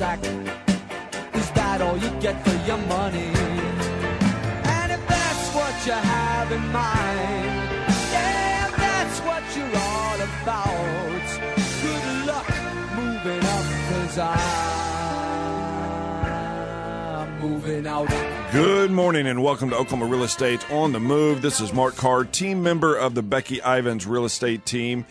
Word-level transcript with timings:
sack. 0.00 0.24
Is 1.34 1.50
that 1.50 1.82
all 1.82 1.98
you 1.98 2.08
get 2.22 2.42
for 2.42 2.56
your 2.66 2.78
money? 2.88 3.32
And 4.76 4.92
if 4.92 5.06
that's 5.06 5.54
what 5.54 5.74
you 5.86 5.92
have 5.92 6.50
in 6.50 6.66
mind, 6.72 7.68
yeah, 8.10 8.70
that's 8.78 9.20
what 9.28 9.42
you're 9.54 9.76
all 9.76 10.18
about. 10.40 11.28
Good 11.84 12.06
luck 12.24 12.48
moving 12.96 13.44
up, 13.44 13.66
cause 13.90 14.16
I'm 17.20 17.40
moving 17.42 17.86
out. 17.86 18.08
Good 18.52 18.90
morning 18.90 19.26
and 19.26 19.42
welcome 19.42 19.68
to 19.68 19.76
Oklahoma 19.76 20.06
Real 20.10 20.24
Estate 20.24 20.70
on 20.70 20.92
the 20.92 21.00
Move. 21.00 21.42
This 21.42 21.60
is 21.60 21.74
Mark 21.74 21.94
Carr, 21.96 22.24
team 22.24 22.62
member 22.62 22.96
of 22.96 23.14
the 23.14 23.22
Becky 23.22 23.60
Ivans 23.60 24.06
Real 24.06 24.24
Estate 24.24 24.64
team, 24.64 25.04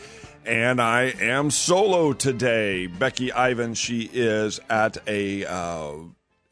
and 0.50 0.81
I 0.81 1.13
am 1.20 1.52
solo 1.52 2.12
today. 2.12 2.88
Becky 2.88 3.31
Ivans, 3.31 3.77
she 3.77 4.09
is 4.12 4.59
at 4.67 4.98
a 5.05 5.45
uh, 5.45 5.94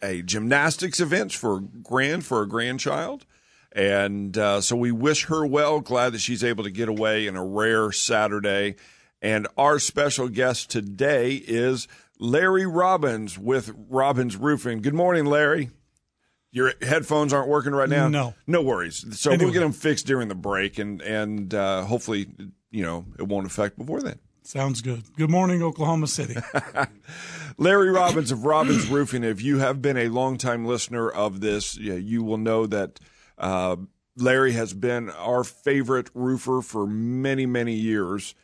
a 0.04 0.22
gymnastics 0.22 1.00
event 1.00 1.34
for 1.34 1.62
grand 1.62 2.24
for 2.24 2.44
a 2.44 2.48
grandchild, 2.48 3.26
and 3.72 4.38
uh, 4.38 4.62
so 4.62 4.76
we 4.76 4.92
wish 4.92 5.26
her 5.26 5.48
well. 5.48 5.80
Glad 5.80 6.14
that 6.14 6.20
she's 6.20 6.44
able 6.44 6.64
to 6.64 6.70
get 6.70 6.88
away 6.88 7.26
in 7.26 7.36
a 7.36 7.44
rare 7.44 7.92
Saturday. 7.92 8.76
And 9.20 9.48
our 9.58 9.80
special 9.80 10.30
guest 10.30 10.70
today 10.70 11.34
is 11.34 11.88
Larry 12.20 12.68
Robbins 12.68 13.40
with 13.40 13.74
Robbins 13.90 14.38
Roofing. 14.38 14.84
Good 14.84 14.94
morning, 14.94 15.26
Larry. 15.26 15.72
Your 16.58 16.74
headphones 16.82 17.34
aren't 17.34 17.48
working 17.50 17.72
right 17.74 17.88
now. 17.88 18.08
No. 18.08 18.34
no 18.48 18.62
worries. 18.64 19.06
So 19.20 19.32
Anyway. 19.32 19.46
we'll 19.46 19.54
get 19.54 19.60
them 19.60 19.72
fixed 19.72 20.08
during 20.08 20.28
the 20.28 20.36
break, 20.36 20.80
and 20.80 21.02
and 21.04 21.54
uh, 21.54 21.84
hopefully, 21.86 22.28
you 22.72 22.82
know, 22.84 23.06
it 23.20 23.28
won't 23.28 23.46
affect 23.46 23.78
before 23.78 24.02
then. 24.02 24.18
Sounds 24.42 24.82
good. 24.82 25.04
Good 25.18 25.30
morning, 25.30 25.62
Oklahoma 25.62 26.08
City. 26.08 26.36
Larry 27.58 27.92
Robbins 27.92 28.32
of 28.32 28.46
Robbins 28.46 28.88
Roofing. 28.88 29.24
If 29.24 29.42
you 29.42 29.60
have 29.60 29.82
been 29.82 29.98
a 29.98 30.08
longtime 30.08 30.66
listener 30.66 31.10
of 31.10 31.42
this, 31.42 31.78
yeah, 31.78 31.96
you 31.96 32.24
will 32.24 32.38
know 32.38 32.66
that 32.66 33.00
uh, 33.38 33.76
Larry 34.16 34.54
has 34.54 34.74
been 34.74 35.10
our 35.10 35.44
favorite 35.44 36.10
roofer 36.14 36.62
for 36.62 36.88
many, 36.88 37.46
many 37.46 37.74
years. 37.74 38.36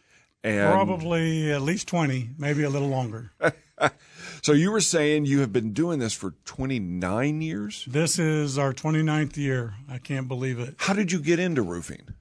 And 0.43 0.73
Probably 0.73 1.51
at 1.51 1.61
least 1.61 1.87
20, 1.87 2.31
maybe 2.37 2.63
a 2.63 2.69
little 2.69 2.89
longer. 2.89 3.31
so 4.41 4.51
you 4.51 4.71
were 4.71 4.81
saying 4.81 5.25
you 5.25 5.39
have 5.39 5.53
been 5.53 5.71
doing 5.71 5.99
this 5.99 6.13
for 6.13 6.31
29 6.43 7.41
years? 7.41 7.85
This 7.87 8.19
is 8.19 8.57
our 8.57 8.73
29th 8.73 9.37
year. 9.37 9.75
I 9.89 9.99
can't 9.99 10.27
believe 10.27 10.59
it. 10.59 10.75
How 10.79 10.93
did 10.93 11.13
you 11.13 11.19
get 11.19 11.39
into 11.39 11.61
roofing? 11.61 12.13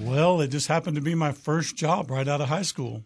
Well, 0.00 0.40
it 0.40 0.48
just 0.48 0.66
happened 0.66 0.96
to 0.96 1.02
be 1.02 1.14
my 1.14 1.30
first 1.30 1.76
job 1.76 2.10
right 2.10 2.26
out 2.26 2.40
of 2.40 2.48
high 2.48 2.62
school. 2.62 3.04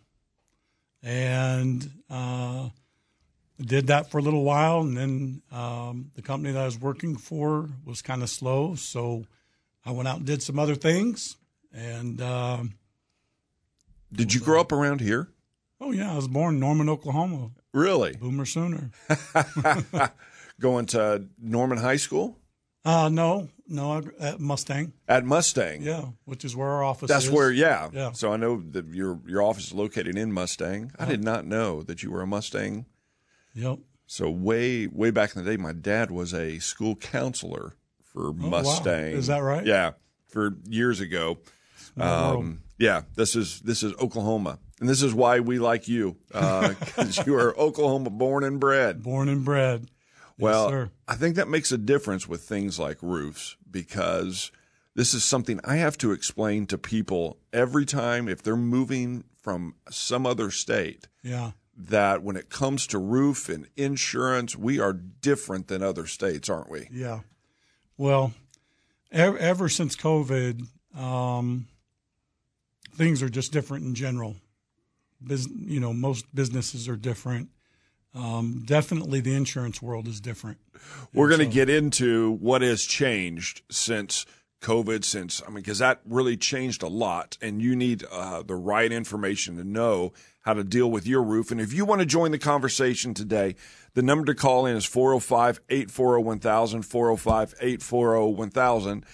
And 1.02 1.90
uh, 2.08 2.70
did 3.60 3.88
that 3.88 4.10
for 4.10 4.18
a 4.18 4.22
little 4.22 4.44
while. 4.44 4.80
And 4.80 4.96
then 4.96 5.42
um, 5.52 6.10
the 6.14 6.22
company 6.22 6.52
that 6.52 6.62
I 6.62 6.64
was 6.64 6.80
working 6.80 7.16
for 7.16 7.68
was 7.84 8.00
kind 8.00 8.22
of 8.22 8.30
slow. 8.30 8.74
So 8.74 9.26
I 9.84 9.90
went 9.90 10.08
out 10.08 10.18
and 10.18 10.26
did 10.26 10.42
some 10.42 10.58
other 10.58 10.74
things. 10.74 11.36
And 11.72 12.20
um, 12.22 12.74
Did 14.12 14.34
you 14.34 14.40
grow 14.40 14.60
up 14.60 14.72
around 14.72 15.00
here? 15.00 15.30
oh, 15.80 15.92
yeah, 15.92 16.12
I 16.12 16.16
was 16.16 16.28
born 16.28 16.54
in 16.54 16.60
Norman, 16.60 16.88
Oklahoma. 16.88 17.50
Really? 17.72 18.14
Boomer 18.14 18.44
Sooner. 18.44 18.90
Going 20.60 20.86
to 20.86 21.26
Norman 21.40 21.78
High 21.78 21.96
School? 21.96 22.36
Uh, 22.84 23.08
no, 23.08 23.48
no, 23.66 24.02
at 24.18 24.40
Mustang. 24.40 24.92
At 25.08 25.24
Mustang. 25.24 25.82
Yeah, 25.82 26.06
which 26.24 26.44
is 26.44 26.56
where 26.56 26.68
our 26.68 26.82
office 26.82 27.04
is. 27.04 27.14
That's 27.14 27.24
is. 27.26 27.30
where, 27.30 27.50
yeah. 27.50 27.88
Yeah. 27.92 28.12
So 28.12 28.32
I 28.32 28.36
know 28.36 28.62
that 28.70 28.86
your 28.88 29.20
your 29.26 29.42
office 29.42 29.66
is 29.66 29.72
located 29.74 30.16
in 30.16 30.32
Mustang. 30.32 30.92
I 30.98 31.04
did 31.04 31.22
not 31.22 31.46
know 31.46 31.82
that 31.82 32.02
you 32.02 32.10
were 32.10 32.22
a 32.22 32.26
Mustang. 32.26 32.86
Yep. 33.54 33.80
So 34.06 34.30
way 34.30 34.86
way 34.86 35.10
back 35.10 35.36
in 35.36 35.44
the 35.44 35.50
day, 35.50 35.56
my 35.56 35.72
dad 35.72 36.10
was 36.10 36.32
a 36.32 36.58
school 36.58 36.96
counselor 36.96 37.74
for 38.02 38.32
Mustang. 38.32 39.14
Oh, 39.14 39.18
Is 39.18 39.26
that 39.26 39.38
right? 39.40 39.64
Yeah, 39.64 39.92
for 40.28 40.56
years 40.66 41.00
ago. 41.00 41.38
World. 42.00 42.36
Um, 42.44 42.62
yeah, 42.78 43.02
this 43.16 43.36
is 43.36 43.60
this 43.60 43.82
is 43.82 43.92
Oklahoma, 43.94 44.58
and 44.80 44.88
this 44.88 45.02
is 45.02 45.12
why 45.14 45.40
we 45.40 45.58
like 45.58 45.86
you 45.88 46.16
because 46.28 47.24
you 47.26 47.34
are 47.36 47.56
Oklahoma 47.58 48.10
born 48.10 48.44
and 48.44 48.58
bred. 48.58 49.02
Born 49.02 49.28
and 49.28 49.44
bred. 49.44 49.90
Well, 50.38 50.70
sir. 50.70 50.90
I 51.06 51.16
think 51.16 51.36
that 51.36 51.48
makes 51.48 51.70
a 51.72 51.76
difference 51.78 52.26
with 52.26 52.42
things 52.42 52.78
like 52.78 52.96
roofs 53.02 53.56
because 53.70 54.50
this 54.94 55.12
is 55.12 55.22
something 55.22 55.60
I 55.64 55.76
have 55.76 55.98
to 55.98 56.12
explain 56.12 56.66
to 56.68 56.78
people 56.78 57.36
every 57.52 57.84
time 57.84 58.26
if 58.28 58.42
they're 58.42 58.56
moving 58.56 59.24
from 59.42 59.74
some 59.90 60.26
other 60.26 60.50
state 60.50 61.08
Yeah. 61.22 61.52
that 61.76 62.22
when 62.22 62.36
it 62.36 62.48
comes 62.48 62.86
to 62.88 62.98
roof 62.98 63.48
and 63.50 63.66
insurance, 63.76 64.56
we 64.56 64.80
are 64.80 64.92
different 64.94 65.68
than 65.68 65.82
other 65.82 66.06
states, 66.06 66.48
aren't 66.48 66.70
we? 66.70 66.88
Yeah. 66.90 67.20
Well, 67.98 68.32
ever, 69.12 69.36
ever 69.38 69.68
since 69.68 69.94
COVID, 69.96 70.66
um, 70.96 71.66
things 72.94 73.22
are 73.22 73.28
just 73.28 73.52
different 73.52 73.84
in 73.84 73.94
general. 73.94 74.36
Bus- 75.20 75.48
you 75.48 75.80
know, 75.80 75.92
most 75.92 76.34
businesses 76.34 76.88
are 76.88 76.96
different. 76.96 77.48
Um, 78.14 78.64
definitely, 78.66 79.20
the 79.20 79.34
insurance 79.34 79.80
world 79.80 80.08
is 80.08 80.20
different. 80.20 80.58
We're 81.14 81.28
going 81.28 81.40
to 81.40 81.46
get 81.46 81.70
into 81.70 82.32
what 82.32 82.62
has 82.62 82.82
changed 82.82 83.62
since 83.70 84.26
COVID, 84.60 85.04
since, 85.04 85.40
I 85.42 85.46
mean, 85.46 85.56
because 85.56 85.78
that 85.78 86.00
really 86.04 86.36
changed 86.36 86.82
a 86.82 86.88
lot, 86.88 87.38
and 87.40 87.62
you 87.62 87.76
need 87.76 88.04
uh, 88.10 88.42
the 88.42 88.56
right 88.56 88.90
information 88.90 89.56
to 89.56 89.64
know 89.64 90.12
how 90.42 90.54
to 90.54 90.64
deal 90.64 90.90
with 90.90 91.06
your 91.06 91.22
roof. 91.22 91.50
And 91.50 91.60
if 91.60 91.72
you 91.72 91.84
want 91.84 92.00
to 92.00 92.06
join 92.06 92.30
the 92.30 92.38
conversation 92.38 93.14
today, 93.14 93.56
the 93.94 94.02
number 94.02 94.26
to 94.26 94.34
call 94.34 94.66
in 94.66 94.76
is 94.76 94.84
405 94.84 95.60
840 95.68 96.24
1000, 96.24 96.82
405 96.82 97.54
840 97.60 98.34
1000. 98.34 99.06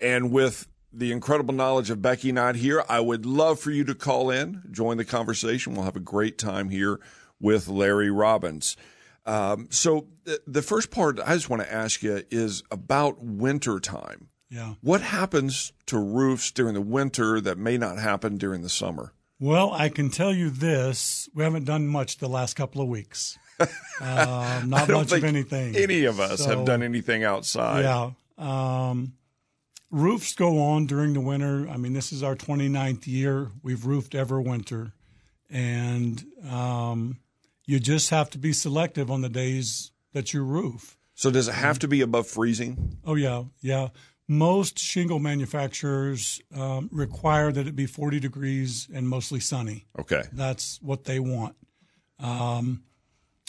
And 0.00 0.32
with 0.32 0.68
the 0.92 1.12
incredible 1.12 1.54
knowledge 1.54 1.90
of 1.90 2.02
Becky 2.02 2.32
not 2.32 2.56
here, 2.56 2.84
I 2.88 3.00
would 3.00 3.24
love 3.26 3.58
for 3.58 3.70
you 3.70 3.84
to 3.84 3.94
call 3.94 4.30
in, 4.30 4.62
join 4.70 4.96
the 4.96 5.04
conversation. 5.04 5.74
We'll 5.74 5.84
have 5.84 5.96
a 5.96 6.00
great 6.00 6.38
time 6.38 6.68
here 6.68 7.00
with 7.40 7.68
Larry 7.68 8.10
Robbins. 8.10 8.76
Um, 9.24 9.68
so 9.70 10.08
the, 10.24 10.40
the 10.46 10.62
first 10.62 10.90
part 10.90 11.18
I 11.24 11.34
just 11.34 11.48
want 11.48 11.62
to 11.62 11.72
ask 11.72 12.02
you 12.02 12.22
is 12.30 12.62
about 12.70 13.22
winter 13.22 13.78
time. 13.80 14.28
Yeah. 14.50 14.74
What 14.82 15.00
happens 15.00 15.72
to 15.86 15.98
roofs 15.98 16.50
during 16.50 16.74
the 16.74 16.80
winter 16.82 17.40
that 17.40 17.56
may 17.56 17.78
not 17.78 17.98
happen 17.98 18.36
during 18.36 18.62
the 18.62 18.68
summer? 18.68 19.14
Well, 19.40 19.72
I 19.72 19.88
can 19.88 20.10
tell 20.10 20.32
you 20.32 20.50
this: 20.50 21.28
we 21.34 21.42
haven't 21.42 21.64
done 21.64 21.86
much 21.86 22.18
the 22.18 22.28
last 22.28 22.54
couple 22.54 22.82
of 22.82 22.88
weeks. 22.88 23.38
Um, 24.00 24.70
not 24.70 24.88
much 24.88 25.12
of 25.12 25.22
anything. 25.22 25.76
any 25.76 26.06
of 26.06 26.18
us 26.18 26.44
have 26.44 26.64
done 26.64 26.82
anything 26.82 27.22
outside. 27.22 27.82
Yeah. 27.82 28.10
Um, 28.36 29.12
roofs 29.92 30.34
go 30.34 30.60
on 30.60 30.86
during 30.86 31.12
the 31.12 31.20
winter. 31.20 31.68
I 31.68 31.76
mean, 31.76 31.92
this 31.92 32.12
is 32.12 32.22
our 32.22 32.34
29th 32.34 33.06
year. 33.06 33.50
We've 33.62 33.86
roofed 33.86 34.14
every 34.16 34.42
winter. 34.42 34.94
And 35.48 36.24
um, 36.50 37.18
you 37.66 37.78
just 37.78 38.10
have 38.10 38.30
to 38.30 38.38
be 38.38 38.52
selective 38.52 39.10
on 39.10 39.20
the 39.20 39.28
days 39.28 39.92
that 40.14 40.32
you 40.32 40.42
roof. 40.42 40.96
So 41.14 41.30
does 41.30 41.46
it 41.46 41.54
have 41.54 41.78
to 41.80 41.88
be 41.88 42.00
above 42.00 42.26
freezing? 42.26 42.98
Oh, 43.04 43.14
yeah. 43.14 43.44
Yeah. 43.60 43.88
Most 44.26 44.78
shingle 44.78 45.18
manufacturers 45.18 46.40
um, 46.56 46.88
require 46.90 47.52
that 47.52 47.68
it 47.68 47.76
be 47.76 47.86
40 47.86 48.18
degrees 48.18 48.88
and 48.92 49.06
mostly 49.06 49.40
sunny. 49.40 49.84
Okay. 49.98 50.22
That's 50.32 50.80
what 50.80 51.04
they 51.04 51.20
want. 51.20 51.54
Um, 52.18 52.84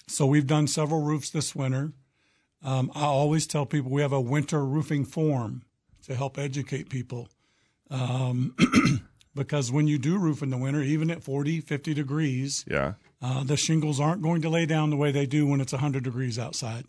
so 0.07 0.25
we've 0.25 0.47
done 0.47 0.67
several 0.67 1.03
roofs 1.03 1.29
this 1.29 1.55
winter. 1.55 1.93
Um, 2.61 2.91
I 2.95 3.05
always 3.05 3.47
tell 3.47 3.65
people 3.65 3.91
we 3.91 4.01
have 4.01 4.11
a 4.11 4.21
winter 4.21 4.65
roofing 4.65 5.05
form 5.05 5.63
to 6.03 6.15
help 6.15 6.37
educate 6.37 6.89
people. 6.89 7.29
Um, 7.89 8.55
because 9.35 9.71
when 9.71 9.87
you 9.87 9.97
do 9.97 10.17
roof 10.17 10.41
in 10.41 10.49
the 10.49 10.57
winter, 10.57 10.81
even 10.81 11.09
at 11.11 11.23
40, 11.23 11.61
50 11.61 11.93
degrees, 11.93 12.65
Yeah. 12.69 12.93
uh, 13.21 13.43
the 13.43 13.57
shingles 13.57 13.99
aren't 13.99 14.21
going 14.21 14.41
to 14.41 14.49
lay 14.49 14.65
down 14.65 14.89
the 14.89 14.97
way 14.97 15.11
they 15.11 15.25
do 15.25 15.45
when 15.47 15.61
it's 15.61 15.73
100 15.73 16.03
degrees 16.03 16.37
outside. 16.39 16.85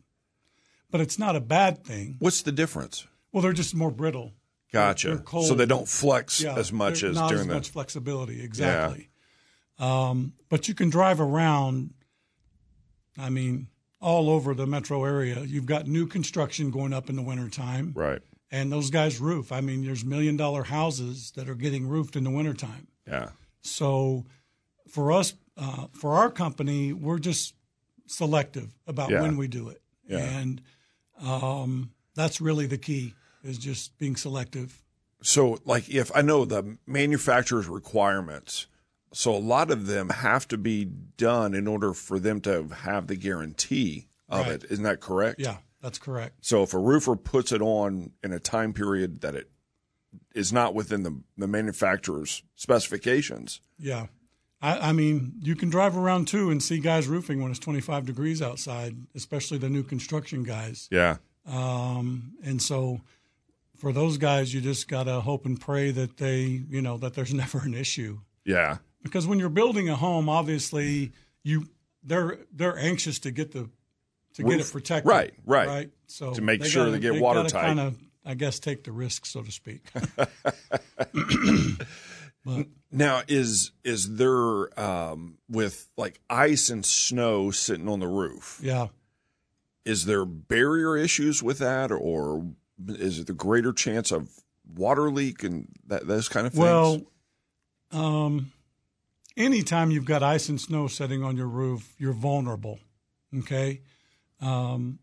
But 0.90 1.00
it's 1.00 1.18
not 1.18 1.36
a 1.36 1.40
bad 1.40 1.84
thing. 1.84 2.16
What's 2.20 2.42
the 2.42 2.52
difference? 2.52 3.06
Well, 3.32 3.42
they're 3.42 3.52
just 3.52 3.74
more 3.74 3.90
brittle. 3.90 4.32
Gotcha. 4.72 5.18
Cold. 5.18 5.46
So 5.46 5.54
they 5.54 5.66
don't 5.66 5.88
flex 5.88 6.40
Yeah, 6.40 6.54
as 6.56 6.72
much 6.72 7.02
as 7.02 7.16
not 7.16 7.28
during 7.28 7.42
as 7.42 7.46
the. 7.48 7.54
much 7.54 7.70
flexibility 7.70 8.42
exactly. 8.42 9.08
Um, 9.78 10.34
but 10.48 10.68
you 10.68 10.74
can 10.74 10.90
drive 10.90 11.20
around. 11.20 11.94
I 13.18 13.30
mean, 13.30 13.68
all 14.00 14.28
over 14.30 14.54
the 14.54 14.66
metro 14.66 15.04
area. 15.04 15.40
You've 15.42 15.66
got 15.66 15.86
new 15.86 16.06
construction 16.06 16.70
going 16.70 16.92
up 16.92 17.08
in 17.08 17.16
the 17.16 17.22
wintertime, 17.22 17.92
Right. 17.94 18.20
And 18.54 18.70
those 18.72 18.90
guys 18.90 19.20
roof. 19.20 19.50
I 19.52 19.60
mean, 19.60 19.84
there's 19.84 20.04
million 20.04 20.36
dollar 20.36 20.62
houses 20.64 21.32
that 21.36 21.48
are 21.48 21.54
getting 21.56 21.88
roofed 21.88 22.14
in 22.16 22.24
the 22.24 22.30
wintertime. 22.30 22.86
Yeah. 23.06 23.30
So, 23.62 24.24
for 24.88 25.10
us, 25.12 25.34
uh, 25.56 25.86
for 25.92 26.14
our 26.14 26.30
company, 26.30 26.92
we're 26.92 27.18
just 27.18 27.54
selective 28.06 28.74
about 28.86 29.10
Yeah. 29.10 29.22
when 29.22 29.36
we 29.36 29.48
do 29.48 29.68
it, 29.70 29.82
Yeah. 30.08 30.18
and 30.18 30.60
um, 31.20 31.90
that's 32.14 32.40
really 32.40 32.66
the 32.66 32.78
key 32.78 33.14
is 33.42 33.58
just 33.58 33.96
being 33.98 34.16
selective. 34.16 34.82
So, 35.22 35.58
like, 35.64 35.88
if 35.88 36.10
I 36.14 36.22
know 36.22 36.44
the 36.44 36.76
manufacturer's 36.86 37.66
requirements, 37.68 38.66
So 39.16 39.32
a 39.32 39.38
lot 39.38 39.70
of 39.70 39.86
them 39.86 40.08
have 40.08 40.48
to 40.48 40.58
be 40.58 40.84
done 40.84 41.54
in 41.54 41.68
order 41.68 41.94
for 41.94 42.18
them 42.18 42.40
to 42.40 42.66
have 42.66 43.06
the 43.06 43.14
guarantee 43.14 44.08
of 44.28 44.46
Right. 44.46 44.54
it. 44.56 44.64
Isn't 44.70 44.82
that 44.82 44.98
correct? 45.00 45.38
Yeah, 45.38 45.58
that's 45.84 45.98
correct. 45.98 46.36
So 46.40 46.62
if 46.64 46.72
a 46.74 46.78
roofer 46.78 47.14
puts 47.14 47.52
it 47.52 47.60
on 47.62 48.10
in 48.24 48.32
a 48.32 48.40
time 48.40 48.72
period 48.72 49.20
that 49.20 49.34
it 49.36 49.50
is 50.34 50.52
not 50.52 50.74
within 50.74 51.02
the, 51.04 51.20
the 51.36 51.46
manufacturer's 51.46 52.42
specifications, 52.56 53.60
Yeah. 53.78 54.06
I, 54.62 54.88
I 54.88 54.92
mean, 54.92 55.34
you 55.42 55.54
can 55.54 55.68
drive 55.68 55.96
around 55.96 56.26
too 56.26 56.50
and 56.50 56.62
see 56.62 56.78
guys 56.78 57.06
roofing 57.06 57.42
when 57.42 57.50
it's 57.50 57.60
25 57.60 58.06
degrees 58.06 58.40
outside, 58.40 58.96
especially 59.14 59.58
the 59.58 59.68
new 59.68 59.82
construction 59.82 60.42
guys. 60.42 60.88
yeah, 60.90 61.16
Um, 61.46 62.32
and 62.42 62.62
so 62.62 63.00
for 63.76 63.92
those 63.92 64.16
guys, 64.16 64.54
you 64.54 64.60
just 64.62 64.88
got 64.88 65.02
to 65.04 65.20
hope 65.20 65.44
and 65.44 65.60
pray 65.60 65.90
that 65.90 66.16
they, 66.16 66.62
you 66.70 66.80
know, 66.80 66.96
that 66.98 67.14
there's 67.14 67.34
never 67.44 67.58
an 67.58 67.74
issue. 67.74 68.20
yeah, 68.44 68.78
Because 69.02 69.26
when 69.26 69.38
you're 69.38 69.48
building 69.50 69.88
a 69.90 69.96
home, 69.96 70.28
obviously 70.28 71.12
you 71.42 71.68
they're 72.06 72.38
they're 72.52 72.78
anxious 72.78 73.18
to 73.20 73.30
get 73.30 73.52
the 73.52 73.68
to 74.34 74.42
get 74.44 74.60
it 74.60 74.70
protected. 74.70 75.08
Right, 75.08 75.32
right. 75.46 75.68
Right. 75.68 75.90
So 76.06 76.34
To 76.34 76.42
make 76.42 76.60
they 76.60 76.68
sure 76.68 76.84
gotta- 76.86 76.92
they 76.92 77.00
get 77.00 77.20
watertight. 77.20 77.52
Kind 77.64 77.80
of, 77.80 77.96
I 78.24 78.34
guess, 78.34 78.58
take 78.58 78.84
the 78.84 78.92
risk, 78.92 79.26
so 79.26 79.42
to 79.42 79.50
speak. 79.52 79.90
but 82.44 82.66
Now 82.90 83.22
is 83.28 83.72
is 83.82 84.16
there 84.16 84.78
um, 84.80 85.38
with 85.48 85.88
like 85.96 86.20
ice 86.28 86.70
and 86.70 86.84
snow 86.84 87.50
sitting 87.50 87.88
on 87.88 88.00
the 88.00 88.08
roof? 88.08 88.60
yeah. 88.62 88.88
Is 89.84 90.06
there 90.06 90.24
barrier 90.24 90.96
issues 90.96 91.42
with 91.42 91.58
that, 91.58 91.92
or 91.92 92.46
is 92.88 93.18
it 93.18 93.26
the 93.26 93.34
greater 93.34 93.70
chance 93.70 94.10
of 94.12 94.30
water 94.74 95.10
leak 95.10 95.42
and 95.44 95.68
that 95.88 96.06
those 96.06 96.26
kind 96.30 96.46
of 96.46 96.54
things? 96.54 96.62
Well, 96.62 97.02
um, 97.92 98.50
anytime 99.36 99.90
you've 99.90 100.06
got 100.06 100.22
ice 100.22 100.48
and 100.48 100.58
snow 100.58 100.86
setting 100.86 101.22
on 101.22 101.36
your 101.36 101.48
roof, 101.48 101.94
you're 101.98 102.14
vulnerable. 102.14 102.78
Okay. 103.40 103.82
Um, 104.40 104.98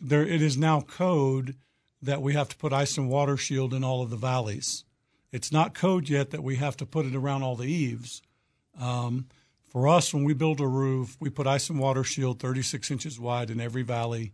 there, 0.00 0.26
it 0.26 0.42
is 0.42 0.56
now 0.56 0.80
code 0.80 1.56
that 2.02 2.22
we 2.22 2.32
have 2.34 2.48
to 2.48 2.56
put 2.56 2.72
ice 2.72 2.96
and 2.96 3.08
water 3.08 3.36
shield 3.36 3.74
in 3.74 3.84
all 3.84 4.02
of 4.02 4.10
the 4.10 4.16
valleys. 4.16 4.84
It's 5.32 5.52
not 5.52 5.74
code 5.74 6.08
yet 6.08 6.30
that 6.30 6.42
we 6.42 6.56
have 6.56 6.76
to 6.78 6.86
put 6.86 7.06
it 7.06 7.14
around 7.14 7.42
all 7.42 7.56
the 7.56 7.68
eaves. 7.70 8.22
Um, 8.78 9.26
for 9.68 9.86
us, 9.86 10.12
when 10.12 10.24
we 10.24 10.34
build 10.34 10.60
a 10.60 10.66
roof, 10.66 11.16
we 11.20 11.30
put 11.30 11.46
ice 11.46 11.68
and 11.70 11.78
water 11.78 12.02
shield 12.02 12.40
36 12.40 12.90
inches 12.90 13.20
wide 13.20 13.50
in 13.50 13.60
every 13.60 13.82
valley, 13.82 14.32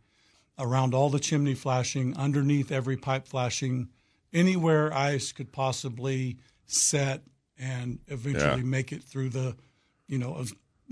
around 0.59 0.95
all 0.95 1.11
the 1.11 1.19
chimney 1.21 1.55
flashing, 1.55 2.17
underneath 2.17 2.73
every 2.73 2.97
pipe 2.97 3.27
flashing, 3.29 3.89
anywhere 4.33 4.93
ice 4.95 5.33
could 5.33 5.53
possibly 5.53 6.39
set 6.67 7.23
and 7.59 7.99
eventually 8.07 8.61
Yeah. 8.61 8.67
make 8.67 8.93
it 8.93 9.03
through 9.03 9.31
the, 9.31 9.57
you 10.07 10.17
know, 10.19 10.43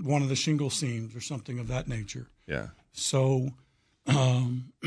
one 0.03 0.21
of 0.21 0.29
the 0.29 0.35
shingle 0.35 0.69
seams 0.69 1.15
or 1.15 1.21
something 1.21 1.57
of 1.57 1.67
that 1.69 1.87
nature. 1.87 2.27
yeah. 2.47 2.67
So 2.95 3.49
um, 4.07 4.71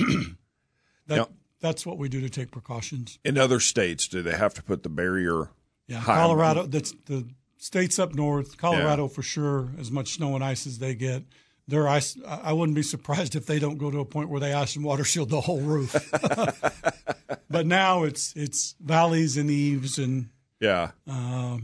that 1.07 1.17
Now- 1.17 1.29
that's 1.61 1.85
what 1.85 1.99
we 1.99 2.09
do 2.09 2.21
to 2.21 2.31
take 2.31 2.51
precautions. 2.51 3.19
In 3.25 3.37
other 3.37 3.61
states, 3.61 4.07
do 4.07 4.23
they 4.23 4.37
have 4.37 4.55
to 4.55 4.63
put 4.63 4.83
the 4.85 4.89
barrier? 4.89 5.51
Yeah? 5.89 6.03
Colorado. 6.03 6.67
That's 6.67 6.93
the 7.07 7.27
states 7.57 7.99
up 7.99 8.15
north. 8.15 8.57
Colorado 8.59 9.09
for 9.09 9.23
sure. 9.23 9.71
As 9.79 9.91
much 9.91 10.15
snow 10.15 10.35
and 10.37 10.45
ice 10.45 10.67
as 10.67 10.79
they 10.79 10.95
get, 10.95 11.25
their 11.67 11.89
ice. 11.89 12.17
I 12.27 12.41
I 12.45 12.53
wouldn't 12.53 12.77
be 12.77 12.83
surprised 12.83 13.35
if 13.35 13.47
they 13.47 13.59
don't 13.59 13.79
go 13.79 13.91
to 13.91 13.99
a 13.99 14.05
point 14.05 14.29
where 14.29 14.39
they 14.41 14.53
ice 14.53 14.77
and 14.77 14.85
water 14.85 15.03
shield 15.05 15.31
the 15.31 15.41
whole 15.41 15.61
roof. 15.61 15.95
but 17.51 17.67
now 17.67 18.05
it's 18.05 18.35
it's 18.37 18.75
valleys 18.81 19.37
and 19.37 19.51
eaves 19.51 19.99
and 19.99 20.29
Yeah, 20.61 20.93
so 21.07 21.61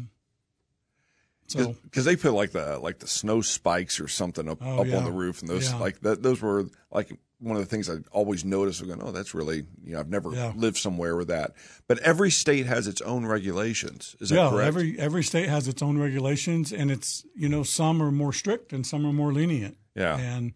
because 1.55 2.05
they 2.05 2.17
put 2.17 2.33
like 2.33 2.53
the 2.53 2.79
like 2.79 2.99
the 2.99 3.06
snow 3.06 3.41
spikes 3.41 4.01
or 4.01 4.09
something 4.09 4.49
up 4.49 4.59
Oh, 4.61 4.81
up 4.81 4.87
yeah. 4.87 4.97
on 4.99 5.05
the 5.05 5.12
roof, 5.12 5.41
and 5.41 5.49
those 5.49 5.71
Yeah. 5.71 5.79
like 5.79 6.01
that 6.01 6.23
those 6.23 6.41
were 6.43 6.67
like 6.91 7.11
one 7.41 7.56
of 7.56 7.62
the 7.62 7.69
things 7.69 7.91
I 7.91 7.97
always 8.12 8.45
noticed. 8.45 8.87
Going, 8.87 9.03
oh, 9.03 9.11
that's 9.12 9.35
really 9.35 9.65
you 9.85 9.93
know 9.95 10.01
I've 10.01 10.09
never 10.09 10.33
Yeah. 10.33 10.53
lived 10.56 10.77
somewhere 10.79 11.17
with 11.17 11.29
that. 11.29 11.55
But 11.87 11.99
every 12.01 12.31
state 12.31 12.67
has 12.67 12.87
its 12.87 13.01
own 13.03 13.27
regulations. 13.27 14.17
Is 14.21 14.31
that 14.31 14.37
yeah. 14.37 14.51
correct? 14.51 14.67
Every 14.69 14.99
every 14.99 15.23
state 15.23 15.49
has 15.49 15.69
its 15.69 15.83
own 15.83 15.99
regulations, 15.99 16.73
and 16.73 16.91
it's 16.91 17.25
you 17.37 17.49
know 17.49 17.62
some 17.62 18.03
are 18.03 18.11
more 18.12 18.33
strict 18.33 18.73
and 18.73 18.87
some 18.87 19.05
are 19.06 19.12
more 19.12 19.33
lenient. 19.33 19.77
Yeah. 19.95 20.17
And 20.19 20.53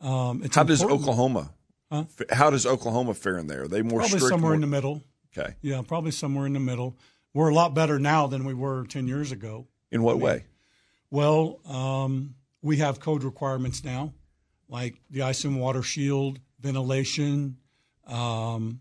um, 0.00 0.42
it's 0.44 0.56
How 0.56 0.64
does 0.64 0.82
Oklahoma? 0.82 1.52
Huh? 1.90 2.04
How 2.30 2.50
does 2.50 2.64
Oklahoma 2.66 3.14
fare 3.14 3.36
in 3.38 3.46
there? 3.46 3.62
Are 3.64 3.68
they 3.68 3.82
more 3.82 4.00
Probably 4.00 4.18
strict? 4.18 4.28
somewhere 4.32 4.50
more- 4.50 4.54
in 4.54 4.60
the 4.62 4.66
middle. 4.66 5.02
okay. 5.36 5.54
Yeah, 5.60 5.82
probably 5.86 6.10
somewhere 6.10 6.46
in 6.46 6.54
the 6.54 6.60
middle. 6.60 6.96
We're 7.34 7.48
a 7.50 7.54
lot 7.54 7.74
better 7.74 7.98
now 7.98 8.26
than 8.26 8.44
we 8.44 8.54
were 8.54 8.84
ten 8.86 9.06
years 9.06 9.30
ago. 9.32 9.66
In 9.92 10.02
what 10.02 10.18
way? 10.18 10.44
Well, 11.10 11.60
um, 11.68 12.34
we 12.62 12.78
have 12.78 12.98
code 12.98 13.22
requirements 13.22 13.84
now, 13.84 14.14
like 14.68 14.96
the 15.10 15.22
ice 15.22 15.44
and 15.44 15.60
water 15.60 15.82
shield, 15.82 16.40
ventilation. 16.60 17.58
Um, 18.06 18.80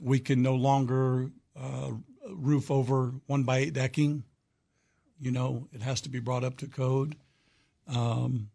we 0.00 0.18
can 0.18 0.42
no 0.42 0.54
longer 0.54 1.30
uh, 1.54 1.90
roof 2.30 2.70
over 2.70 3.12
one 3.26 3.44
by 3.44 3.58
eight 3.58 3.74
decking. 3.74 4.24
You 5.20 5.32
know, 5.32 5.68
it 5.72 5.82
has 5.82 6.00
to 6.02 6.08
be 6.08 6.20
brought 6.20 6.44
up 6.44 6.56
to 6.58 6.66
code. 6.66 7.16
Um, 7.86 8.50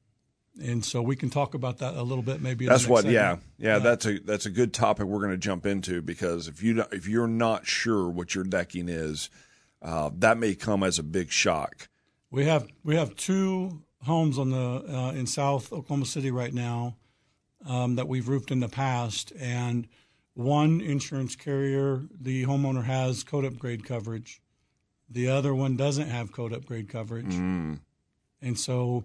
and 0.62 0.86
so 0.86 1.02
we 1.02 1.16
can 1.16 1.30
talk 1.30 1.56
about 1.56 1.80
that 1.80 1.96
a 1.96 2.04
little 2.04 2.24
bit, 2.24 2.42
maybe. 2.42 2.68
That's 2.68 2.88
what. 2.88 3.06
Yeah, 3.06 3.32
segment. 3.32 3.44
yeah. 3.58 3.80
That's 3.80 4.06
a 4.06 4.20
that's 4.20 4.46
a 4.46 4.52
good 4.52 4.74
topic 4.74 5.06
we're 5.06 5.20
going 5.20 5.32
to 5.32 5.38
jump 5.38 5.66
into 5.66 6.02
because 6.02 6.48
if 6.48 6.62
you 6.62 6.84
if 6.92 7.08
you're 7.08 7.28
not 7.28 7.66
sure 7.66 8.08
what 8.08 8.36
your 8.36 8.44
decking 8.44 8.88
is, 8.88 9.30
uh, 9.84 10.10
that 10.18 10.38
may 10.38 10.56
come 10.56 10.82
as 10.82 10.98
a 10.98 11.04
big 11.04 11.30
shock. 11.30 11.90
We 12.32 12.46
have 12.46 12.68
we 12.84 12.96
have 12.96 13.16
two 13.16 13.84
homes 14.04 14.40
on 14.40 14.50
the 14.50 14.84
uh, 14.88 15.12
in 15.12 15.28
South 15.28 15.72
Oklahoma 15.72 16.06
City 16.06 16.32
right 16.32 16.54
now 16.54 16.96
um, 17.68 17.96
that 17.96 18.08
we've 18.08 18.28
roofed 18.28 18.50
in 18.50 18.60
the 18.60 18.70
past, 18.70 19.34
and 19.40 19.88
one 20.34 20.82
insurance 20.82 21.36
carrier 21.36 22.04
the 22.20 22.46
homeowner 22.46 22.86
has 22.86 23.24
code 23.24 23.46
upgrade 23.46 23.86
coverage, 23.86 24.42
the 25.10 25.28
other 25.28 25.54
one 25.54 25.76
doesn't 25.76 26.08
have 26.08 26.32
code 26.32 26.54
upgrade 26.54 26.90
coverage, 26.90 27.36
and 28.42 28.60
so, 28.60 29.04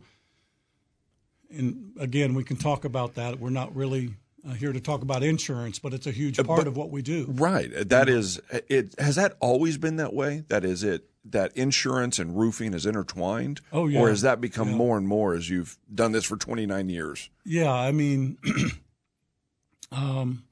and 1.50 1.92
again 1.98 2.34
we 2.34 2.44
can 2.44 2.56
talk 2.56 2.84
about 2.84 3.14
that. 3.14 3.38
We're 3.38 3.50
not 3.50 3.74
really 3.76 4.14
uh, 4.48 4.52
here 4.54 4.72
to 4.72 4.80
talk 4.80 5.02
about 5.02 5.22
insurance, 5.22 5.78
but 5.78 5.92
it's 5.92 6.06
a 6.06 6.10
huge 6.10 6.42
part 6.44 6.66
of 6.66 6.76
what 6.76 6.90
we 6.90 7.02
do. 7.02 7.26
Right. 7.28 7.70
That 7.88 8.08
is 8.08 8.40
it. 8.68 8.94
Has 8.98 9.16
that 9.16 9.36
always 9.40 9.76
been 9.78 9.96
that 9.96 10.14
way? 10.14 10.44
That 10.48 10.64
is 10.64 10.82
it. 10.82 11.08
That 11.24 11.54
insurance 11.56 12.18
and 12.18 12.38
roofing 12.38 12.72
is 12.72 12.86
intertwined. 12.86 13.60
Oh, 13.72 13.86
yeah. 13.86 14.00
Or 14.00 14.08
has 14.08 14.22
that 14.22 14.40
become 14.40 14.70
Yeah. 14.70 14.76
more 14.76 14.96
and 14.96 15.06
more 15.06 15.34
as 15.34 15.50
you've 15.50 15.76
done 15.94 16.12
this 16.12 16.24
for 16.24 16.36
29 16.36 16.88
years? 16.88 17.28
Yeah, 17.44 17.70
I 17.72 17.92
mean, 17.92 18.38
um, 19.92 20.44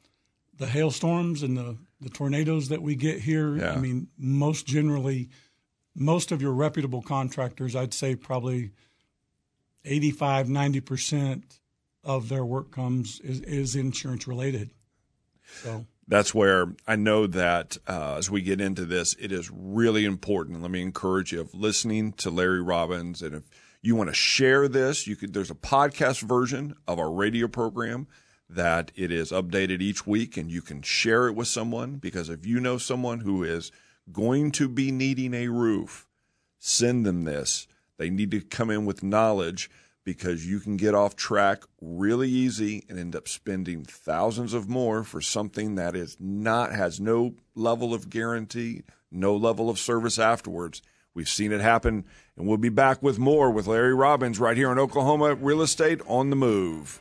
the 0.59 0.67
hailstorms 0.67 1.43
and 1.43 1.57
the, 1.57 1.77
the 2.01 2.11
tornadoes 2.11 2.69
that 2.69 2.83
we 2.83 2.95
get 2.95 3.21
here. 3.21 3.57
Yeah. 3.57 3.73
I 3.73 3.77
mean, 3.79 4.09
most 4.19 4.67
generally, 4.67 5.31
most 5.95 6.31
of 6.33 6.43
your 6.43 6.53
reputable 6.53 7.01
contractors, 7.03 7.75
I'd 7.75 7.95
say 7.95 8.15
probably 8.17 8.73
85, 9.85 10.49
90% 10.49 11.43
of 12.07 12.29
their 12.29 12.45
work 12.45 12.71
comes 12.71 13.21
is, 13.21 13.41
is 13.41 13.77
insurance 13.77 14.27
related. 14.27 14.71
So, 15.63 15.85
That's 16.09 16.33
where 16.33 16.73
I 16.87 16.97
know 16.97 17.27
that 17.27 17.77
uh, 17.87 18.15
as 18.17 18.31
we 18.31 18.41
get 18.41 18.61
into 18.61 18.85
this, 18.85 19.15
it 19.21 19.33
is 19.33 19.51
really 19.53 20.05
important. 20.05 20.63
Let 20.63 20.71
me 20.71 20.81
encourage 20.81 21.33
you 21.33 21.41
of 21.41 21.53
listening 21.53 22.13
to 22.15 22.31
Larry 22.31 22.63
Robbins, 22.63 23.23
and 23.23 23.35
if 23.35 23.43
you 23.83 23.97
want 23.97 24.09
to 24.09 24.15
share 24.15 24.69
this, 24.69 25.07
you 25.07 25.17
could. 25.17 25.35
There's 25.35 25.51
a 25.51 25.55
podcast 25.55 26.23
version 26.23 26.75
of 26.87 26.99
our 26.99 27.11
radio 27.11 27.49
program 27.49 28.07
that 28.49 28.93
it 28.95 29.11
is 29.11 29.33
updated 29.33 29.81
each 29.83 30.07
week, 30.07 30.37
and 30.37 30.51
you 30.51 30.63
can 30.63 30.83
share 30.83 31.27
it 31.27 31.35
with 31.35 31.49
someone 31.49 31.97
because 31.97 32.29
if 32.29 32.47
you 32.47 32.61
know 32.61 32.79
someone 32.79 33.21
who 33.21 33.43
is 33.43 33.73
going 34.13 34.53
to 34.53 34.69
be 34.69 34.93
needing 34.93 35.35
a 35.35 35.49
roof, 35.49 36.07
send 36.61 37.05
them 37.05 37.25
this. 37.25 37.67
They 37.99 38.11
need 38.11 38.31
to 38.31 38.41
come 38.41 38.71
in 38.71 38.85
with 38.85 39.03
knowledge 39.03 39.71
because 40.07 40.47
you 40.47 40.61
can 40.61 40.77
get 40.77 40.95
off 40.95 41.17
track 41.17 41.65
really 41.81 42.31
easy 42.31 42.85
and 42.89 42.97
end 42.97 43.17
up 43.17 43.27
spending 43.27 43.85
thousands 43.85 44.55
of 44.55 44.69
more 44.69 45.03
for 45.03 45.21
something 45.21 45.75
that 45.75 45.97
is 45.97 46.17
not 46.21 46.73
has 46.73 47.01
no 47.01 47.35
level 47.57 47.93
of 47.93 48.09
guarantee, 48.09 48.85
no 49.11 49.37
level 49.37 49.69
of 49.69 49.81
service 49.81 50.17
afterwards. 50.17 50.81
We've 51.13 51.29
seen 51.29 51.51
it 51.51 51.61
happen, 51.61 52.05
and 52.37 52.47
we'll 52.47 52.57
be 52.57 52.69
back 52.69 53.03
with 53.03 53.19
more 53.19 53.51
with 53.51 53.67
Larry 53.67 53.95
Robbins 53.95 54.39
right 54.39 54.57
here 54.57 54.71
in 54.71 54.79
Oklahoma 54.79 55.35
Real 55.35 55.61
Estate 55.61 56.01
on 56.07 56.31
the 56.31 56.37
Move. 56.37 57.01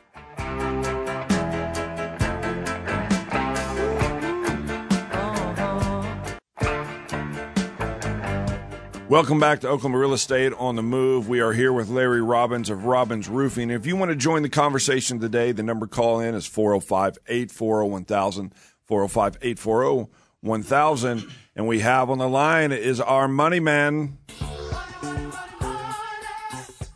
Welcome 9.08 9.38
back 9.38 9.60
to 9.60 9.68
Oklahoma 9.68 9.98
Real 9.98 10.14
Estate 10.14 10.52
on 10.54 10.74
the 10.74 10.82
Move. 10.82 11.28
We 11.28 11.38
are 11.38 11.52
here 11.52 11.72
with 11.72 11.88
Larry 11.88 12.20
Robbins 12.20 12.70
of 12.70 12.86
Robbins 12.86 13.28
Roofing. 13.28 13.70
If 13.70 13.86
you 13.86 13.94
want 13.94 14.10
to 14.10 14.16
join 14.16 14.42
the 14.42 14.48
conversation 14.48 15.20
today, 15.20 15.52
the 15.52 15.62
number 15.62 15.86
call 15.86 16.18
in 16.18 16.34
is 16.34 16.44
405 16.44 17.16
840 17.28 17.88
1000. 17.88 18.52
405 18.86 19.36
840 19.40 20.10
1000. 20.40 21.24
And 21.54 21.68
we 21.68 21.78
have 21.80 22.10
on 22.10 22.18
the 22.18 22.28
line 22.28 22.72
is 22.72 23.00
our 23.00 23.28
money 23.28 23.60
man. 23.60 24.18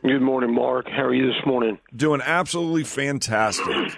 Good 0.04 0.20
morning, 0.20 0.52
Mark. 0.52 0.88
How 0.88 1.04
are 1.04 1.14
you 1.14 1.28
this 1.28 1.46
morning? 1.46 1.78
Doing 1.94 2.20
absolutely 2.24 2.82
fantastic. 2.82 3.92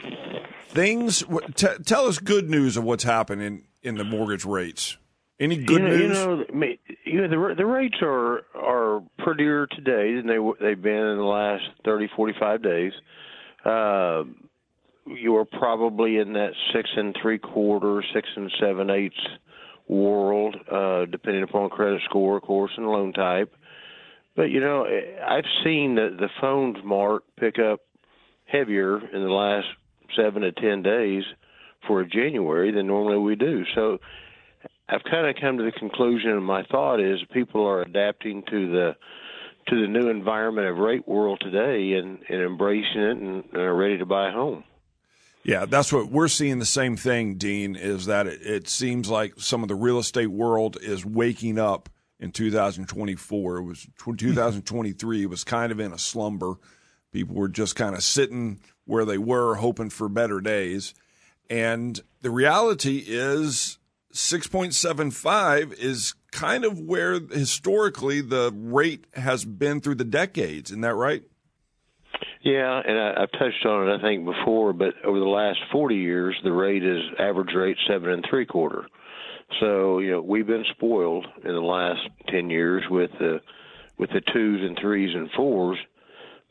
Things. 0.68 1.24
T- 1.54 1.66
tell 1.86 2.06
us 2.06 2.18
good 2.18 2.50
news 2.50 2.76
of 2.76 2.84
what's 2.84 3.04
happening 3.04 3.62
in 3.82 3.94
the 3.96 4.04
mortgage 4.04 4.44
rates. 4.44 4.98
Any 5.40 5.56
good 5.56 5.80
you 5.80 5.88
know, 5.88 5.96
news? 5.96 6.18
You 6.18 6.58
know, 6.58 6.66
you 7.06 7.20
know 7.22 7.48
the 7.48 7.54
the 7.56 7.64
rates 7.64 7.96
are 8.02 8.42
are 8.54 9.02
prettier 9.20 9.66
today 9.66 10.16
than 10.16 10.26
they 10.26 10.36
they've 10.60 10.80
been 10.80 10.92
in 10.92 11.16
the 11.16 11.24
last 11.24 11.64
30, 11.86 12.08
45 12.14 12.62
days. 12.62 12.92
Uh, 13.64 14.24
you 15.06 15.36
are 15.36 15.46
probably 15.46 16.18
in 16.18 16.34
that 16.34 16.50
six 16.74 16.90
and 16.96 17.16
three 17.22 17.38
quarter, 17.38 18.04
six 18.12 18.28
and 18.36 18.52
seven 18.60 18.90
eighths 18.90 19.26
world, 19.88 20.54
uh, 20.70 21.06
depending 21.06 21.44
upon 21.44 21.70
credit 21.70 22.02
score, 22.04 22.36
of 22.36 22.42
course, 22.42 22.72
and 22.76 22.86
loan 22.86 23.14
type. 23.14 23.54
But 24.36 24.50
you 24.50 24.60
know, 24.60 24.84
eh, 24.84 25.20
I've 25.24 25.44
seen 25.64 25.94
the 25.94 26.16
the 26.18 26.28
phones 26.40 26.76
mark 26.84 27.24
pick 27.38 27.58
up 27.58 27.80
heavier 28.46 28.98
in 28.98 29.22
the 29.22 29.30
last 29.30 29.66
seven 30.16 30.42
to 30.42 30.52
ten 30.52 30.82
days 30.82 31.24
for 31.86 32.04
January 32.04 32.72
than 32.72 32.86
normally 32.86 33.18
we 33.18 33.36
do. 33.36 33.64
So 33.74 33.98
I've 34.88 35.04
kind 35.04 35.26
of 35.26 35.36
come 35.40 35.58
to 35.58 35.64
the 35.64 35.72
conclusion, 35.72 36.30
and 36.30 36.44
my 36.44 36.64
thought 36.64 37.00
is 37.00 37.20
people 37.32 37.66
are 37.66 37.82
adapting 37.82 38.42
to 38.50 38.70
the 38.70 38.96
to 39.68 39.80
the 39.80 39.86
new 39.86 40.08
environment 40.08 40.68
of 40.68 40.76
rate 40.76 41.08
world 41.08 41.40
today 41.40 41.94
and, 41.94 42.18
and 42.28 42.42
embracing 42.42 43.00
it 43.00 43.16
and, 43.16 43.44
and 43.50 43.56
are 43.56 43.74
ready 43.74 43.96
to 43.96 44.04
buy 44.04 44.28
a 44.28 44.32
home. 44.32 44.62
Yeah, 45.42 45.64
that's 45.64 45.90
what 45.90 46.10
we're 46.10 46.28
seeing. 46.28 46.58
The 46.58 46.66
same 46.66 46.96
thing, 46.96 47.36
Dean, 47.36 47.74
is 47.74 48.06
that 48.06 48.26
it, 48.26 48.42
it 48.42 48.68
seems 48.68 49.08
like 49.08 49.34
some 49.38 49.62
of 49.62 49.68
the 49.68 49.74
real 49.74 49.98
estate 49.98 50.30
world 50.30 50.76
is 50.82 51.04
waking 51.04 51.58
up 51.58 51.88
in 52.20 52.32
2024. 52.32 53.56
It 53.56 53.62
was 53.62 53.86
2023. 53.98 55.22
It 55.22 55.30
was 55.30 55.44
kind 55.44 55.72
of 55.72 55.80
in 55.80 55.92
a 55.92 55.98
slumber. 55.98 56.56
People 57.12 57.36
were 57.36 57.48
just 57.48 57.76
kind 57.76 57.94
of 57.94 58.02
sitting 58.02 58.60
where 58.86 59.04
they 59.04 59.18
were, 59.18 59.56
hoping 59.56 59.90
for 59.90 60.08
better 60.08 60.40
days. 60.40 60.94
And 61.48 62.00
the 62.22 62.30
reality 62.30 63.04
is 63.06 63.78
6.75 64.12 65.72
is 65.78 66.14
kind 66.32 66.64
of 66.64 66.80
where 66.80 67.20
historically 67.20 68.20
the 68.20 68.52
rate 68.54 69.06
has 69.14 69.44
been 69.44 69.80
through 69.80 69.96
the 69.96 70.04
decades. 70.04 70.70
Isn't 70.70 70.82
that 70.82 70.94
right? 70.94 71.22
Yeah, 72.42 72.82
and 72.86 72.98
I, 72.98 73.22
I've 73.22 73.32
touched 73.32 73.64
on 73.64 73.88
it 73.88 73.94
I 73.94 74.02
think 74.02 74.24
before, 74.26 74.72
but 74.74 74.94
over 75.02 75.18
the 75.18 75.24
last 75.24 75.58
40 75.72 75.96
years, 75.96 76.38
the 76.44 76.52
rate 76.52 76.84
is 76.84 77.00
average 77.18 77.54
rate 77.54 77.78
seven 77.88 78.10
and 78.10 78.24
three 78.28 78.44
quarter. 78.44 78.86
So 79.60 79.98
you 79.98 80.12
know 80.12 80.20
we've 80.20 80.46
been 80.46 80.64
spoiled 80.70 81.26
in 81.44 81.52
the 81.52 81.60
last 81.60 82.00
10 82.28 82.50
years 82.50 82.84
with 82.90 83.10
the 83.18 83.40
with 83.98 84.10
the 84.10 84.20
twos 84.20 84.60
and 84.62 84.78
threes 84.80 85.14
and 85.14 85.30
fours, 85.32 85.78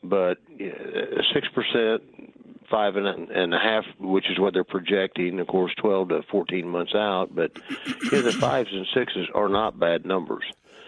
but 0.02 0.38
six 1.32 1.48
percent 1.54 2.02
five 2.70 2.96
and 2.96 3.54
a, 3.54 3.58
half, 3.58 3.84
which 4.00 4.30
is 4.30 4.38
what 4.38 4.54
they're 4.54 4.64
projecting. 4.64 5.38
Of 5.40 5.46
course, 5.46 5.72
twelve 5.80 6.08
to 6.08 6.22
fourteen 6.30 6.68
months 6.68 6.94
out. 6.94 7.34
But 7.34 7.52
yeah, 8.10 8.20
the 8.20 8.32
fives 8.32 8.70
and 8.72 8.86
sixes 8.94 9.28
are 9.34 9.48
not 9.48 9.78
bad 9.78 10.04
numbers. 10.04 10.44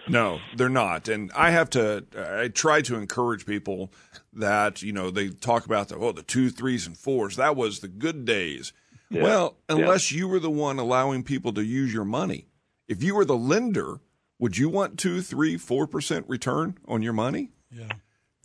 No, 0.09 0.39
they're 0.55 0.69
not. 0.69 1.09
And 1.09 1.31
I 1.35 1.51
have 1.51 1.69
to. 1.71 2.05
I 2.17 2.47
try 2.47 2.81
to 2.83 2.95
encourage 2.95 3.45
people 3.45 3.91
that 4.33 4.81
you 4.81 4.93
know 4.93 5.11
they 5.11 5.29
talk 5.29 5.65
about 5.65 5.89
the 5.89 5.97
oh 5.97 6.11
the 6.11 6.23
two, 6.23 6.49
threes, 6.49 6.87
and 6.87 6.97
fours. 6.97 7.35
That 7.35 7.55
was 7.55 7.79
the 7.79 7.87
good 7.87 8.25
days. 8.25 8.73
Yeah. 9.09 9.23
Well, 9.23 9.57
unless 9.69 10.11
yeah. 10.11 10.19
you 10.19 10.27
were 10.27 10.39
the 10.39 10.49
one 10.49 10.79
allowing 10.79 11.23
people 11.23 11.53
to 11.53 11.63
use 11.63 11.93
your 11.93 12.05
money, 12.05 12.47
if 12.87 13.01
you 13.03 13.15
were 13.15 13.25
the 13.25 13.37
lender, 13.37 14.01
would 14.39 14.57
you 14.57 14.69
want 14.69 14.99
two, 14.99 15.21
three, 15.21 15.57
four 15.57 15.87
percent 15.87 16.25
return 16.27 16.77
on 16.87 17.01
your 17.01 17.13
money? 17.13 17.51
Yeah. 17.71 17.89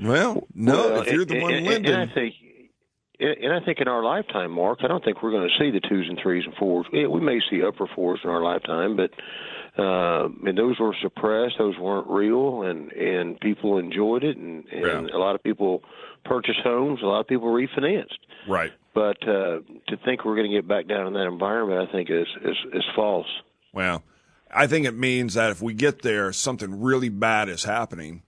Well, 0.00 0.47
no. 0.54 0.75
Well, 0.75 1.02
if 1.02 1.12
you're 1.12 1.25
the 1.25 1.35
and, 1.35 1.42
one 1.42 1.54
and, 1.54 1.66
lending, 1.66 1.92
and 1.92 2.11
I 2.11 2.14
think 2.14 2.35
and 3.21 3.52
I 3.52 3.64
think 3.64 3.78
in 3.81 3.88
our 3.88 4.02
lifetime, 4.02 4.50
Mark, 4.50 4.81
I 4.83 4.88
don't 4.88 5.04
think 5.04 5.23
we're 5.23 5.31
going 5.31 5.49
to 5.49 5.59
see 5.59 5.71
the 5.71 5.81
twos 5.81 6.07
and 6.09 6.19
threes 6.21 6.45
and 6.45 6.54
fours. 6.57 6.87
We 6.92 7.21
may 7.21 7.40
see 7.50 7.62
upper 7.62 7.87
fours 7.95 8.21
in 8.25 8.31
our 8.31 8.42
lifetime, 8.42 8.97
but 8.97 9.11
uh, 9.81 10.28
and 10.45 10.59
those 10.59 10.78
were 10.81 10.95
suppressed; 11.00 11.54
those 11.59 11.78
weren't 11.78 12.09
real, 12.09 12.62
and 12.62 12.90
and 12.92 13.38
people 13.40 13.78
enjoyed 13.78 14.25
it, 14.25 14.37
and, 14.37 14.64
and 14.73 15.09
Yeah. 15.09 15.16
a 15.16 15.19
lot 15.19 15.35
of 15.35 15.42
people 15.42 15.83
purchased 16.24 16.60
homes, 16.62 17.00
a 17.02 17.06
lot 17.06 17.20
of 17.20 17.26
people 17.26 17.48
refinanced. 17.48 18.18
right? 18.48 18.72
But 18.94 19.16
uh, 19.26 19.60
to 19.88 19.96
think 20.04 20.24
we're 20.24 20.36
going 20.36 20.50
to 20.50 20.56
get 20.56 20.68
back 20.68 20.86
down 20.86 21.06
in 21.06 21.12
that 21.14 21.26
environment, 21.26 21.88
I 21.88 21.92
think 21.92 22.10
is 22.10 22.26
is, 22.44 22.56
is 22.74 22.84
false. 22.94 23.26
Well, 23.72 24.02
I 24.50 24.66
think 24.66 24.86
it 24.86 24.94
means 24.94 25.34
that 25.34 25.50
if 25.50 25.62
we 25.62 25.72
get 25.72 26.02
there, 26.02 26.32
something 26.32 26.80
really 26.82 27.08
bad 27.08 27.48
is 27.48 27.64
happening. 27.64 28.22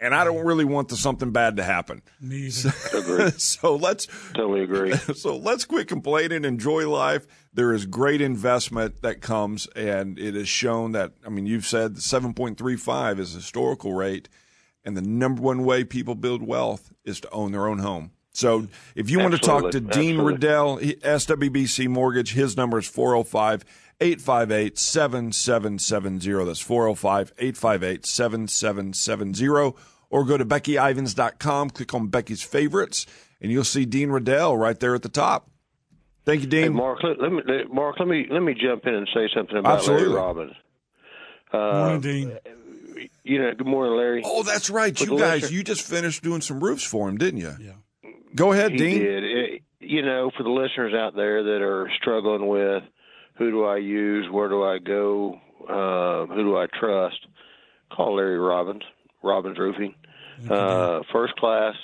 And 0.00 0.14
I 0.14 0.22
don't 0.22 0.46
really 0.46 0.64
want 0.64 0.90
the 0.90 0.96
something 0.96 1.32
bad 1.32 1.56
to 1.56 1.64
happen. 1.64 2.02
Me 2.20 2.46
either. 2.46 2.72
Agree. 2.96 3.30
so 3.38 3.74
let's 3.74 4.06
totally 4.32 4.62
agree. 4.62 4.94
so 5.16 5.36
let's 5.36 5.64
quit 5.64 5.88
complaining, 5.88 6.44
enjoy 6.44 6.88
life. 6.88 7.26
There 7.52 7.72
is 7.72 7.84
great 7.84 8.20
investment 8.20 9.02
that 9.02 9.20
comes, 9.20 9.66
and 9.74 10.16
it 10.16 10.36
is 10.36 10.48
shown 10.48 10.92
that 10.92 11.14
I 11.26 11.30
mean 11.30 11.46
you've 11.46 11.66
said 11.66 11.98
seven 11.98 12.32
point 12.32 12.58
three 12.58 12.76
five 12.76 13.18
is 13.18 13.34
a 13.34 13.38
historical 13.38 13.92
rate, 13.92 14.28
and 14.84 14.96
the 14.96 15.02
number 15.02 15.42
one 15.42 15.64
way 15.64 15.82
people 15.82 16.14
build 16.14 16.44
wealth 16.44 16.92
is 17.08 17.20
to 17.20 17.30
own 17.30 17.52
their 17.52 17.66
own 17.66 17.78
home. 17.78 18.12
So 18.32 18.68
if 18.94 19.10
you 19.10 19.18
want 19.18 19.32
to 19.32 19.38
talk 19.40 19.70
to 19.72 19.80
Dean 19.80 20.20
Absolutely. 20.20 20.32
Riddell, 20.32 20.78
SWBC 20.78 21.88
Mortgage, 21.88 22.34
his 22.34 22.56
number 22.56 22.78
is 22.78 22.86
405 22.86 23.64
858 24.00 24.78
7770. 24.78 26.44
That's 26.44 26.60
405 26.60 27.32
858 27.38 28.06
7770. 28.06 29.74
Or 30.10 30.24
go 30.24 30.36
to 30.38 30.44
BeckyIvans.com, 30.44 31.70
click 31.70 31.92
on 31.94 32.06
Becky's 32.06 32.42
favorites, 32.42 33.06
and 33.40 33.50
you'll 33.50 33.64
see 33.64 33.84
Dean 33.84 34.10
Riddell 34.10 34.56
right 34.56 34.78
there 34.78 34.94
at 34.94 35.02
the 35.02 35.08
top. 35.08 35.50
Thank 36.24 36.42
you, 36.42 36.46
Hey, 36.48 36.64
Dean. 36.64 36.74
Mark, 36.74 37.02
let, 37.02 37.20
let 37.20 37.32
me 37.32 37.42
let- 37.46 37.70
Mark, 37.72 37.96
let 37.98 38.06
me 38.08 38.26
let 38.30 38.40
me 38.40 38.54
jump 38.54 38.86
in 38.86 38.94
and 38.94 39.08
say 39.12 39.28
something 39.34 39.56
about 39.56 39.78
Absolutely. 39.78 40.08
Larry 40.08 40.16
Robbins. 40.20 40.52
Morning, 41.52 41.96
uh, 41.96 41.98
Dean. 41.98 42.38
You 43.24 43.42
know, 43.42 43.54
good 43.54 43.66
morning, 43.66 43.96
Larry. 43.96 44.22
Oh, 44.24 44.42
that's 44.42 44.70
right. 44.70 44.98
With 44.98 45.08
You 45.10 45.18
guys, 45.18 45.42
listener- 45.42 45.56
you 45.58 45.64
just 45.64 45.82
finished 45.82 46.22
doing 46.22 46.40
some 46.40 46.60
roofs 46.60 46.84
for 46.84 47.08
him, 47.08 47.16
didn't 47.18 47.40
you? 47.40 47.52
Yeah. 47.60 48.10
Go 48.34 48.52
ahead, 48.52 48.72
He 48.72 48.78
Dean. 48.78 48.98
did. 49.00 49.24
It- 49.24 49.62
you 49.80 50.02
know, 50.02 50.30
for 50.36 50.42
the 50.42 50.50
listeners 50.50 50.92
out 50.92 51.14
there 51.16 51.42
that 51.42 51.62
are 51.62 51.88
struggling 52.00 52.46
with 52.48 52.82
who 53.36 53.50
do 53.50 53.64
I 53.64 53.76
use, 53.78 54.28
where 54.30 54.48
do 54.48 54.62
I 54.64 54.78
go, 54.78 55.40
uh, 55.68 56.26
who 56.34 56.42
do 56.42 56.56
I 56.58 56.66
trust, 56.66 57.26
call 57.90 58.16
Larry 58.16 58.38
Robbins, 58.38 58.82
Robbins 59.22 59.56
Roofing. 59.58 59.94
Uh, 60.50 61.00
first 61.12 61.36
class, 61.36 61.74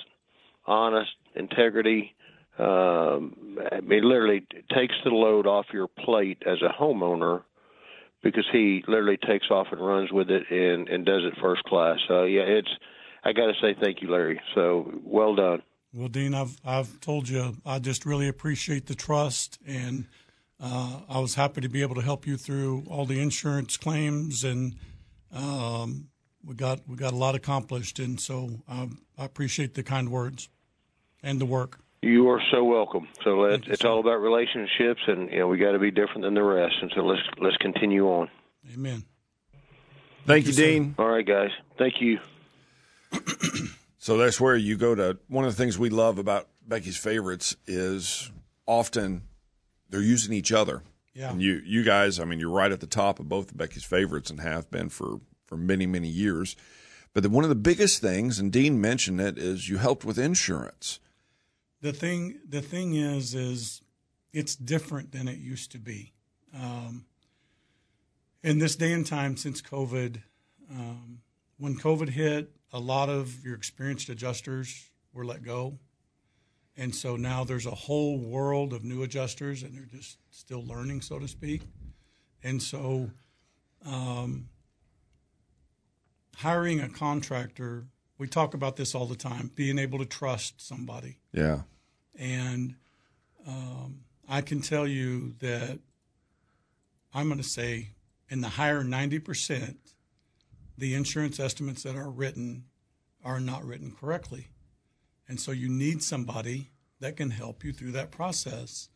honest, 0.67 1.11
integrity. 1.35 2.13
Um, 2.59 3.57
I 3.71 3.81
mean, 3.81 4.03
literally 4.07 4.45
takes 4.73 4.95
the 5.03 5.09
load 5.09 5.47
off 5.47 5.65
your 5.73 5.87
plate 5.87 6.43
as 6.45 6.61
a 6.61 6.69
homeowner 6.69 7.43
because 8.25 8.47
he 8.51 8.83
literally 8.87 9.17
takes 9.17 9.51
off 9.51 9.67
and 9.71 9.79
runs 9.79 10.11
with 10.11 10.31
it 10.31 10.49
and, 10.49 10.89
and 10.89 11.05
does 11.05 11.21
it 11.23 11.39
first 11.39 11.63
class. 11.63 11.97
So 12.09 12.23
yeah, 12.23 12.41
it's. 12.41 12.67
I 13.23 13.33
got 13.33 13.45
to 13.47 13.53
say 13.61 13.75
thank 13.81 14.01
you, 14.01 14.11
Larry. 14.11 14.41
So 14.53 14.99
well 15.03 15.35
done. 15.35 15.61
Well, 15.93 16.09
Dean, 16.09 16.33
I've 16.33 16.57
I've 16.65 16.99
told 16.99 17.29
you 17.29 17.55
I 17.65 17.79
just 17.79 18.05
really 18.05 18.27
appreciate 18.27 18.87
the 18.87 18.95
trust, 18.95 19.59
and 19.65 20.07
uh, 20.59 21.01
I 21.07 21.19
was 21.19 21.35
happy 21.35 21.61
to 21.61 21.69
be 21.69 21.83
able 21.83 21.95
to 21.95 22.01
help 22.01 22.27
you 22.27 22.35
through 22.35 22.83
all 22.89 23.05
the 23.05 23.21
insurance 23.21 23.77
claims, 23.77 24.43
and 24.43 24.75
um, 25.31 26.09
we 26.43 26.55
got 26.55 26.81
we 26.87 26.97
got 26.97 27.13
a 27.13 27.17
lot 27.17 27.35
accomplished, 27.35 27.99
and 27.99 28.19
so 28.19 28.49
I, 28.67 28.89
I 29.17 29.25
appreciate 29.25 29.75
the 29.75 29.83
kind 29.83 30.09
words 30.09 30.49
and 31.23 31.39
the 31.39 31.45
work. 31.45 31.79
You 32.05 32.29
are 32.29 32.41
so 32.51 32.63
welcome. 32.63 33.07
So 33.23 33.39
let, 33.39 33.67
it's 33.67 33.83
all 33.83 33.99
about 33.99 34.21
relationships, 34.21 35.01
and 35.07 35.31
you 35.31 35.39
know 35.39 35.47
we 35.47 35.57
got 35.57 35.71
to 35.71 35.79
be 35.79 35.89
different 35.89 36.21
than 36.21 36.35
the 36.35 36.43
rest. 36.43 36.75
And 36.81 36.91
so 36.95 37.01
let's 37.01 37.21
let's 37.39 37.57
continue 37.57 38.07
on. 38.07 38.29
Amen. 38.73 39.03
Thank 40.27 40.45
you, 40.45 40.49
you, 40.49 40.53
sir. 40.53 40.65
Dean. 40.65 40.95
All 40.99 41.07
right, 41.07 41.25
guys. 41.25 41.49
Thank 41.77 41.95
you. 42.01 42.19
So 44.05 44.17
that's 44.17 44.39
where 44.39 44.55
you 44.55 44.77
go 44.77 44.93
to. 44.93 45.17
One 45.29 45.45
of 45.45 45.51
the 45.51 45.57
things 45.57 45.79
we 45.79 45.89
love 45.89 46.19
about 46.19 46.47
Becky's 46.67 46.95
favorites 46.95 47.55
is 47.65 48.31
often 48.67 49.23
they're 49.89 49.99
using 49.99 50.31
each 50.31 50.51
other. 50.51 50.83
Yeah. 51.15 51.31
And 51.31 51.41
you, 51.41 51.59
you 51.65 51.83
guys, 51.83 52.19
I 52.19 52.25
mean, 52.25 52.39
you're 52.39 52.51
right 52.51 52.71
at 52.71 52.81
the 52.81 52.85
top 52.85 53.19
of 53.19 53.27
both 53.27 53.49
of 53.49 53.57
Becky's 53.57 53.83
favorites 53.83 54.29
and 54.29 54.41
have 54.41 54.69
been 54.69 54.89
for, 54.89 55.21
for 55.47 55.57
many, 55.57 55.87
many 55.87 56.07
years. 56.07 56.55
But 57.15 57.23
the, 57.23 57.29
one 57.29 57.45
of 57.45 57.49
the 57.49 57.55
biggest 57.55 57.99
things, 57.99 58.37
and 58.37 58.51
Dean 58.51 58.79
mentioned 58.79 59.19
it, 59.19 59.39
is 59.39 59.69
you 59.69 59.77
helped 59.77 60.05
with 60.05 60.19
insurance. 60.19 60.99
The 61.85 61.93
thing 61.93 62.39
the 62.49 62.61
thing 62.61 62.95
is 62.95 63.35
is 63.35 63.81
it's 64.33 64.55
different 64.55 65.11
than 65.11 65.27
it 65.27 65.37
used 65.37 65.71
to 65.71 65.77
be 65.77 66.13
um, 66.53 67.05
in 68.43 68.57
this 68.57 68.75
day 68.75 68.91
and 68.91 69.05
time 69.05 69.37
since 69.37 69.61
covid 69.61 70.21
um, 70.71 71.21
when 71.59 71.75
covid 71.75 72.09
hit 72.09 72.51
a 72.73 72.79
lot 72.79 73.07
of 73.09 73.43
your 73.45 73.55
experienced 73.55 74.09
adjusters 74.09 74.89
were 75.13 75.25
let 75.25 75.43
go 75.43 75.77
And 76.77 76.93
so 76.93 77.15
now 77.15 77.43
there's 77.43 77.65
a 77.65 77.71
whole 77.71 78.19
world 78.19 78.73
of 78.73 78.83
new 78.83 79.01
adjusters, 79.03 79.63
and 79.63 79.75
they're 79.75 79.85
just 79.85 80.17
still 80.29 80.63
learning, 80.65 81.01
so 81.01 81.19
to 81.19 81.27
speak. 81.27 81.61
And 82.43 82.61
so, 82.61 83.11
um, 83.85 84.49
hiring 86.37 86.81
a 86.81 86.89
contractor, 86.89 87.85
we 88.17 88.27
talk 88.27 88.53
about 88.53 88.75
this 88.75 88.93
all 88.93 89.05
the 89.05 89.15
time 89.15 89.51
being 89.55 89.79
able 89.79 89.99
to 89.99 90.05
trust 90.05 90.61
somebody. 90.61 91.17
Yeah. 91.31 91.61
And 92.17 92.75
um, 93.47 94.01
I 94.27 94.41
can 94.41 94.61
tell 94.61 94.87
you 94.87 95.33
that 95.39 95.79
I'm 97.13 97.27
going 97.27 97.37
to 97.41 97.43
say 97.47 97.89
in 98.29 98.41
the 98.41 98.49
higher 98.49 98.83
90%, 98.83 99.75
the 100.77 100.93
insurance 100.93 101.39
estimates 101.39 101.83
that 101.83 101.95
are 101.95 102.09
written 102.09 102.65
are 103.23 103.39
not 103.39 103.65
written 103.65 103.91
correctly. 103.99 104.47
And 105.27 105.39
so 105.39 105.51
you 105.51 105.69
need 105.69 106.03
somebody 106.03 106.71
that 106.99 107.17
can 107.17 107.31
help 107.31 107.63
you 107.63 107.71
through 107.73 107.91
that 107.93 108.11
process. 108.11 108.89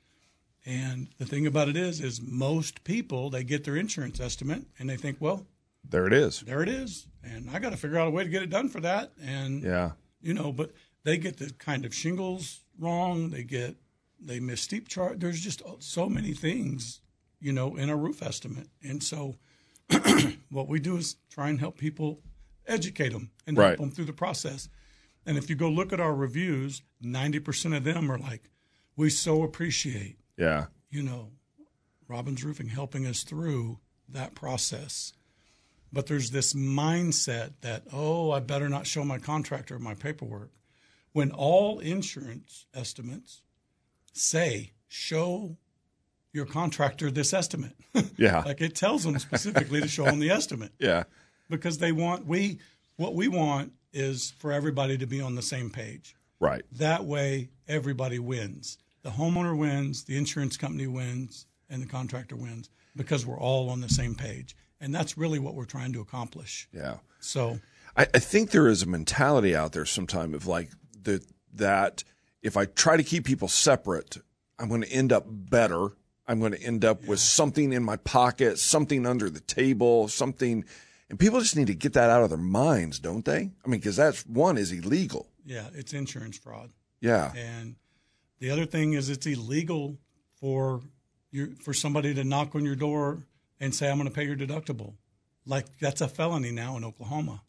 And 0.65 1.07
the 1.17 1.25
thing 1.25 1.47
about 1.47 1.69
it 1.69 1.77
is, 1.77 2.01
is 2.01 2.21
most 2.21 2.83
people 2.83 3.29
they 3.29 3.43
get 3.43 3.63
their 3.63 3.75
insurance 3.77 4.19
estimate 4.19 4.63
and 4.77 4.89
they 4.89 4.97
think, 4.97 5.17
well, 5.19 5.45
There 5.87 6.05
it 6.05 6.13
is. 6.13 6.41
there 6.41 6.61
it 6.61 6.69
is, 6.69 7.07
and 7.23 7.49
I 7.49 7.59
got 7.59 7.69
to 7.71 7.77
figure 7.77 7.97
out 7.97 8.07
a 8.07 8.11
way 8.11 8.23
to 8.23 8.29
get 8.29 8.43
it 8.43 8.49
done 8.49 8.67
for 8.69 8.81
that. 8.81 9.11
And 9.21 9.63
Yeah. 9.63 9.91
you 10.21 10.33
know, 10.33 10.51
but 10.51 10.71
they 11.03 11.17
get 11.17 11.37
the 11.37 11.51
kind 11.51 11.85
of 11.85 11.93
shingles 11.95 12.59
wrong. 12.79 13.29
They 13.29 13.43
get 13.43 13.75
they 14.21 14.39
miss 14.39 14.61
steep 14.61 14.87
charge. 14.87 15.19
There's 15.19 15.39
just 15.39 15.61
so 15.79 16.09
many 16.09 16.33
things, 16.33 17.01
you 17.39 17.53
know, 17.53 17.75
in 17.77 17.89
a 17.89 17.95
roof 17.95 18.21
estimate. 18.21 18.67
And 18.83 19.01
so, 19.01 19.35
what 20.49 20.67
we 20.67 20.79
do 20.79 20.97
is 20.97 21.15
try 21.29 21.49
and 21.49 21.59
help 21.59 21.77
people, 21.77 22.21
educate 22.67 23.09
them, 23.13 23.31
and 23.47 23.57
Right. 23.57 23.67
help 23.69 23.79
them 23.79 23.91
through 23.91 24.05
the 24.05 24.13
process. 24.13 24.67
And 25.25 25.37
if 25.37 25.49
you 25.49 25.55
go 25.55 25.69
look 25.69 25.93
at 25.93 25.99
our 25.99 26.13
reviews, 26.13 26.81
ninety 27.01 27.39
percent 27.39 27.73
of 27.75 27.83
them 27.83 28.11
are 28.11 28.17
like, 28.19 28.49
"We 28.95 29.09
so 29.09 29.43
appreciate, 29.43 30.17
Yeah. 30.37 30.67
you 30.89 31.01
know, 31.03 31.31
Robbins 32.07 32.43
Roofing 32.43 32.67
helping 32.69 33.05
us 33.05 33.23
through 33.23 33.79
that 34.09 34.35
process." 34.35 35.13
But 35.91 36.05
there's 36.07 36.29
this 36.31 36.53
mindset 36.53 37.53
that, 37.61 37.83
oh, 37.91 38.29
I 38.31 38.41
better 38.41 38.69
not 38.69 38.85
show 38.85 39.03
my 39.03 39.17
contractor 39.17 39.79
my 39.79 39.95
paperwork. 39.95 40.51
When 41.19 41.31
all 41.31 41.79
insurance 41.79 42.65
estimates 42.73 43.41
say, 44.13 44.71
show 44.87 45.57
your 46.31 46.45
contractor 46.45 47.11
this 47.11 47.33
estimate. 47.33 47.75
Yeah. 48.15 48.43
like 48.45 48.61
it 48.61 48.73
tells 48.73 49.03
them 49.03 49.19
specifically 49.19 49.81
to 49.81 49.87
show 49.89 50.05
them 50.05 50.19
the 50.19 50.29
estimate 50.39 50.71
Yeah. 50.79 51.03
because 51.49 51.79
they 51.79 51.91
want, 51.91 52.25
we, 52.25 52.59
what 52.95 53.15
we 53.15 53.27
want 53.27 53.73
is 53.91 54.31
for 54.39 54.53
everybody 54.53 54.97
to 54.97 55.05
be 55.05 55.19
on 55.19 55.35
the 55.35 55.41
same 55.41 55.69
page. 55.69 56.15
Right. 56.39 56.61
That 56.71 57.03
way, 57.03 57.49
everybody 57.67 58.17
wins. 58.19 58.77
The 59.01 59.09
homeowner 59.09 59.57
wins, 59.57 60.05
the 60.05 60.15
insurance 60.15 60.55
company 60.55 60.87
wins, 60.87 61.47
and 61.69 61.81
the 61.81 61.85
contractor 61.87 62.37
wins 62.37 62.69
because 62.95 63.25
we're 63.25 63.39
all 63.39 63.69
on 63.69 63.81
the 63.81 63.89
same 63.89 64.15
page. 64.15 64.55
And 64.79 64.95
that's 64.95 65.17
really 65.17 65.39
what 65.39 65.53
we're 65.55 65.65
trying 65.65 65.91
to 65.93 65.99
accomplish. 65.99 66.69
Yeah. 66.73 66.99
So, 67.19 67.59
I, 67.97 68.03
I 68.13 68.19
think 68.19 68.51
there 68.51 68.67
is 68.69 68.83
a 68.83 68.85
mentality 68.85 69.53
out 69.55 69.73
there 69.73 69.85
sometime 69.85 70.33
of 70.33 70.47
like 70.47 70.69
the, 71.01 71.23
that 71.53 72.03
if 72.41 72.57
I 72.57 72.65
try 72.65 72.97
to 72.97 73.03
keep 73.03 73.25
people 73.25 73.47
separate, 73.47 74.17
I'm 74.57 74.69
going 74.69 74.81
to 74.81 74.91
end 74.91 75.11
up 75.11 75.25
better. 75.27 75.89
I'm 76.27 76.39
going 76.39 76.51
to 76.51 76.61
end 76.61 76.85
up 76.85 77.05
with 77.07 77.19
something 77.19 77.73
in 77.73 77.83
my 77.83 77.95
pocket, 77.97 78.59
something 78.59 79.05
under 79.05 79.29
the 79.29 79.39
table, 79.39 80.07
something. 80.07 80.63
And 81.09 81.17
people 81.17 81.39
just 81.39 81.55
need 81.55 81.67
to 81.67 81.75
get 81.75 81.93
that 81.93 82.09
out 82.09 82.23
of 82.23 82.29
their 82.29 82.37
minds, 82.37 82.99
don't 82.99 83.25
they? 83.25 83.51
I 83.65 83.67
mean, 83.67 83.79
because 83.79 83.95
that's 83.95 84.25
one 84.27 84.57
is 84.57 84.71
illegal. 84.71 85.27
yeah, 85.45 85.69
it's 85.73 85.93
insurance 85.93 86.37
fraud. 86.37 86.69
Yeah. 87.01 87.31
And 87.35 87.75
the 88.39 88.51
other 88.51 88.65
thing 88.65 88.93
is 88.93 89.09
it's 89.09 89.25
illegal 89.25 89.97
for 90.39 90.81
you 91.31 91.55
for 91.63 91.73
somebody 91.73 92.13
to 92.13 92.23
knock 92.23 92.55
on 92.55 92.63
your 92.65 92.75
door 92.75 93.23
and 93.59 93.73
say 93.73 93.89
I'm 93.89 93.97
going 93.97 94.07
to 94.07 94.13
pay 94.13 94.25
your 94.25 94.35
deductible. 94.35 94.93
Like 95.45 95.65
that's 95.79 96.01
a 96.01 96.07
felony 96.07 96.51
now 96.51 96.77
in 96.77 96.83
Oklahoma. 96.83 97.41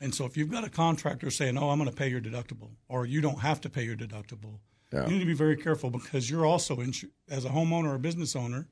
And 0.00 0.14
so 0.14 0.24
if 0.24 0.36
you've 0.36 0.50
got 0.50 0.64
a 0.64 0.70
contractor 0.70 1.30
saying, 1.30 1.58
"Oh, 1.58 1.70
I'm 1.70 1.78
going 1.78 1.90
to 1.90 1.96
pay 1.96 2.08
your 2.08 2.20
deductible," 2.20 2.70
or 2.88 3.04
you 3.06 3.20
don't 3.20 3.40
have 3.40 3.60
to 3.62 3.70
pay 3.70 3.84
your 3.84 3.96
deductible, 3.96 4.60
Yeah. 4.92 5.04
you 5.06 5.12
need 5.12 5.20
to 5.20 5.26
be 5.26 5.34
very 5.34 5.56
careful 5.56 5.90
because 5.90 6.30
you're 6.30 6.46
also 6.46 6.76
insu- 6.76 7.10
as 7.28 7.44
a 7.44 7.50
homeowner 7.50 7.94
or 7.94 7.98
business 7.98 8.34
owner, 8.34 8.68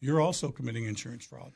you're 0.00 0.20
also 0.20 0.50
committing 0.52 0.84
insurance 0.84 1.24
fraud. 1.24 1.52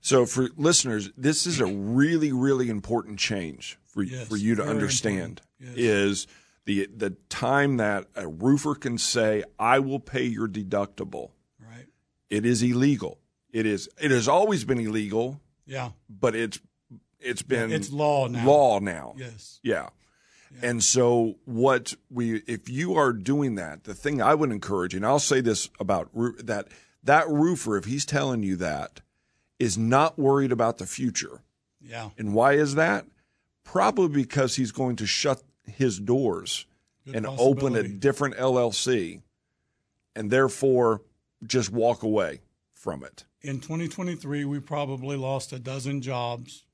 So 0.00 0.26
for 0.26 0.48
listeners, 0.56 1.10
this 1.16 1.46
is 1.46 1.60
a 1.60 1.66
really, 1.66 2.32
really 2.32 2.68
important 2.68 3.18
change 3.18 3.78
for 3.84 4.02
Yes, 4.02 4.28
for 4.28 4.36
you 4.36 4.54
to 4.56 4.64
understand. 4.64 5.42
Yes. 5.60 5.76
Is 5.76 6.26
the 6.64 6.86
the 6.86 7.10
time 7.28 7.76
that 7.76 8.06
a 8.14 8.26
roofer 8.26 8.74
can 8.74 8.96
say, 8.98 9.44
"I 9.58 9.78
will 9.78 10.00
pay 10.00 10.24
your 10.24 10.48
deductible." 10.48 11.32
Right? 11.60 11.86
It 12.30 12.44
is 12.46 12.62
illegal. 12.62 13.20
It 13.52 13.66
is. 13.66 13.88
It 14.00 14.10
has 14.10 14.26
always 14.26 14.64
been 14.64 14.80
illegal, 14.80 15.40
Yeah. 15.66 15.92
but 16.08 16.34
it's 16.34 16.58
it's 17.24 17.42
been 17.42 17.72
It's 17.72 17.90
law 17.90 18.28
now. 18.28 18.46
Law 18.46 18.78
now. 18.78 19.14
Yes. 19.16 19.60
Yeah. 19.62 19.88
And 20.62 20.84
so, 20.84 21.36
what 21.46 21.94
we, 22.10 22.36
if 22.46 22.68
you 22.68 22.94
are 22.94 23.12
doing 23.12 23.56
that, 23.56 23.84
the 23.84 23.94
thing 23.94 24.22
I 24.22 24.34
would 24.34 24.52
encourage, 24.52 24.94
and 24.94 25.04
I'll 25.04 25.18
say 25.18 25.40
this 25.40 25.68
about 25.80 26.10
that, 26.44 26.68
that 27.02 27.28
roofer, 27.28 27.76
if 27.76 27.86
he's 27.86 28.04
telling 28.04 28.42
you 28.42 28.54
that, 28.56 29.00
is 29.58 29.76
not 29.76 30.18
worried 30.18 30.52
about 30.52 30.78
the 30.78 30.86
future. 30.86 31.40
Yeah. 31.80 32.10
And 32.16 32.34
why 32.34 32.52
is 32.52 32.76
that? 32.76 33.06
Probably 33.64 34.08
because 34.08 34.56
he's 34.56 34.72
going 34.72 34.96
to 34.96 35.06
shut 35.06 35.42
his 35.66 35.98
doors 35.98 36.66
Good 37.04 37.16
and 37.16 37.26
open 37.26 37.74
a 37.74 37.82
different 37.82 38.36
LLC 38.36 39.22
and 40.14 40.30
therefore 40.30 41.02
just 41.44 41.70
walk 41.70 42.02
away 42.02 42.40
from 42.72 43.02
it. 43.02 43.24
in 43.42 43.60
2023, 43.60 44.44
we 44.44 44.60
probably 44.60 45.16
lost 45.16 45.52
a 45.52 45.58
dozen 45.58 46.00
jobs 46.00 46.64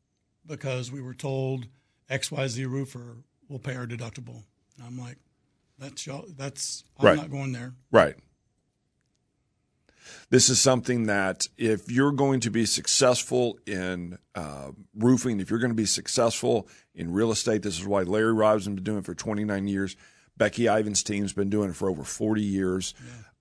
because 0.50 0.90
we 0.90 1.00
were 1.00 1.14
told 1.14 1.66
XYZ 2.10 2.68
roofer 2.68 3.18
will 3.48 3.60
pay 3.60 3.76
our 3.76 3.86
deductible. 3.86 4.42
And 4.76 4.86
I'm 4.86 4.98
like, 4.98 5.16
that's 5.78 6.06
y'all, 6.06 6.26
that's 6.36 6.84
I'm 6.98 7.06
Right. 7.06 7.16
not 7.16 7.30
going 7.30 7.52
there. 7.52 7.72
Right. 7.90 8.16
This 10.30 10.48
is 10.50 10.60
something 10.60 11.04
that 11.06 11.46
if 11.56 11.90
you're 11.90 12.12
going 12.12 12.40
to 12.40 12.50
be 12.50 12.66
successful 12.66 13.58
in 13.66 14.18
uh, 14.34 14.70
roofing, 14.96 15.40
if 15.40 15.50
you're 15.50 15.58
going 15.60 15.70
to 15.70 15.76
be 15.76 15.86
successful 15.86 16.68
in 16.94 17.12
real 17.12 17.30
estate, 17.30 17.62
this 17.62 17.78
is 17.78 17.86
why 17.86 18.02
Larry 18.02 18.32
Robinson 18.32 18.72
has 18.72 18.76
been 18.76 18.84
doing 18.84 18.98
it 18.98 19.04
for 19.06 19.14
29 19.14 19.68
years. 19.68 19.96
Becky 20.36 20.66
Ivins' 20.66 21.02
team's 21.02 21.32
been 21.32 21.50
doing 21.50 21.70
it 21.70 21.76
for 21.76 21.88
over 21.88 22.02
40 22.02 22.42
years. 22.42 22.94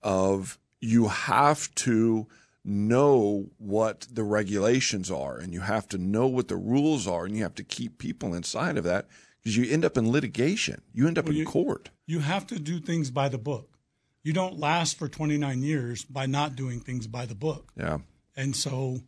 Of 0.03 0.59
you 0.79 1.07
have 1.07 1.73
to 1.75 2.27
know 2.65 3.49
what 3.57 4.07
the 4.11 4.23
regulations 4.23 5.09
are, 5.09 5.37
and 5.37 5.53
you 5.53 5.61
have 5.61 5.87
to 5.89 5.97
know 5.97 6.27
what 6.27 6.47
the 6.47 6.57
rules 6.57 7.07
are, 7.07 7.25
and 7.25 7.35
you 7.35 7.43
have 7.43 7.55
to 7.55 7.63
keep 7.63 7.97
people 7.97 8.33
inside 8.33 8.77
of 8.77 8.83
that 8.83 9.07
because 9.41 9.55
you 9.57 9.71
end 9.71 9.85
up 9.85 9.97
in 9.97 10.11
litigation. 10.11 10.81
You 10.93 11.07
end 11.07 11.17
up 11.17 11.27
in 11.27 11.35
you- 11.35 11.45
court. 11.45 11.89
You 12.05 12.19
have 12.19 12.47
to 12.47 12.59
do 12.59 12.79
things 12.79 13.11
by 13.11 13.29
the 13.29 13.37
book. 13.37 13.77
You 14.23 14.33
don't 14.33 14.59
last 14.59 14.97
for 14.97 15.07
29 15.07 15.61
years 15.61 16.03
by 16.03 16.25
not 16.25 16.55
doing 16.55 16.79
things 16.81 17.07
by 17.07 17.25
the 17.25 17.35
book. 17.35 17.71
Yeah. 17.77 17.99
And 18.35 18.55
so, 18.55 18.99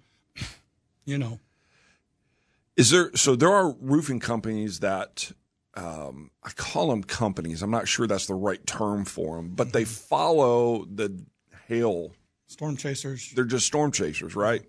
you 1.06 1.18
know, 1.18 1.40
Is 2.78 2.90
there 2.92 3.12
so 3.16 3.36
there 3.36 3.52
are 3.52 3.74
roofing 3.80 4.20
companies 4.20 4.80
that 4.80 5.32
um, 5.76 6.32
I 6.44 6.52
call 6.52 6.90
them 6.90 7.04
companies. 7.04 7.62
I'm 7.62 7.72
not 7.72 7.88
sure 7.88 8.08
that's 8.08 8.26
the 8.28 8.34
right 8.34 8.66
term 8.66 9.06
for 9.06 9.38
them, 9.38 9.50
but 9.50 9.74
they 9.74 9.86
follow 9.86 10.86
the 10.86 11.24
hail. 11.68 12.12
Storm 12.52 12.78
chasers. 12.78 13.32
They're 13.36 13.46
just 13.46 13.66
storm 13.68 13.92
chasers, 13.92 14.36
right? 14.36 14.62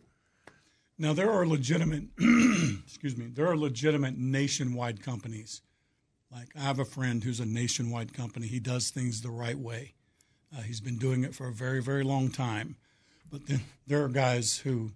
Now 0.99 1.13
there 1.13 1.31
are 1.31 1.47
legitimate, 1.47 2.05
excuse 2.87 3.17
me, 3.17 3.27
there 3.27 3.49
are 3.49 3.57
legitimate 3.57 4.17
nationwide 4.17 5.03
companies. 5.03 5.63
Like 6.31 6.49
I 6.57 6.61
have 6.61 6.79
a 6.79 6.85
friend 6.85 7.25
who's 7.25 7.41
a 7.41 7.47
nationwide 7.47 8.15
company. 8.15 8.47
He 8.47 8.61
does 8.61 8.91
things 8.91 9.21
the 9.21 9.31
right 9.31 9.59
way. 9.59 9.95
Uh, 10.57 10.61
he's 10.63 10.81
been 10.81 10.99
doing 10.99 11.25
it 11.25 11.35
for 11.35 11.49
a 11.49 11.53
very, 11.53 11.83
very 11.83 12.05
long 12.05 12.31
time. 12.31 12.77
But 13.31 13.47
then 13.47 13.63
there 13.87 14.05
are 14.05 14.09
guys 14.09 14.59
who, 14.59 14.93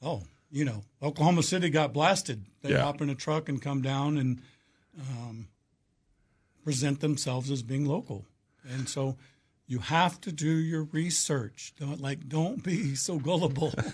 oh, 0.00 0.22
you 0.50 0.64
know, 0.64 0.84
Oklahoma 1.02 1.42
City 1.42 1.68
got 1.70 1.92
blasted. 1.92 2.44
They 2.62 2.70
Yeah. 2.70 2.82
hop 2.82 3.00
in 3.00 3.10
a 3.10 3.14
truck 3.14 3.48
and 3.48 3.60
come 3.60 3.82
down 3.82 4.16
and 4.16 4.40
um, 4.98 5.48
present 6.64 7.00
themselves 7.00 7.50
as 7.50 7.62
being 7.62 7.84
local. 7.84 8.24
And 8.68 8.88
so 8.88 9.16
you 9.66 9.80
have 9.80 10.20
to 10.22 10.32
do 10.32 10.48
your 10.48 10.84
research. 10.84 11.74
Don't 11.78 12.00
like 12.00 12.28
don't 12.28 12.62
be 12.62 12.94
so 12.94 13.18
gullible. 13.18 13.74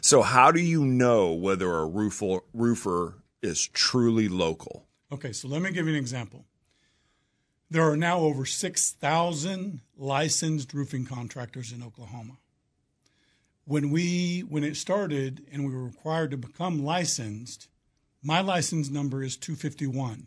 So 0.00 0.22
how 0.22 0.50
do 0.50 0.60
you 0.60 0.84
know 0.84 1.32
whether 1.32 1.72
a 1.72 1.86
roofer 1.86 2.40
roofer 2.52 3.22
is 3.42 3.66
truly 3.68 4.28
local? 4.28 4.86
Okay, 5.10 5.32
so 5.32 5.48
let 5.48 5.62
me 5.62 5.70
give 5.70 5.86
you 5.86 5.92
an 5.92 5.98
example. 5.98 6.46
There 7.70 7.88
are 7.88 7.96
now 7.96 8.18
over 8.18 8.44
6,000 8.44 9.80
licensed 9.96 10.74
roofing 10.74 11.06
contractors 11.06 11.72
in 11.72 11.82
Oklahoma. 11.82 12.38
When 13.64 13.90
we 13.90 14.40
when 14.40 14.64
it 14.64 14.76
started 14.76 15.46
and 15.50 15.64
we 15.64 15.72
were 15.72 15.84
required 15.84 16.32
to 16.32 16.36
become 16.36 16.84
licensed, 16.84 17.68
my 18.22 18.40
license 18.40 18.90
number 18.90 19.22
is 19.22 19.36
251. 19.36 20.26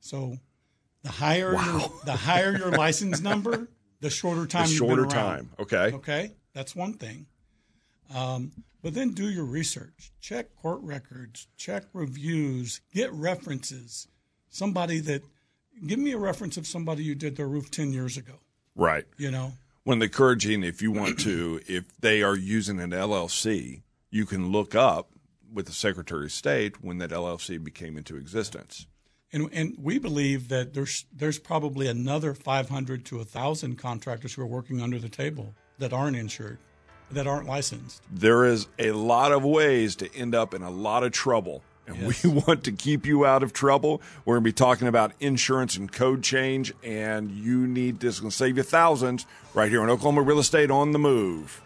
So 0.00 0.38
The 1.02 1.10
higher 1.10 1.52
your, 1.52 1.92
the 2.04 2.12
higher 2.16 2.56
your 2.56 2.70
license 2.70 3.20
number, 3.22 3.68
the 4.00 4.10
shorter 4.10 4.46
time. 4.46 4.68
The 4.68 4.74
shorter 4.74 5.06
time. 5.06 5.50
Okay. 5.58 5.92
Okay, 5.92 6.32
that's 6.54 6.76
one 6.76 6.94
thing. 6.94 7.26
Um, 8.14 8.52
but 8.82 8.94
then 8.94 9.12
do 9.12 9.28
your 9.28 9.44
research. 9.44 10.12
Check 10.20 10.54
court 10.56 10.80
records. 10.82 11.48
Check 11.56 11.84
reviews. 11.92 12.80
Get 12.92 13.12
references. 13.12 14.08
Somebody 14.48 15.00
that 15.00 15.22
give 15.86 15.98
me 15.98 16.12
a 16.12 16.18
reference 16.18 16.56
of 16.56 16.66
somebody 16.66 17.04
you 17.04 17.14
did 17.14 17.36
their 17.36 17.48
roof 17.48 17.70
ten 17.70 17.92
years 17.92 18.16
ago. 18.16 18.34
Right. 18.74 19.04
You 19.16 19.30
know. 19.30 19.52
When 19.84 19.98
the 19.98 20.04
encouraging, 20.04 20.62
if 20.62 20.80
you 20.80 20.92
want 20.92 21.18
to, 21.20 21.60
if 21.66 21.84
they 22.00 22.22
are 22.22 22.36
using 22.36 22.78
an 22.78 22.90
LLC, 22.90 23.82
you 24.10 24.26
can 24.26 24.52
look 24.52 24.76
up 24.76 25.10
with 25.52 25.66
the 25.66 25.72
Secretary 25.72 26.26
of 26.26 26.32
State 26.32 26.82
when 26.82 26.98
that 26.98 27.10
LLC 27.10 27.62
became 27.62 27.96
into 27.96 28.16
existence. 28.16 28.86
And, 29.32 29.48
and 29.52 29.76
we 29.82 29.98
believe 29.98 30.48
that 30.48 30.74
there's 30.74 31.06
there's 31.16 31.38
probably 31.38 31.88
another 31.88 32.34
500 32.34 33.04
to 33.06 33.16
1,000 33.16 33.76
contractors 33.76 34.34
who 34.34 34.42
are 34.42 34.46
working 34.46 34.82
under 34.82 34.98
the 34.98 35.08
table 35.08 35.54
that 35.78 35.92
aren't 35.92 36.16
insured, 36.16 36.58
that 37.10 37.26
aren't 37.26 37.46
licensed. 37.48 38.02
There 38.10 38.44
is 38.44 38.68
a 38.78 38.92
lot 38.92 39.32
of 39.32 39.42
ways 39.42 39.96
to 39.96 40.14
end 40.14 40.34
up 40.34 40.52
in 40.54 40.62
a 40.62 40.70
lot 40.70 41.02
of 41.02 41.12
trouble. 41.12 41.62
And 41.86 41.96
Yes. 41.96 42.24
we 42.24 42.30
want 42.46 42.62
to 42.64 42.72
keep 42.72 43.06
you 43.06 43.24
out 43.26 43.42
of 43.42 43.52
trouble. 43.52 44.02
We're 44.24 44.34
going 44.34 44.44
to 44.44 44.48
be 44.48 44.52
talking 44.52 44.86
about 44.86 45.12
insurance 45.18 45.76
and 45.76 45.90
code 45.90 46.22
change, 46.22 46.72
and 46.84 47.30
you 47.30 47.66
need 47.66 48.00
this. 48.00 48.20
going 48.20 48.30
to 48.30 48.36
save 48.36 48.56
you 48.58 48.62
thousands 48.62 49.26
right 49.54 49.70
here 49.70 49.82
on 49.82 49.88
Oklahoma 49.90 50.22
Real 50.22 50.38
Estate 50.38 50.70
on 50.70 50.92
the 50.92 50.98
Move. 50.98 51.60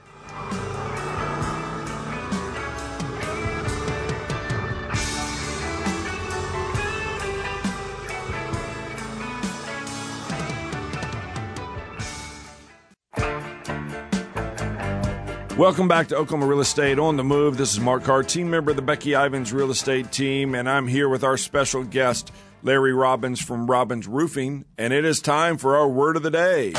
Welcome 15.57 15.89
back 15.89 16.09
to 16.09 16.17
Oklahoma 16.17 16.47
Real 16.47 16.61
Estate 16.61 16.99
on 16.99 17.17
the 17.17 17.25
Move. 17.25 17.57
This 17.57 17.73
is 17.73 17.81
Mark 17.81 18.05
Carr, 18.05 18.23
team 18.23 18.51
member 18.51 18.73
of 18.73 18.77
the 18.77 18.83
Becky 18.83 19.15
Ivins 19.15 19.55
Real 19.55 19.71
Estate 19.71 20.13
team, 20.13 20.55
and 20.55 20.69
I'm 20.69 20.87
here 20.87 21.09
with 21.09 21.25
our 21.25 21.39
special 21.39 21.83
guest, 21.83 22.31
Larry 22.63 22.93
Robbins 22.93 23.41
from 23.41 23.67
Robbins 23.67 24.07
Roofing, 24.07 24.67
and 24.77 24.93
it 24.93 25.07
is 25.07 25.19
time 25.19 25.57
for 25.57 25.75
our 25.75 25.89
word 25.89 26.17
of 26.17 26.23
the 26.23 26.31
day. 26.31 26.75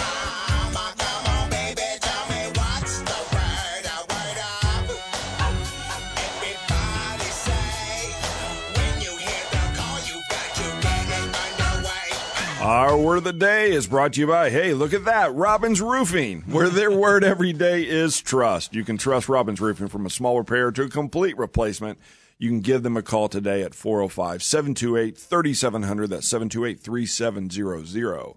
Our 12.67 12.97
word 12.97 13.19
of 13.19 13.23
the 13.23 13.31
day 13.31 13.71
is 13.71 13.87
brought 13.87 14.11
to 14.13 14.19
you 14.19 14.27
by, 14.27 14.49
hey, 14.49 14.73
look 14.73 14.91
at 14.91 15.05
that, 15.05 15.33
Robbins 15.33 15.81
Roofing, 15.81 16.41
where 16.47 16.67
their 16.67 16.91
word 16.99 17.23
every 17.23 17.53
day 17.53 17.83
is 17.83 18.19
trust. 18.19 18.75
You 18.75 18.83
can 18.83 18.97
trust 18.97 19.29
Robbins 19.29 19.61
Roofing 19.61 19.87
from 19.87 20.05
a 20.05 20.09
small 20.09 20.37
repair 20.37 20.69
to 20.71 20.81
a 20.81 20.89
complete 20.89 21.37
replacement. 21.37 21.97
You 22.37 22.49
can 22.49 22.59
give 22.59 22.83
them 22.83 22.97
a 22.97 23.01
call 23.01 23.29
today 23.29 23.63
at 23.63 23.73
405 23.73 24.43
728 24.43 25.17
3700. 25.17 26.09
That's 26.09 26.27
728 26.27 26.81
3700. 26.81 28.33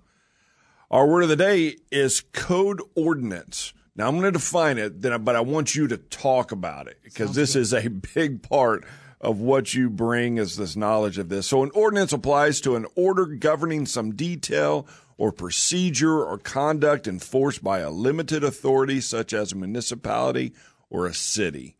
Our 0.92 1.08
word 1.08 1.24
of 1.24 1.28
the 1.28 1.34
day 1.34 1.78
is 1.90 2.20
code 2.32 2.80
ordinance. 2.94 3.72
Now 3.96 4.06
I'm 4.06 4.20
going 4.20 4.32
to 4.32 4.38
define 4.38 4.78
it, 4.78 5.00
but 5.00 5.34
I 5.34 5.40
want 5.40 5.74
you 5.74 5.88
to 5.88 5.96
talk 5.96 6.52
about 6.52 6.86
it 6.86 6.98
because 7.02 7.34
this 7.34 7.56
is 7.56 7.74
a 7.74 7.88
big 7.88 8.48
part 8.48 8.84
of 9.20 9.38
what 9.40 9.74
you 9.74 9.90
bring 9.90 10.38
is 10.38 10.56
this 10.56 10.76
knowledge 10.76 11.18
of 11.18 11.28
this. 11.28 11.46
So 11.46 11.62
an 11.62 11.70
ordinance 11.74 12.12
applies 12.12 12.60
to 12.62 12.76
an 12.76 12.86
order 12.94 13.26
governing 13.26 13.84
some 13.86 14.14
detail 14.14 14.86
or 15.18 15.30
procedure 15.32 16.24
or 16.24 16.38
conduct 16.38 17.06
enforced 17.06 17.62
by 17.62 17.80
a 17.80 17.90
limited 17.90 18.42
authority 18.42 19.00
such 19.00 19.34
as 19.34 19.52
a 19.52 19.56
municipality 19.56 20.54
or 20.88 21.06
a 21.06 21.12
city. 21.12 21.76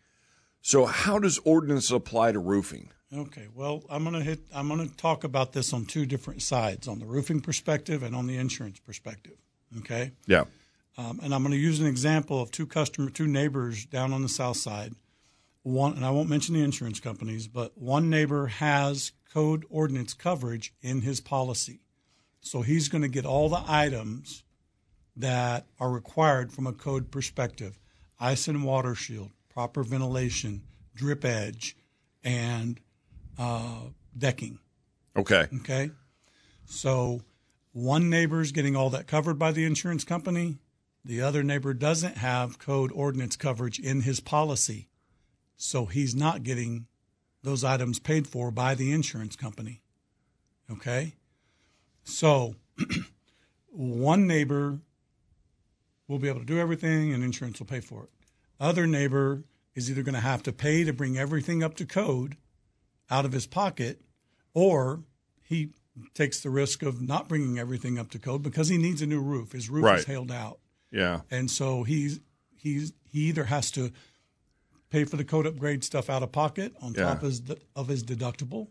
So 0.61 0.85
how 0.85 1.19
does 1.19 1.39
ordinance 1.39 1.91
apply 1.91 2.33
to 2.33 2.39
roofing? 2.39 2.91
Okay, 3.13 3.49
well, 3.55 3.83
I'm 3.91 4.05
gonna 4.05 4.23
hit. 4.23 4.41
I'm 4.55 4.69
gonna 4.69 4.87
talk 4.87 5.25
about 5.25 5.53
this 5.53 5.73
on 5.73 5.85
two 5.87 6.07
different 6.07 6.43
sides: 6.43 6.87
on 6.87 7.01
the 7.01 7.07
roofing 7.07 7.41
perspective 7.41 8.03
and 8.05 8.15
on 8.15 8.27
the 8.29 8.37
insurance 8.37 8.79
perspective. 8.79 9.33
Okay, 9.79 10.13
Yeah. 10.29 10.45
um, 10.97 11.19
and 11.21 11.35
I'm 11.35 11.43
gonna 11.43 11.57
use 11.57 11.81
an 11.81 11.87
example 11.87 12.41
of 12.41 12.53
two 12.53 12.67
customer, 12.67 13.11
two 13.11 13.27
neighbors 13.27 13.85
down 13.87 14.13
on 14.13 14.23
the 14.23 14.29
south 14.29 14.59
side. 14.59 14.95
One, 15.63 15.95
and 15.95 16.05
I 16.05 16.11
won't 16.11 16.29
mention 16.29 16.55
the 16.55 16.63
insurance 16.63 17.01
companies, 17.01 17.47
but 17.47 17.77
one 17.77 18.09
neighbor 18.09 18.47
has 18.47 19.13
code 19.33 19.65
ordinance 19.69 20.15
coverage 20.15 20.73
in 20.81 21.03
his 21.03 21.21
policy, 21.21 21.81
so 22.41 22.63
he's 22.63 22.89
going 22.89 23.03
to 23.03 23.09
get 23.09 23.27
all 23.27 23.49
the 23.49 23.63
items 23.67 24.43
that 25.17 25.67
are 25.79 25.91
required 25.91 26.51
from 26.53 26.67
a 26.67 26.73
code 26.73 27.11
perspective: 27.11 27.79
ice 28.19 28.49
and 28.49 28.65
water 28.65 28.95
shield, 28.95 29.31
proper 29.51 29.83
ventilation, 29.83 30.63
drip 30.95 31.25
edge, 31.25 31.77
and 32.25 32.81
uh, 33.39 33.81
decking. 34.17 34.59
Okay. 35.17 35.47
Okay. 35.61 35.91
So 36.65 37.23
one 37.73 38.09
neighbor 38.09 38.41
is 38.41 38.53
getting 38.53 38.77
all 38.77 38.91
that 38.91 39.07
covered 39.07 39.39
by 39.39 39.53
the 39.53 39.65
insurance 39.65 40.05
company. 40.05 40.59
The 41.05 41.21
other 41.21 41.43
neighbor 41.43 41.75
doesn't 41.75 42.19
have 42.19 42.59
code 42.59 42.93
ordinance 42.95 43.37
coverage 43.37 43.79
in 43.79 44.03
his 44.03 44.21
policy. 44.21 44.89
So 45.63 45.85
he's 45.85 46.15
not 46.15 46.43
getting 46.43 46.87
those 47.43 47.65
items 47.65 47.99
paid 47.99 48.27
for 48.27 48.51
by 48.51 48.75
the 48.75 48.93
insurance 48.93 49.37
company. 49.37 49.83
Okay. 50.73 51.17
So 52.03 52.55
one 53.71 54.27
neighbor 54.27 54.81
will 56.09 56.19
be 56.19 56.29
able 56.29 56.41
to 56.41 56.47
do 56.47 56.59
everything 56.59 57.13
and 57.13 57.23
insurance 57.23 57.59
will 57.59 57.67
pay 57.67 57.81
for 57.81 58.05
it. 58.05 58.11
Other 58.59 58.87
neighbor 58.87 59.45
is 59.75 59.91
either 59.91 60.03
going 60.03 60.15
to 60.15 60.21
have 60.21 60.43
to 60.45 60.53
pay 60.53 60.83
to 60.85 60.93
bring 60.93 61.19
everything 61.19 61.63
up 61.63 61.75
to 61.77 61.85
code 61.87 62.37
out 63.11 63.25
of 63.25 63.33
his 63.33 63.47
pocket 63.47 64.01
or 64.55 65.01
he 65.43 65.71
takes 66.15 66.41
the 66.41 66.51
risk 66.51 66.83
of 66.83 67.03
not 67.03 67.29
bringing 67.29 67.59
everything 67.59 67.99
up 67.99 68.11
to 68.11 68.19
code 68.19 68.43
because 68.43 68.69
he 68.69 68.79
needs 68.79 69.03
a 69.03 69.07
new 69.07 69.21
roof. 69.21 69.53
His 69.53 69.69
roof 69.69 69.85
Right. 69.85 69.99
is 69.99 70.07
hailed 70.07 70.33
out. 70.33 70.59
Yeah. 70.91 71.21
And 71.31 71.51
so 71.51 71.83
he's 71.83 72.21
he's 72.57 72.93
he 73.09 73.21
either 73.29 73.45
has 73.45 73.71
to 73.73 73.93
pay 74.91 75.05
for 75.05 75.17
the 75.17 75.25
code 75.25 75.47
upgrade 75.47 75.83
stuff 75.85 76.11
out 76.11 76.23
of 76.23 76.33
pocket 76.33 76.75
on 76.83 76.93
Yeah. 76.95 77.05
top 77.05 77.23
of 77.23 77.29
his, 77.29 77.43
of 77.77 77.89
his 77.89 78.05
deductible, 78.05 78.69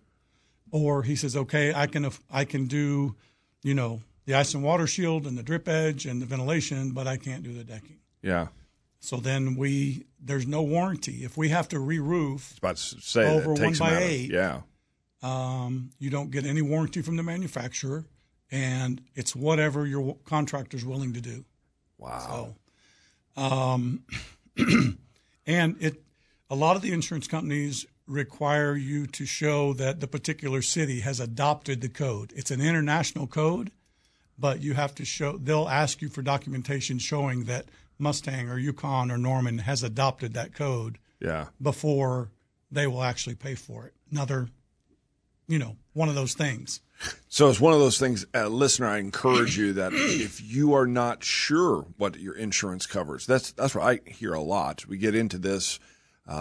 or 0.72 1.04
he 1.04 1.16
says, 1.16 1.36
okay, 1.36 1.74
I 1.74 1.88
can 1.88 2.10
I 2.30 2.46
can 2.46 2.66
do, 2.68 3.16
you 3.64 3.74
know, 3.74 4.02
the 4.26 4.36
ice 4.36 4.54
and 4.54 4.64
water 4.64 4.86
shield 4.86 5.26
and 5.26 5.38
the 5.38 5.44
drip 5.44 5.68
edge 5.68 6.06
and 6.06 6.22
the 6.22 6.26
ventilation, 6.26 6.92
but 6.92 7.08
I 7.08 7.18
can't 7.18 7.42
do 7.44 7.54
the 7.54 7.64
decking. 7.64 7.98
Yeah. 8.22 8.48
So 9.00 9.16
then 9.18 9.56
we 9.56 10.06
there's 10.22 10.46
no 10.46 10.62
warranty 10.62 11.24
if 11.24 11.38
we 11.38 11.50
have 11.50 11.68
to 11.70 11.80
re-roof. 11.80 12.58
About 12.58 12.76
to 12.76 13.02
say 13.02 13.26
Over 13.26 13.54
one 13.54 13.74
by 13.74 13.88
out 13.88 13.94
of- 13.94 14.00
eight. 14.10 14.30
Yeah. 14.32 14.62
Um, 15.24 15.92
you 16.00 16.10
don't 16.10 16.32
get 16.32 16.46
any 16.46 16.62
warranty 16.62 17.02
from 17.02 17.16
the 17.18 17.24
manufacturer, 17.24 18.06
and 18.52 19.02
it's 19.16 19.36
whatever 19.36 19.86
your 19.86 20.16
contractor's 20.26 20.86
willing 20.86 21.14
to 21.14 21.22
do. 21.22 21.44
Wow. 21.98 22.56
So, 23.36 23.42
um, 23.42 24.04
and 25.46 25.76
it, 25.82 26.02
a 26.50 26.56
lot 26.56 26.76
of 26.76 26.82
the 26.82 26.92
insurance 26.92 27.28
companies 27.28 27.86
require 28.08 28.76
you 28.76 29.06
to 29.06 29.26
show 29.26 29.74
that 29.74 30.00
the 30.00 30.08
particular 30.08 30.62
city 30.62 31.02
has 31.02 31.20
adopted 31.20 31.82
the 31.82 31.90
code. 31.90 32.34
It's 32.36 32.52
an 32.52 32.60
international 32.60 33.28
code, 33.28 33.72
but 34.38 34.62
you 34.62 34.74
have 34.74 34.96
to 34.96 35.06
show. 35.06 35.38
They'll 35.38 35.70
ask 35.70 36.02
you 36.02 36.10
for 36.10 36.22
documentation 36.22 36.98
showing 36.98 37.44
that 37.44 37.66
Mustang 38.00 38.50
or 38.50 38.58
Yukon 38.58 39.12
or 39.12 39.18
Norman 39.18 39.60
has 39.60 39.84
adopted 39.84 40.34
that 40.34 40.56
code 40.56 40.98
yeah. 41.20 41.48
before 41.62 42.32
they 42.72 42.88
will 42.88 43.04
actually 43.04 43.36
pay 43.36 43.56
for 43.56 43.86
it. 43.86 43.94
Another, 44.12 44.48
you 45.48 45.60
know, 45.60 45.76
one 45.94 46.10
of 46.10 46.16
those 46.16 46.34
things. 46.34 46.82
So 47.28 47.50
it's 47.50 47.62
one 47.62 47.74
of 47.74 47.80
those 47.80 48.00
things, 48.00 48.26
uh, 48.34 48.48
listener. 48.48 48.88
I 48.88 48.98
encourage 48.98 49.58
you 49.58 49.74
that 49.74 49.94
if 49.94 50.42
you 50.42 50.74
are 50.74 50.88
not 50.88 51.24
sure 51.24 51.86
what 51.98 52.20
your 52.20 52.36
insurance 52.36 52.86
covers, 52.86 53.26
that's 53.26 53.52
that's 53.54 53.74
what 53.74 53.86
I 53.86 54.10
hear 54.10 54.34
a 54.34 54.42
lot. 54.42 54.86
We 54.86 54.98
get 54.98 55.16
into 55.16 55.38
this 55.38 55.80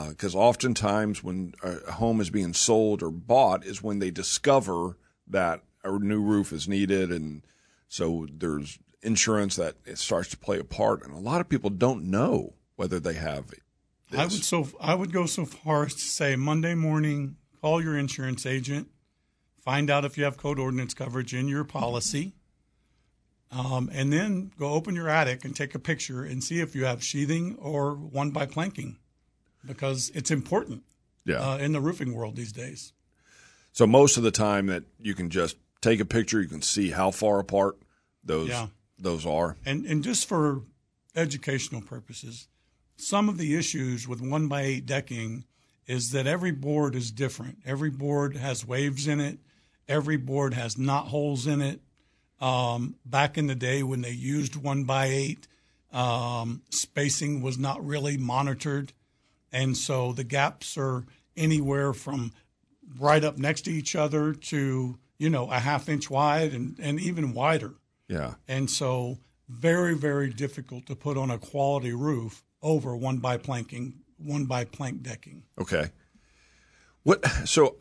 because 0.08 0.34
oftentimes 0.34 1.24
when 1.24 1.54
a 1.62 1.92
home 1.92 2.20
is 2.20 2.30
being 2.30 2.52
sold 2.52 3.02
or 3.02 3.10
bought 3.10 3.64
is 3.64 3.82
when 3.82 3.98
they 3.98 4.10
discover 4.10 4.98
that 5.26 5.62
a 5.84 5.98
new 5.98 6.20
roof 6.20 6.52
is 6.52 6.68
needed, 6.68 7.10
and 7.10 7.42
so 7.88 8.26
there's 8.30 8.78
insurance 9.02 9.56
that 9.56 9.76
it 9.86 9.98
starts 9.98 10.28
to 10.30 10.36
play 10.36 10.58
a 10.58 10.64
part. 10.64 11.02
And 11.02 11.14
a 11.14 11.18
lot 11.18 11.40
of 11.40 11.48
people 11.48 11.70
don't 11.70 12.04
know 12.04 12.54
whether 12.76 13.00
they 13.00 13.14
have 13.14 13.50
it. 13.52 13.62
I 14.16 14.24
would 14.24 14.32
so 14.32 14.68
I 14.80 14.94
would 14.94 15.12
go 15.12 15.26
so 15.26 15.44
far 15.44 15.84
as 15.84 15.94
to 15.94 16.00
say 16.00 16.36
Monday 16.36 16.74
morning, 16.74 17.36
call 17.60 17.82
your 17.82 17.96
insurance 17.96 18.46
agent, 18.46 18.88
find 19.60 19.90
out 19.90 20.04
if 20.04 20.16
you 20.16 20.24
have 20.24 20.36
code 20.36 20.58
ordinance 20.58 20.94
coverage 20.94 21.34
in 21.34 21.46
your 21.48 21.64
policy, 21.64 22.34
um, 23.50 23.90
and 23.92 24.12
then 24.12 24.50
go 24.58 24.72
open 24.72 24.94
your 24.94 25.08
attic 25.08 25.44
and 25.44 25.54
take 25.54 25.74
a 25.74 25.78
picture 25.78 26.24
and 26.24 26.42
see 26.42 26.60
if 26.60 26.74
you 26.74 26.86
have 26.86 27.02
sheathing 27.02 27.56
or 27.58 27.94
one 27.94 28.30
by 28.30 28.46
planking, 28.46 28.98
because 29.66 30.10
it's 30.14 30.30
important 30.30 30.82
Yeah. 31.24 31.36
uh, 31.52 31.58
in 31.58 31.72
the 31.72 31.80
roofing 31.80 32.14
world 32.14 32.36
these 32.36 32.52
days. 32.52 32.92
So 33.72 33.86
most 33.86 34.16
of 34.16 34.22
the 34.22 34.30
time 34.30 34.66
that 34.66 34.84
you 35.00 35.14
can 35.14 35.30
just 35.30 35.56
take 35.80 36.00
a 36.00 36.04
picture, 36.04 36.40
you 36.40 36.48
can 36.48 36.62
see 36.62 36.90
how 36.90 37.10
far 37.10 37.38
apart 37.38 37.76
those 38.24 38.48
Yeah. 38.48 38.68
those 38.98 39.24
are. 39.26 39.56
And 39.64 39.84
and 39.86 40.02
just 40.02 40.26
for 40.26 40.62
educational 41.14 41.80
purposes, 41.82 42.48
some 42.96 43.28
of 43.28 43.38
the 43.38 43.54
issues 43.54 44.08
with 44.08 44.20
one 44.20 44.48
by 44.48 44.62
eight 44.62 44.86
decking 44.86 45.44
is 45.86 46.10
that 46.10 46.26
every 46.26 46.50
board 46.50 46.94
is 46.94 47.10
different. 47.10 47.58
Every 47.64 47.90
board 47.90 48.36
has 48.36 48.66
waves 48.66 49.06
in 49.06 49.20
it. 49.20 49.38
Every 49.86 50.16
board 50.18 50.52
has 50.54 50.76
knot 50.76 51.06
holes 51.08 51.46
in 51.46 51.62
it. 51.62 51.80
Um, 52.40 52.96
back 53.06 53.38
in 53.38 53.46
the 53.46 53.54
day 53.54 53.82
when 53.82 54.00
they 54.02 54.10
used 54.10 54.54
one 54.54 54.84
by 54.84 55.06
eight, 55.06 55.48
um, 55.92 56.62
spacing 56.70 57.40
was 57.40 57.58
not 57.58 57.84
really 57.84 58.16
monitored, 58.16 58.92
and 59.52 59.76
so 59.76 60.12
the 60.12 60.24
gaps 60.24 60.76
are 60.76 61.04
anywhere 61.36 61.92
from 61.92 62.32
right 62.98 63.24
up 63.24 63.38
next 63.38 63.62
to 63.62 63.70
each 63.70 63.94
other 63.94 64.32
to 64.32 64.98
you 65.18 65.30
know 65.30 65.50
a 65.50 65.58
half 65.58 65.88
inch 65.88 66.10
wide 66.10 66.52
and, 66.52 66.78
and 66.80 67.00
even 67.00 67.32
wider. 67.32 67.74
Yeah. 68.08 68.34
And 68.46 68.70
so, 68.70 69.18
very, 69.48 69.94
very 69.94 70.30
difficult 70.30 70.86
to 70.86 70.96
put 70.96 71.18
on 71.18 71.30
a 71.30 71.38
quality 71.38 71.92
roof 71.92 72.42
over 72.62 72.96
one 72.96 73.18
by 73.18 73.36
planking, 73.36 74.00
one 74.16 74.46
by 74.46 74.64
plank 74.64 75.02
decking. 75.02 75.44
Okay. 75.60 75.90
What? 77.02 77.24
So 77.44 77.76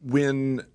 when 0.00 0.66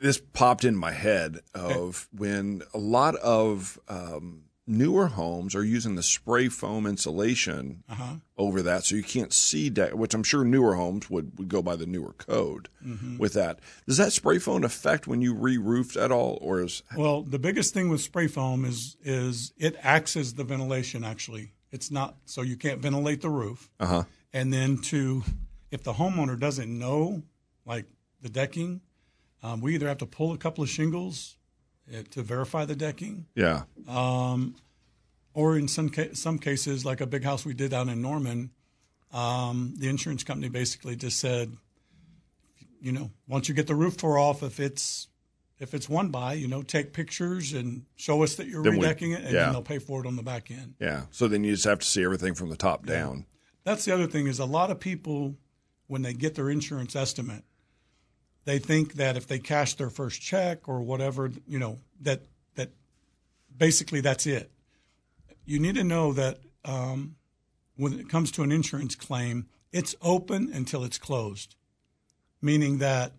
this 0.00 0.18
popped 0.18 0.64
in 0.64 0.76
my 0.76 0.92
head 0.92 1.40
of 1.54 2.08
when 2.12 2.62
a 2.74 2.78
lot 2.78 3.16
of 3.16 3.78
um, 3.88 4.44
newer 4.66 5.08
homes 5.08 5.54
are 5.54 5.64
using 5.64 5.94
the 5.94 6.02
spray 6.02 6.48
foam 6.48 6.86
insulation 6.86 7.82
over 8.36 8.62
that, 8.62 8.84
so 8.84 8.94
you 8.96 9.02
can't 9.02 9.32
see 9.32 9.70
deck. 9.70 9.94
Which 9.94 10.14
I'm 10.14 10.22
sure 10.22 10.44
newer 10.44 10.74
homes 10.74 11.10
would, 11.10 11.38
would 11.38 11.48
go 11.48 11.62
by 11.62 11.76
the 11.76 11.86
newer 11.86 12.12
code 12.14 12.68
with 13.18 13.34
that. 13.34 13.60
Does 13.86 13.96
that 13.98 14.12
spray 14.12 14.38
foam 14.38 14.64
affect 14.64 15.06
when 15.06 15.20
you 15.20 15.34
re-roofed 15.34 15.96
at 15.96 16.10
all, 16.10 16.38
or 16.40 16.60
is 16.60 16.82
Well, 16.96 17.22
the 17.22 17.38
biggest 17.38 17.74
thing 17.74 17.88
with 17.88 18.00
spray 18.00 18.26
foam 18.26 18.64
is 18.64 18.96
is 19.02 19.52
it 19.58 19.76
acts 19.82 20.16
as 20.16 20.34
the 20.34 20.44
ventilation. 20.44 21.04
Actually, 21.04 21.52
it's 21.70 21.90
not 21.90 22.16
so 22.24 22.42
you 22.42 22.56
can't 22.56 22.80
ventilate 22.80 23.20
the 23.20 23.30
roof. 23.30 23.68
uh 23.80 23.86
huh? 23.86 24.02
And 24.32 24.52
then 24.52 24.78
to, 24.78 25.22
if 25.70 25.84
the 25.84 25.92
homeowner 25.92 26.38
doesn't 26.38 26.76
know, 26.76 27.22
like 27.64 27.84
the 28.20 28.28
decking, 28.28 28.80
um, 29.44 29.60
we 29.60 29.74
either 29.74 29.86
have 29.86 29.98
to 29.98 30.06
pull 30.06 30.32
a 30.32 30.38
couple 30.38 30.64
of 30.64 30.70
shingles 30.70 31.36
to 32.10 32.22
verify 32.22 32.64
the 32.64 32.74
decking, 32.76 33.26
Yeah. 33.34 33.64
or 35.34 35.58
in 35.58 35.68
some 35.68 35.88
ca- 35.90 36.14
some 36.14 36.38
cases, 36.38 36.84
like 36.84 37.00
a 37.00 37.06
big 37.06 37.24
house 37.24 37.44
we 37.44 37.54
did 37.54 37.70
down 37.70 37.88
in 37.88 38.00
Norman, 38.00 38.50
um, 39.12 39.74
the 39.78 39.88
insurance 39.88 40.24
company 40.24 40.48
basically 40.48 40.96
just 40.96 41.18
said, 41.18 41.56
you 42.80 42.92
know, 42.92 43.10
once 43.28 43.48
you 43.48 43.54
get 43.54 43.66
the 43.66 43.74
roof 43.74 43.96
tore 43.96 44.18
off, 44.18 44.42
if 44.42 44.60
it's 44.60 45.08
if 45.60 45.72
it's 45.72 45.88
one 45.88 46.08
by, 46.08 46.32
you 46.32 46.48
know, 46.48 46.62
take 46.62 46.92
pictures 46.92 47.52
and 47.52 47.84
show 47.94 48.22
us 48.24 48.34
that 48.34 48.48
you're 48.48 48.62
Then 48.64 48.76
we- 48.76 48.84
redecking 48.86 49.14
it, 49.14 49.22
and 49.24 49.32
yeah. 49.32 49.44
then 49.44 49.52
they'll 49.52 49.62
pay 49.62 49.78
for 49.78 50.04
it 50.04 50.06
on 50.06 50.16
the 50.16 50.22
back 50.22 50.50
end. 50.50 50.74
Yeah. 50.80 51.06
So 51.12 51.28
then 51.28 51.44
you 51.44 51.52
just 51.52 51.64
have 51.64 51.78
to 51.78 51.86
see 51.86 52.02
everything 52.04 52.34
from 52.34 52.50
the 52.50 52.56
top 52.56 52.84
down. 52.84 53.24
That's 53.62 53.84
the 53.84 53.94
other 53.94 54.08
thing 54.08 54.26
is 54.26 54.40
a 54.40 54.44
lot 54.44 54.70
of 54.72 54.80
people 54.80 55.36
when 55.86 56.02
they 56.02 56.12
get 56.12 56.34
their 56.34 56.50
insurance 56.50 56.96
estimate, 56.96 57.44
they 58.44 58.58
think 58.58 58.94
that 58.94 59.16
if 59.16 59.26
they 59.26 59.38
cash 59.38 59.74
their 59.74 59.90
first 59.90 60.20
check 60.20 60.68
or 60.68 60.80
whatever, 60.80 61.30
you 61.46 61.58
know, 61.58 61.78
that 62.00 62.22
that 62.54 62.70
basically 63.56 64.00
that's 64.00 64.26
it. 64.26 64.50
You 65.44 65.58
need 65.58 65.74
to 65.76 65.84
know 65.84 66.12
that 66.12 66.38
um, 66.64 67.16
when 67.76 67.98
it 67.98 68.08
comes 68.08 68.30
to 68.32 68.42
an 68.42 68.52
insurance 68.52 68.94
claim, 68.94 69.46
it's 69.72 69.94
open 70.02 70.50
until 70.52 70.84
it's 70.84 70.98
closed, 70.98 71.56
meaning 72.40 72.78
that 72.78 73.12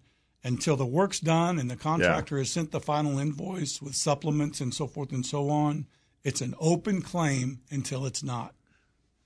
until 0.43 0.75
the 0.75 0.85
work's 0.85 1.19
done 1.19 1.57
and 1.59 1.69
the 1.69 1.75
contractor 1.75 2.37
has 2.37 2.51
sent 2.51 2.71
the 2.71 2.79
final 2.79 3.17
invoice 3.17 3.81
with 3.81 3.95
supplements 3.95 4.61
and 4.61 4.73
so 4.73 4.85
forth 4.85 5.11
and 5.11 5.25
so 5.25 5.49
on, 5.49 5.87
it's 6.23 6.41
an 6.41 6.53
open 6.59 7.01
claim 7.01 7.61
until 7.71 8.05
it's 8.05 8.23
not. 8.23 8.53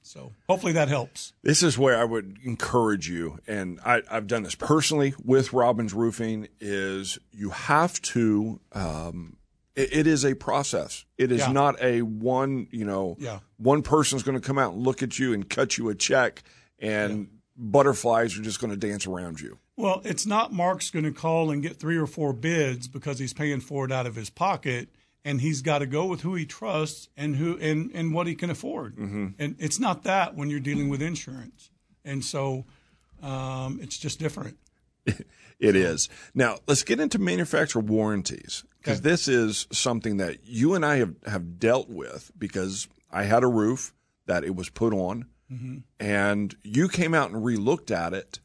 So 0.02 0.34
hopefully 0.48 0.74
that 0.74 0.88
helps. 0.88 1.34
This 1.44 1.62
is 1.62 1.78
where 1.78 1.98
I 2.00 2.04
would 2.04 2.40
encourage 2.44 3.08
you, 3.10 3.40
and 3.48 3.80
I, 3.86 4.02
I've 4.10 4.28
done 4.28 4.44
this 4.44 4.56
personally 4.56 5.14
with 5.24 5.54
Robbins 5.54 5.94
Roofing. 5.94 6.48
Is 6.60 7.20
you 7.32 7.50
have 7.52 8.02
to. 8.04 8.60
Um, 8.74 9.38
it, 9.76 9.94
it 9.94 10.08
is 10.08 10.26
a 10.26 10.34
process. 10.36 11.06
It 11.18 11.32
is 11.32 11.40
Yeah. 11.42 11.52
not 11.52 11.82
a 11.82 12.02
one. 12.02 12.68
You 12.72 12.86
know, 12.86 13.18
Yeah. 13.20 13.40
one 13.58 13.82
person's 13.84 14.24
going 14.24 14.40
to 14.40 14.46
come 14.46 14.58
out 14.58 14.74
and 14.74 14.82
look 14.84 15.04
at 15.04 15.20
you 15.20 15.34
and 15.34 15.48
cut 15.50 15.78
you 15.78 15.90
a 15.90 15.96
check, 15.96 16.44
and 16.80 17.30
butterflies 17.56 18.38
are 18.38 18.42
just 18.42 18.60
going 18.60 18.72
to 18.72 18.78
dance 18.78 19.06
around 19.06 19.42
you. 19.42 19.60
Well, 19.76 20.02
it's 20.04 20.26
not 20.26 20.52
Mark's 20.52 20.90
going 20.90 21.06
to 21.06 21.12
call 21.12 21.52
and 21.52 21.62
get 21.62 21.78
three 21.78 21.98
or 21.98 22.08
four 22.08 22.34
bids 22.34 22.88
because 22.88 23.20
he's 23.20 23.34
paying 23.34 23.62
for 23.62 23.86
it 23.86 23.92
out 23.92 24.08
of 24.08 24.16
his 24.16 24.30
pocket, 24.30 24.90
and 25.30 25.42
he's 25.42 25.62
got 25.62 25.80
to 25.80 25.86
go 25.86 26.06
with 26.06 26.22
who 26.22 26.36
he 26.36 26.46
trusts 26.46 27.10
and 27.18 27.36
who 27.36 27.58
and, 27.60 27.92
and 27.94 28.14
what 28.14 28.26
he 28.28 28.36
can 28.36 28.50
afford. 28.50 28.96
Mm-hmm. 28.96 29.28
And 29.38 29.56
it's 29.60 29.80
not 29.80 30.04
that 30.04 30.36
when 30.36 30.50
you're 30.50 30.60
dealing 30.60 30.90
with 30.90 31.02
insurance, 31.02 31.72
and 32.04 32.24
so 32.24 32.66
um, 33.22 33.80
it's 33.82 33.98
just 33.98 34.20
different. 34.20 34.58
It 35.62 35.76
is. 35.76 36.08
Now, 36.34 36.60
let's 36.68 36.84
get 36.84 37.02
into 37.02 37.20
manufacturer 37.20 37.82
warranties 37.82 38.64
because 38.78 39.00
Okay. 39.00 39.10
this 39.10 39.28
is 39.28 39.68
something 39.74 40.16
that 40.16 40.38
you 40.46 40.74
and 40.74 40.86
I 40.86 40.96
have, 41.00 41.16
have 41.26 41.60
dealt 41.60 41.90
with 41.90 42.32
because 42.38 42.88
I 43.12 43.24
had 43.26 43.44
a 43.44 43.48
roof 43.48 43.94
that 44.26 44.46
it 44.46 44.56
was 44.56 44.70
put 44.70 44.94
on 44.94 45.26
and 46.00 46.56
you 46.64 46.88
came 46.88 47.14
out 47.14 47.32
and 47.32 47.44
relooked 47.44 47.92
at 47.92 48.14
it 48.14 48.40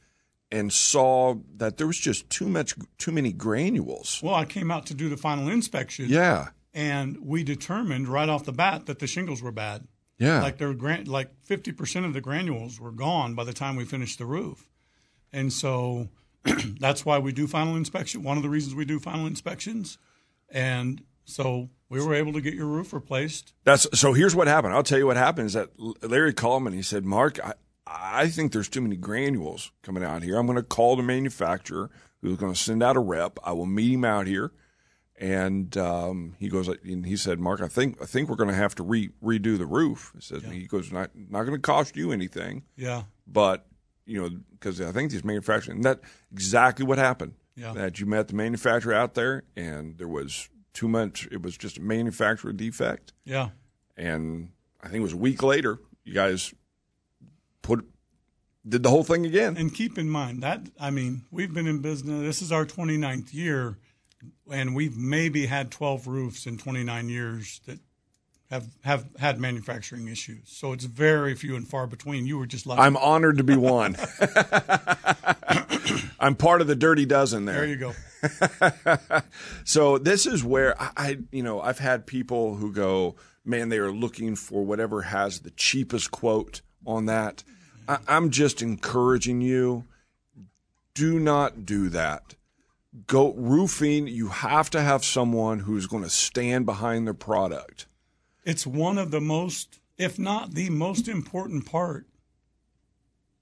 and 0.50 0.72
saw 0.72 1.36
that 1.56 1.76
there 1.76 1.86
was 1.86 1.98
just 1.98 2.28
too 2.30 2.48
much 2.48 2.74
too 2.98 3.12
many 3.12 3.32
granules. 3.32 4.20
Well, 4.20 4.34
I 4.34 4.44
came 4.44 4.72
out 4.72 4.84
to 4.86 4.94
do 4.94 5.08
the 5.08 5.16
final 5.16 5.48
inspection, 5.48 6.06
Yeah. 6.08 6.48
And 6.74 7.18
we 7.22 7.44
determined 7.44 8.08
right 8.08 8.28
off 8.28 8.44
the 8.44 8.52
bat 8.52 8.86
that 8.86 8.98
the 8.98 9.06
shingles 9.06 9.40
were 9.40 9.52
bad. 9.52 9.86
Yeah. 10.18 10.42
like 10.42 10.58
their 10.58 10.74
gran- 10.74 11.06
like 11.06 11.30
50% 11.48 12.04
of 12.04 12.12
the 12.12 12.20
granules 12.20 12.78
were 12.78 12.92
gone 12.92 13.34
by 13.34 13.42
the 13.42 13.52
time 13.52 13.74
we 13.74 13.84
finished 13.84 14.18
the 14.18 14.24
roof 14.26 14.68
and 15.32 15.52
so 15.52 16.08
that's 16.78 17.04
why 17.04 17.18
we 17.18 17.32
do 17.32 17.48
final 17.48 17.74
inspection 17.74 18.22
one 18.22 18.36
of 18.36 18.44
the 18.44 18.48
reasons 18.48 18.76
we 18.76 18.84
do 18.84 19.00
final 19.00 19.26
inspections 19.26 19.98
and 20.48 21.02
so 21.24 21.68
we 21.88 22.00
were 22.00 22.14
able 22.14 22.32
to 22.32 22.40
get 22.40 22.54
your 22.54 22.66
roof 22.66 22.92
replaced 22.92 23.54
That's 23.64 23.88
so. 23.98 24.12
Here's 24.12 24.34
what 24.36 24.46
happened. 24.46 24.74
I'll 24.74 24.82
tell 24.82 24.98
you 24.98 25.06
what 25.06 25.16
happened. 25.16 25.46
Is 25.46 25.54
that 25.54 25.70
Larry 26.02 26.32
called 26.32 26.62
me 26.62 26.68
and 26.68 26.76
he 26.76 26.82
said, 26.82 27.04
"Mark, 27.04 27.38
I, 27.44 27.54
I 27.86 28.28
think 28.28 28.52
there's 28.52 28.68
too 28.68 28.80
many 28.82 28.96
granules 28.96 29.72
coming 29.82 30.04
out 30.04 30.22
here. 30.22 30.36
I'm 30.38 30.46
going 30.46 30.56
to 30.56 30.62
call 30.62 30.96
the 30.96 31.02
manufacturer 31.02 31.90
who's 32.20 32.36
going 32.36 32.52
to 32.52 32.58
send 32.58 32.82
out 32.82 32.96
a 32.96 33.00
rep. 33.00 33.38
I 33.44 33.52
will 33.52 33.66
meet 33.66 33.92
him 33.92 34.04
out 34.04 34.26
here." 34.26 34.52
And 35.24 35.74
um, 35.78 36.36
he 36.38 36.48
goes, 36.48 36.68
and 36.68 37.06
he 37.06 37.16
said, 37.16 37.40
"Mark, 37.40 37.62
I 37.62 37.68
think 37.68 38.00
I 38.02 38.04
think 38.04 38.28
we're 38.28 38.36
going 38.36 38.50
to 38.50 38.54
have 38.54 38.74
to 38.74 38.82
re, 38.82 39.08
redo 39.22 39.56
the 39.56 39.64
roof." 39.64 40.12
He 40.14 40.20
says, 40.20 40.42
"He 40.44 40.66
goes, 40.66 40.92
not 40.92 41.10
not 41.14 41.44
going 41.44 41.54
to 41.56 41.62
cost 41.62 41.96
you 41.96 42.12
anything, 42.12 42.64
yeah 42.76 43.04
but 43.26 43.66
you 44.04 44.20
know, 44.20 44.28
because 44.52 44.82
I 44.82 44.92
think 44.92 45.10
these 45.12 45.24
manufacturers, 45.24 45.74
and 45.76 45.84
that 45.84 46.00
exactly 46.30 46.84
what 46.84 46.98
happened. 46.98 47.32
Yeah. 47.56 47.72
That 47.72 48.00
you 48.00 48.06
met 48.06 48.28
the 48.28 48.34
manufacturer 48.34 48.92
out 48.92 49.14
there, 49.14 49.44
and 49.56 49.96
there 49.96 50.08
was 50.08 50.50
too 50.74 50.88
much. 50.88 51.26
It 51.32 51.40
was 51.40 51.56
just 51.56 51.78
a 51.78 51.80
manufacturer 51.80 52.52
defect." 52.52 53.12
yeah 53.24 53.50
and 53.96 54.50
I 54.82 54.88
think 54.88 54.98
it 55.00 55.04
was 55.04 55.12
a 55.14 55.16
week 55.16 55.42
later, 55.42 55.78
you 56.04 56.12
guys 56.12 56.52
put 57.62 57.86
did 58.68 58.82
the 58.82 58.90
whole 58.90 59.04
thing 59.04 59.24
again. 59.24 59.56
and 59.56 59.74
keep 59.74 59.96
in 59.98 60.08
mind 60.08 60.42
that 60.42 60.60
i 60.80 60.90
mean 60.90 61.22
we've 61.30 61.52
been 61.52 61.66
in 61.66 61.80
business 61.80 62.20
this 62.22 62.42
is 62.42 62.50
our 62.50 62.64
29th 62.64 63.32
year 63.34 63.78
and 64.50 64.74
we've 64.74 64.96
maybe 64.96 65.46
had 65.46 65.70
12 65.70 66.06
roofs 66.06 66.46
in 66.46 66.58
29 66.58 67.08
years 67.08 67.60
that 67.66 67.78
have 68.50 68.68
have 68.84 69.06
had 69.18 69.40
manufacturing 69.40 70.08
issues 70.08 70.42
so 70.44 70.72
it's 70.72 70.84
very 70.84 71.34
few 71.34 71.56
and 71.56 71.66
far 71.68 71.86
between 71.86 72.26
you 72.26 72.38
were 72.38 72.46
just 72.46 72.66
lucky 72.66 72.80
I'm 72.80 72.96
honored 72.96 73.38
to 73.38 73.44
be 73.44 73.56
one. 73.56 73.96
I'm 76.20 76.36
part 76.36 76.60
of 76.60 76.66
the 76.66 76.76
dirty 76.76 77.06
dozen 77.06 77.44
there 77.44 77.66
there. 77.66 77.66
you 77.66 77.76
go 77.76 77.92
So 79.64 79.98
this 79.98 80.26
is 80.26 80.44
where 80.44 80.80
I, 80.80 80.90
I, 80.96 81.18
you 81.30 81.42
know, 81.42 81.60
I've 81.60 81.78
had 81.78 82.06
people 82.06 82.56
who 82.56 82.72
go, 82.72 83.16
man, 83.44 83.68
they 83.68 83.78
are 83.78 83.92
looking 83.92 84.36
for 84.36 84.64
whatever 84.64 85.02
has 85.02 85.40
the 85.40 85.50
cheapest 85.50 86.10
quote 86.10 86.62
on 86.86 87.06
that. 87.06 87.44
I, 87.88 87.98
I'm 88.08 88.30
just 88.30 88.62
encouraging 88.62 89.40
you, 89.40 89.84
do 90.94 91.18
not 91.18 91.66
do 91.66 91.88
that. 91.90 92.34
Go 93.06 93.32
roofing. 93.34 94.06
You 94.06 94.28
have 94.28 94.70
to 94.70 94.80
have 94.80 95.04
someone 95.04 95.60
who's 95.60 95.86
going 95.86 96.02
to 96.04 96.10
stand 96.10 96.64
behind 96.66 97.06
their 97.06 97.14
product. 97.14 97.86
It's 98.44 98.66
one 98.66 98.98
of 98.98 99.10
the 99.10 99.20
most, 99.20 99.80
if 99.98 100.18
not 100.18 100.52
the 100.52 100.70
most 100.70 101.08
important 101.08 101.66
part 101.66 102.06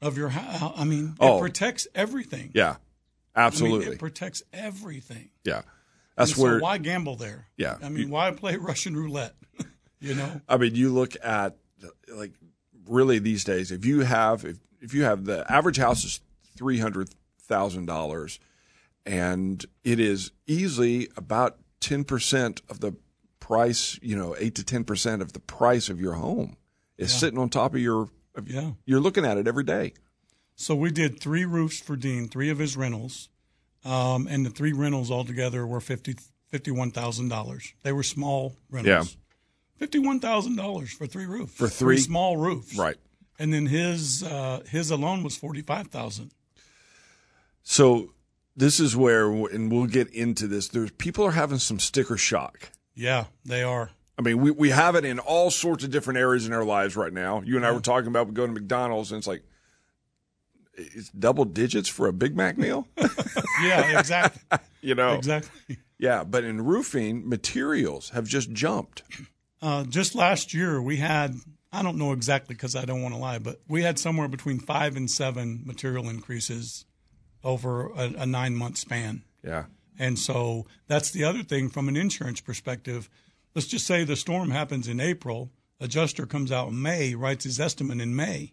of 0.00 0.16
your 0.16 0.30
house. 0.30 0.72
I 0.76 0.84
mean, 0.84 1.16
it 1.20 1.24
Oh. 1.24 1.38
protects 1.38 1.86
everything. 1.94 2.50
Yeah, 2.54 2.68
I 2.70 2.70
mean, 2.70 2.78
absolutely. 3.46 3.86
it 3.94 3.98
protects 3.98 4.42
everything. 4.52 5.30
yeah, 5.44 5.62
that's 6.16 6.32
And 6.34 6.42
where. 6.42 6.58
So 6.58 6.62
why 6.62 6.78
gamble 6.78 7.16
there? 7.16 7.48
Yeah. 7.56 7.76
I 7.82 7.88
mean, 7.88 8.10
why 8.10 8.30
play 8.30 8.56
Russian 8.58 8.96
roulette? 8.96 9.34
you 10.00 10.14
know? 10.14 10.40
I 10.48 10.56
mean, 10.56 10.74
you 10.74 10.90
look 10.92 11.14
at 11.22 11.56
like 12.08 12.32
really 12.86 13.18
these 13.18 13.44
days. 13.44 13.70
If 13.70 13.84
you 13.84 14.00
have 14.00 14.44
if 14.44 14.58
if 14.80 14.94
you 14.94 15.02
have 15.04 15.24
the 15.24 15.44
average 15.52 15.76
house 15.78 16.04
is 16.04 16.20
three 16.56 16.78
hundred 16.78 17.10
thousand 17.40 17.86
dollars, 17.86 18.38
and 19.06 19.64
it 19.84 19.98
is 20.00 20.30
easily 20.46 21.08
about 21.16 21.58
ten 21.80 22.04
percent 22.04 22.62
of 22.68 22.80
the 22.80 22.94
price, 23.40 23.98
you 24.02 24.16
know, 24.16 24.36
eight 24.38 24.54
to 24.56 24.64
ten 24.64 24.84
percent 24.84 25.22
of 25.22 25.32
the 25.32 25.40
price 25.40 25.88
of 25.88 26.00
your 26.00 26.14
home 26.14 26.56
is 26.98 27.12
sitting 27.12 27.38
on 27.38 27.48
top 27.48 27.74
of 27.74 27.80
your. 27.80 28.08
Of, 28.34 28.48
Yeah. 28.48 28.72
You're 28.86 29.00
looking 29.00 29.24
at 29.24 29.36
it 29.36 29.46
every 29.48 29.64
day. 29.64 29.92
So 30.54 30.74
we 30.74 30.90
did 30.90 31.18
three 31.20 31.44
roofs 31.44 31.80
for 31.80 31.96
Dean, 31.96 32.28
three 32.28 32.48
of 32.50 32.58
his 32.58 32.76
rentals, 32.76 33.28
um, 33.84 34.26
and 34.30 34.46
the 34.46 34.50
three 34.50 34.72
rentals 34.72 35.10
altogether 35.10 35.66
were 35.66 35.80
fifty 35.80 36.14
fifty-one 36.48 36.92
thousand 36.92 37.28
dollars. 37.28 37.74
They 37.82 37.92
were 37.92 38.02
small 38.04 38.56
rentals. 38.70 39.12
Yeah. 39.12 39.18
Fifty-one 39.78 40.20
thousand 40.20 40.56
dollars 40.56 40.92
for 40.92 41.06
three 41.06 41.26
roofs. 41.26 41.54
For 41.54 41.68
three? 41.68 41.96
small 41.98 42.36
roofs. 42.36 42.76
Right. 42.76 42.96
And 43.38 43.52
then 43.52 43.66
his 43.66 44.22
uh, 44.22 44.60
his 44.70 44.90
alone 44.92 45.24
was 45.24 45.36
forty-five 45.36 45.88
thousand. 45.88 46.32
So 47.64 48.12
this 48.56 48.80
is 48.80 48.96
where, 48.96 49.26
and 49.30 49.70
we'll 49.70 49.86
get 49.86 50.08
into 50.12 50.46
this. 50.46 50.68
There's 50.68 50.90
people 50.92 51.24
are 51.24 51.32
having 51.32 51.58
some 51.58 51.78
sticker 51.78 52.16
shock. 52.16 52.70
Yeah, 52.94 53.26
they 53.44 53.62
are. 53.62 53.90
I 54.18 54.22
mean, 54.22 54.40
we, 54.40 54.50
we 54.50 54.70
have 54.70 54.94
it 54.94 55.04
in 55.04 55.18
all 55.18 55.50
sorts 55.50 55.84
of 55.84 55.90
different 55.90 56.18
areas 56.18 56.46
in 56.46 56.52
our 56.52 56.64
lives 56.64 56.96
right 56.96 57.12
now. 57.12 57.40
You 57.40 57.56
and 57.56 57.64
I 57.64 57.72
were 57.72 57.80
talking 57.80 58.08
about 58.08 58.28
we 58.28 58.34
go 58.34 58.46
to 58.46 58.52
McDonald's 58.52 59.10
and 59.10 59.18
it's 59.18 59.26
like 59.26 59.42
it's 60.74 61.08
double 61.10 61.44
digits 61.44 61.88
for 61.88 62.06
a 62.06 62.12
Big 62.12 62.36
Mac 62.36 62.58
meal. 62.58 62.86
Yeah, 63.62 64.00
exactly. 64.00 64.58
you 64.80 64.96
know, 64.96 65.14
exactly. 65.14 65.76
yeah. 65.98 66.24
But 66.24 66.42
in 66.42 66.64
roofing, 66.64 67.28
materials 67.28 68.10
have 68.10 68.26
just 68.26 68.50
jumped. 68.50 69.02
Uh, 69.60 69.84
just 69.84 70.16
last 70.16 70.52
year, 70.52 70.82
we 70.82 70.96
had, 70.96 71.36
I 71.72 71.82
don't 71.82 71.96
know 71.96 72.12
exactly 72.12 72.56
because 72.56 72.74
I 72.74 72.84
don't 72.84 73.02
want 73.02 73.14
to 73.14 73.20
lie, 73.20 73.38
but 73.38 73.60
we 73.68 73.82
had 73.82 74.00
somewhere 74.00 74.26
between 74.26 74.58
five 74.58 74.96
and 74.96 75.08
seven 75.08 75.62
material 75.64 76.08
increases 76.08 76.86
over 77.44 77.88
a, 77.88 78.12
a 78.18 78.26
nine 78.26 78.54
month 78.54 78.76
span. 78.78 79.22
Yeah, 79.44 79.64
And 79.98 80.18
so 80.18 80.66
that's 80.86 81.10
the 81.10 81.24
other 81.24 81.42
thing 81.42 81.68
from 81.68 81.88
an 81.88 81.96
insurance 81.96 82.40
perspective. 82.40 83.08
Let's 83.54 83.66
just 83.66 83.86
say 83.86 84.04
the 84.04 84.16
storm 84.16 84.50
happens 84.50 84.86
in 84.88 85.00
April, 85.00 85.50
adjuster 85.80 86.26
comes 86.26 86.52
out 86.52 86.68
in 86.68 86.80
May, 86.80 87.14
writes 87.14 87.44
his 87.44 87.58
estimate 87.58 88.00
in 88.00 88.14
May. 88.14 88.52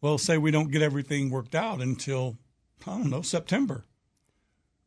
Well, 0.00 0.16
say 0.16 0.38
we 0.38 0.50
don't 0.50 0.72
get 0.72 0.80
everything 0.80 1.28
worked 1.28 1.54
out 1.54 1.82
until, 1.82 2.38
I 2.86 2.92
don't 2.96 3.10
know, 3.10 3.20
September. 3.22 3.84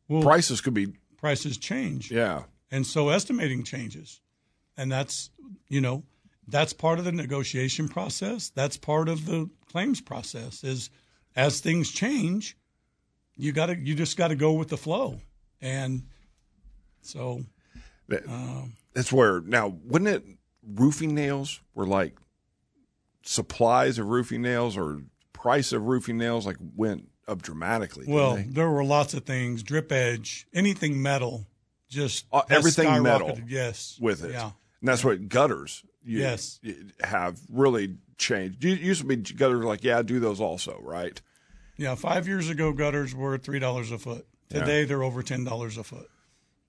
Well, 0.08 0.24
prices 0.24 0.60
could 0.60 0.74
be. 0.74 0.88
prices 1.18 1.58
change. 1.58 2.12
Yeah, 2.12 2.44
And 2.72 2.86
so 2.86 3.10
estimating 3.10 3.64
changes. 3.64 4.20
And 4.76 4.92
that's, 4.92 5.30
you 5.70 5.80
know, 5.82 6.04
that's 6.48 6.74
part 6.74 6.98
of 7.00 7.06
the 7.06 7.12
negotiation 7.12 7.88
process. 7.88 8.50
That's 8.50 8.76
part 8.76 9.08
of 9.08 9.28
the 9.28 9.50
claims 9.72 10.02
process 10.02 10.64
is 10.64 10.90
as 11.36 11.60
things 11.60 11.92
change, 11.92 12.58
you 13.36 13.52
got 13.52 13.68
to 13.68 13.78
you 13.78 13.96
just 13.96 14.18
got 14.18 14.30
to 14.30 14.36
go 14.36 14.54
with 14.54 14.70
the 14.70 14.78
flow. 14.78 15.20
And 15.62 16.04
so 17.02 17.44
That- 18.10 18.24
that's 18.94 19.12
where 19.12 19.42
now 19.42 19.78
wouldn't 19.86 20.10
it 20.10 20.24
roofing 20.66 21.14
nails 21.16 21.62
were 21.74 21.86
like 21.88 22.16
supplies 23.24 23.98
of 24.00 24.08
roofing 24.08 24.42
nails 24.42 24.78
or 24.78 25.02
price 25.32 25.72
of 25.72 25.84
roofing 25.86 26.18
nails 26.18 26.46
like 26.46 26.58
went 26.76 27.10
up 27.28 27.42
dramatically. 27.42 28.06
well, 28.08 28.36
they? 28.36 28.44
there 28.44 28.70
were 28.70 28.84
lots 28.84 29.14
of 29.14 29.24
things, 29.26 29.64
drip 29.64 29.92
edge, 29.92 30.46
anything 30.54 31.02
metal, 31.02 31.46
just 31.90 32.26
Uh, 32.34 32.42
everything 32.50 33.02
metal 33.02 33.40
Yes. 33.48 33.98
with 34.02 34.24
it, 34.26 34.32
Yeah. 34.32 34.52
and 34.82 34.88
that's 34.90 35.04
what 35.04 35.30
gutters. 35.30 35.84
You, 36.06 36.20
Yes. 36.20 36.60
have 37.02 37.40
really 37.50 37.96
changed. 38.18 38.62
You 38.62 38.72
used 38.76 39.02
to 39.02 39.08
be 39.08 39.16
gutters 39.16 39.64
like 39.64 39.86
yeah, 39.86 40.00
I 40.00 40.02
do 40.02 40.20
those 40.20 40.42
also, 40.42 40.78
right? 40.82 41.22
Yeah, 41.78 41.96
5 41.96 42.28
years 42.28 42.50
ago 42.50 42.72
gutters 42.74 43.16
were 43.16 43.38
$3 43.38 43.92
a 43.92 43.98
foot. 43.98 44.26
Today 44.50 44.86
they're 44.86 45.04
over 45.04 45.24
$10 45.24 45.78
a 45.78 45.84
foot. 45.84 46.10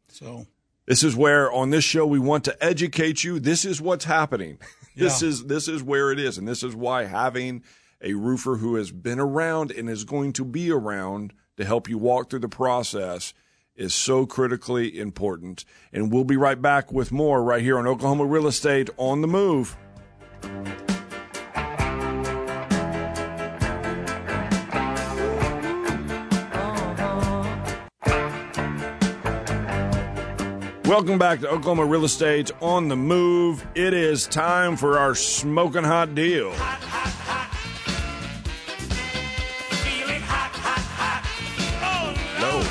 So, 0.09 0.47
This 0.87 1.03
is 1.03 1.15
where 1.17 1.53
on 1.53 1.71
this 1.71 1.85
show 1.85 2.07
we 2.07 2.19
want 2.19 2.45
to 2.45 2.65
educate 2.65 3.25
you. 3.25 3.39
This 3.41 3.65
is 3.65 3.81
what's 3.81 4.05
happening. 4.05 4.59
This 4.97 5.23
is 5.23 5.47
this 5.47 5.67
is 5.67 5.83
where 5.83 6.13
it 6.13 6.21
is, 6.21 6.39
and 6.39 6.47
this 6.47 6.63
is 6.63 6.77
why 6.77 7.07
having 7.07 7.65
a 8.01 8.15
roofer 8.15 8.55
who 8.59 8.77
has 8.77 8.93
been 8.93 9.19
around 9.19 9.73
and 9.73 9.91
is 9.91 10.05
going 10.05 10.33
to 10.35 10.45
be 10.45 10.71
around 10.71 11.33
to 11.57 11.65
help 11.65 11.89
you 11.89 11.99
walk 11.99 12.31
through 12.31 12.39
the 12.39 12.49
process 12.49 13.35
is 13.75 13.93
so 13.93 14.25
critically 14.25 14.97
important. 14.97 15.65
And 15.93 16.13
we'll 16.13 16.23
be 16.23 16.37
right 16.37 16.63
back 16.63 16.93
with 16.93 17.11
more 17.11 17.43
right 17.43 17.61
here 17.61 17.77
on 17.77 17.89
Oklahoma 17.89 18.25
Real 18.25 18.47
Estate 18.47 18.89
on 18.97 19.21
the 19.21 19.27
Move. 19.27 19.77
Welcome 30.95 31.19
back 31.19 31.41
to 31.41 31.49
Oklahoma 31.49 31.87
Real 31.87 32.05
Estate 32.05 32.53
on 32.63 32.87
the 32.87 32.95
Move. 32.95 33.67
It 33.75 33.93
is 33.93 34.29
time 34.29 34.77
for 34.77 34.97
our 34.97 35.17
smoking 35.17 35.83
hot 35.83 36.15
deal. 36.15 36.53
No. 42.41 42.65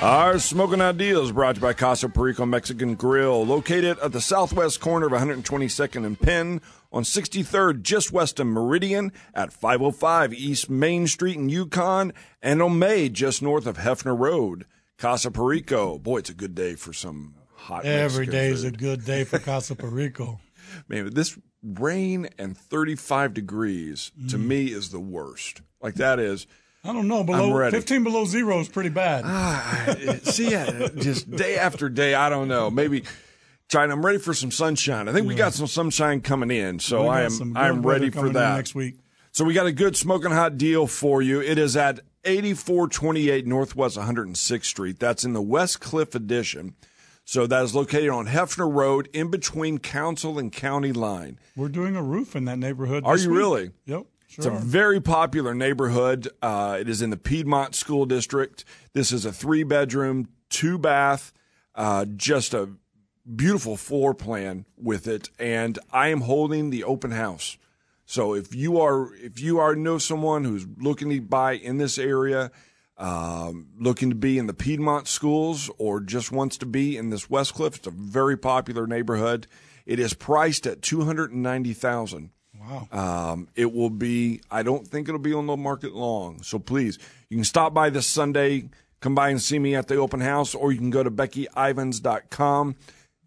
Our 0.00 0.38
smoking 0.38 0.78
hot 0.78 0.98
deal 0.98 1.24
is 1.24 1.32
brought 1.32 1.56
to 1.56 1.60
you 1.60 1.66
by 1.66 1.72
Casa 1.72 2.08
Perico 2.08 2.46
Mexican 2.46 2.94
Grill, 2.94 3.44
located 3.44 3.98
at 3.98 4.12
the 4.12 4.20
southwest 4.20 4.78
corner 4.80 5.06
of 5.06 5.12
122nd 5.12 6.06
and 6.06 6.20
Penn 6.20 6.60
on 6.92 7.02
63rd, 7.02 7.82
just 7.82 8.12
west 8.12 8.38
of 8.38 8.46
Meridian 8.46 9.10
at 9.34 9.52
505 9.52 10.32
East 10.32 10.70
Main 10.70 11.08
Street 11.08 11.38
in 11.38 11.48
Yukon, 11.48 12.12
and 12.40 12.62
on 12.62 12.78
May, 12.78 13.08
just 13.08 13.42
north 13.42 13.66
of 13.66 13.78
Hefner 13.78 14.16
Road. 14.16 14.64
Casa 14.98 15.30
Perico. 15.30 15.98
Boy, 15.98 16.18
it's 16.18 16.30
a 16.30 16.34
good 16.34 16.54
day 16.54 16.74
for 16.74 16.92
some 16.92 17.34
hot 17.54 17.84
every 17.84 18.26
day 18.26 18.48
is 18.48 18.64
a 18.64 18.70
good 18.70 19.04
day 19.04 19.24
for 19.24 19.38
Casa 19.50 19.74
Perico. 19.74 20.40
Man, 20.88 21.12
this 21.14 21.38
rain 21.62 22.28
and 22.38 22.56
35 22.56 23.34
degrees 23.34 24.12
to 24.28 24.36
Mm. 24.36 24.46
me 24.46 24.66
is 24.66 24.90
the 24.90 25.00
worst. 25.00 25.62
Like 25.82 25.94
that 25.96 26.18
is. 26.18 26.46
I 26.84 26.92
don't 26.92 27.08
know. 27.08 27.24
Below 27.24 27.52
ready. 27.52 27.76
15 27.76 28.04
below 28.04 28.24
zero 28.24 28.60
is 28.60 28.68
pretty 28.68 28.90
bad. 28.90 29.24
I- 29.24 30.20
see, 30.22 30.50
yeah, 30.50 30.88
just 30.96 31.28
day 31.30 31.56
after 31.58 31.88
day. 31.88 32.14
I 32.14 32.28
don't 32.28 32.46
know. 32.48 32.70
Maybe 32.70 33.02
China. 33.68 33.92
I'm 33.92 34.06
ready 34.06 34.18
for 34.18 34.32
some 34.34 34.52
sunshine. 34.52 35.08
I 35.08 35.12
think 35.12 35.26
we 35.26 35.34
got 35.34 35.52
some 35.52 35.66
sunshine 35.66 36.20
coming 36.20 36.50
in, 36.52 36.78
so 36.78 37.08
I 37.08 37.22
am. 37.22 37.56
I 37.56 37.68
am 37.68 37.82
ready 37.84 38.10
for 38.10 38.28
that 38.30 38.54
next 38.56 38.74
week. 38.76 38.98
So 39.32 39.44
we 39.44 39.52
got 39.52 39.66
a 39.66 39.72
good 39.72 39.96
smoking 39.96 40.30
hot 40.30 40.56
deal 40.58 40.86
for 40.86 41.20
you. 41.20 41.40
It 41.42 41.58
is 41.58 41.76
at 41.76 42.00
8428 42.26 43.46
Northwest 43.46 43.96
106th 43.96 44.64
Street. 44.64 44.98
That's 44.98 45.24
in 45.24 45.32
the 45.32 45.42
West 45.42 45.80
Cliff 45.80 46.14
Edition. 46.14 46.74
So 47.24 47.46
that 47.46 47.64
is 47.64 47.74
located 47.74 48.10
on 48.10 48.26
Hefner 48.26 48.72
Road, 48.72 49.08
in 49.12 49.30
between 49.30 49.78
Council 49.78 50.38
and 50.38 50.52
County 50.52 50.92
Line. 50.92 51.40
We're 51.56 51.68
doing 51.68 51.96
a 51.96 52.02
roof 52.02 52.36
in 52.36 52.44
that 52.44 52.58
neighborhood. 52.58 53.04
Are 53.04 53.16
you 53.16 53.30
week. 53.30 53.38
really? 53.38 53.70
Yep. 53.86 54.06
Sure. 54.28 54.36
It's 54.38 54.46
a 54.46 54.64
very 54.64 55.00
popular 55.00 55.54
neighborhood. 55.54 56.28
Uh, 56.42 56.78
it 56.80 56.88
is 56.88 57.02
in 57.02 57.10
the 57.10 57.16
Piedmont 57.16 57.74
School 57.74 58.06
District. 58.06 58.64
This 58.92 59.10
is 59.12 59.24
a 59.24 59.32
three 59.32 59.62
bedroom, 59.62 60.28
two 60.50 60.78
bath, 60.78 61.32
uh, 61.74 62.04
just 62.16 62.54
a 62.54 62.70
beautiful 63.34 63.76
floor 63.76 64.14
plan 64.14 64.64
with 64.76 65.06
it. 65.08 65.30
And 65.38 65.78
I 65.90 66.08
am 66.08 66.22
holding 66.22 66.70
the 66.70 66.84
open 66.84 67.10
house. 67.12 67.56
So 68.06 68.34
if 68.34 68.54
you 68.54 68.80
are 68.80 69.12
if 69.16 69.40
you 69.40 69.58
are 69.58 69.74
know 69.74 69.98
someone 69.98 70.44
who's 70.44 70.66
looking 70.78 71.10
to 71.10 71.20
buy 71.20 71.52
in 71.52 71.78
this 71.78 71.98
area, 71.98 72.50
um, 72.96 73.68
looking 73.78 74.08
to 74.10 74.16
be 74.16 74.38
in 74.38 74.46
the 74.46 74.54
Piedmont 74.54 75.08
schools, 75.08 75.68
or 75.76 76.00
just 76.00 76.32
wants 76.32 76.56
to 76.58 76.66
be 76.66 76.96
in 76.96 77.10
this 77.10 77.28
West 77.28 77.54
Cliff, 77.54 77.76
it's 77.76 77.86
a 77.86 77.90
very 77.90 78.36
popular 78.38 78.86
neighborhood. 78.86 79.46
It 79.84 79.98
is 79.98 80.14
priced 80.14 80.66
at 80.66 80.82
two 80.82 81.02
hundred 81.02 81.32
and 81.32 81.42
ninety 81.42 81.72
thousand. 81.72 82.30
wow. 82.58 82.88
Um, 82.92 83.48
it 83.54 83.72
will 83.72 83.90
be, 83.90 84.40
I 84.50 84.62
don't 84.62 84.86
think 84.86 85.08
it'll 85.08 85.20
be 85.20 85.34
on 85.34 85.46
the 85.46 85.56
market 85.56 85.92
long. 85.94 86.42
So 86.42 86.58
please, 86.58 86.98
you 87.28 87.36
can 87.36 87.44
stop 87.44 87.74
by 87.74 87.90
this 87.90 88.06
Sunday, 88.06 88.70
come 89.00 89.14
by 89.14 89.30
and 89.30 89.42
see 89.42 89.58
me 89.58 89.74
at 89.74 89.88
the 89.88 89.96
open 89.96 90.20
house, 90.20 90.54
or 90.54 90.72
you 90.72 90.78
can 90.78 90.90
go 90.90 91.02
to 91.02 91.10
BeckyIvans.com, 91.10 92.76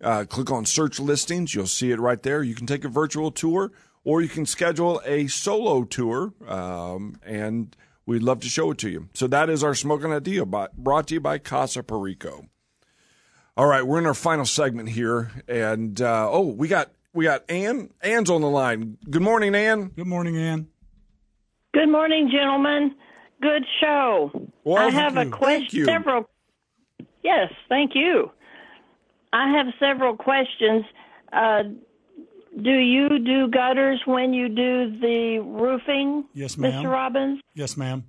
uh, 0.03 0.25
click 0.27 0.51
on 0.51 0.65
search 0.65 0.99
listings. 0.99 1.53
You'll 1.53 1.67
see 1.67 1.91
it 1.91 1.99
right 1.99 2.21
there. 2.23 2.41
You 2.43 2.55
can 2.55 2.65
take 2.65 2.85
a 2.85 2.89
virtual 2.89 3.31
tour, 3.31 3.71
or 4.03 4.21
you 4.21 4.29
can 4.29 4.45
schedule 4.45 5.01
a 5.05 5.27
solo 5.27 5.83
tour, 5.83 6.33
um, 6.47 7.15
and 7.23 7.75
we'd 8.05 8.23
love 8.23 8.39
to 8.41 8.47
show 8.49 8.71
it 8.71 8.77
to 8.79 8.89
you. 8.89 9.09
So 9.13 9.27
that 9.27 9.49
is 9.49 9.63
our 9.63 9.75
smoking 9.75 10.11
idea 10.11 10.45
brought 10.45 11.07
to 11.07 11.15
you 11.15 11.19
by 11.19 11.37
Casa 11.37 11.83
Perico. 11.83 12.45
All 13.57 13.67
right, 13.67 13.85
we're 13.85 13.99
in 13.99 14.05
our 14.05 14.13
final 14.13 14.45
segment 14.45 14.89
here, 14.89 15.31
and 15.47 15.99
uh, 16.01 16.29
oh, 16.31 16.47
we 16.47 16.69
got 16.69 16.91
we 17.13 17.25
got 17.25 17.43
Ann. 17.49 17.89
Ann's 18.01 18.29
on 18.29 18.41
the 18.41 18.49
line. 18.49 18.97
Good 19.09 19.21
morning, 19.21 19.53
Ann. 19.53 19.89
Good 19.89 20.07
morning, 20.07 20.37
Ann. 20.37 20.67
Good 21.73 21.89
morning, 21.89 22.29
gentlemen. 22.31 22.95
Good 23.41 23.65
show. 23.81 24.31
Well, 24.63 24.77
I 24.77 24.89
have 24.89 25.15
you. 25.15 25.21
a 25.21 25.25
question. 25.29 25.85
Several. 25.85 26.29
Yes, 27.21 27.51
thank 27.67 27.95
you. 27.95 28.31
I 29.33 29.51
have 29.51 29.67
several 29.79 30.15
questions. 30.15 30.85
Uh, 31.31 31.63
do 32.63 32.71
you 32.71 33.19
do 33.19 33.47
gutters 33.49 34.01
when 34.05 34.33
you 34.33 34.49
do 34.49 34.99
the 34.99 35.39
roofing, 35.39 36.25
Yes, 36.33 36.57
ma'am. 36.57 36.83
Mr. 36.83 36.91
Robbins? 36.91 37.41
Yes, 37.53 37.77
ma'am. 37.77 38.03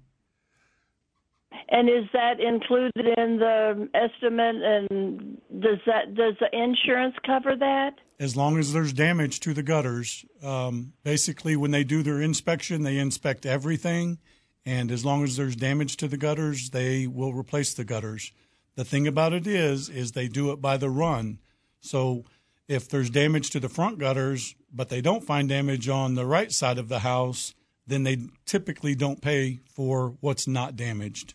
And 1.69 1.89
is 1.89 2.05
that 2.13 2.41
included 2.41 3.19
in 3.19 3.39
the 3.39 3.89
estimate? 3.95 4.57
And 4.57 5.41
does 5.61 5.79
that 5.87 6.15
does 6.15 6.35
the 6.41 6.49
insurance 6.53 7.15
cover 7.25 7.57
that? 7.57 7.95
As 8.19 8.37
long 8.37 8.59
as 8.59 8.73
there's 8.73 8.93
damage 8.93 9.41
to 9.41 9.55
the 9.55 9.63
gutters, 9.63 10.25
um, 10.43 10.93
basically 11.05 11.57
when 11.57 11.71
they 11.71 11.85
do 11.85 12.03
their 12.03 12.21
inspection, 12.21 12.83
they 12.83 12.99
inspect 12.99 13.47
everything, 13.47 14.19
and 14.67 14.91
as 14.91 15.05
long 15.05 15.25
as 15.25 15.37
there's 15.37 15.57
damage 15.57 15.97
to 15.99 16.09
the 16.09 16.17
gutters, 16.17 16.71
they 16.71 17.07
will 17.07 17.33
replace 17.33 17.73
the 17.73 17.85
gutters. 17.85 18.33
The 18.75 18.85
thing 18.85 19.07
about 19.07 19.33
it 19.33 19.47
is, 19.47 19.89
is 19.89 20.13
they 20.13 20.29
do 20.29 20.53
it 20.53 20.61
by 20.61 20.77
the 20.77 20.91
run. 20.91 21.39
So 21.81 22.25
if 22.71 22.89
there's 22.89 23.11
damage 23.11 23.51
to 23.51 23.59
the 23.59 23.69
front 23.69 23.99
gutters, 23.99 24.55
but 24.73 24.89
they 24.89 25.01
don't 25.01 25.25
find 25.25 25.49
damage 25.49 25.89
on 25.89 26.15
the 26.15 26.25
right 26.25 26.53
side 26.53 26.79
of 26.79 26.89
the 26.89 27.01
house, 27.01 27.53
then 27.85 28.05
they 28.05 28.19
typically 28.47 28.95
don't 28.95 29.21
pay 29.21 29.59
for 29.75 30.15
what's 30.21 30.47
not 30.47 30.77
damaged. 30.77 31.35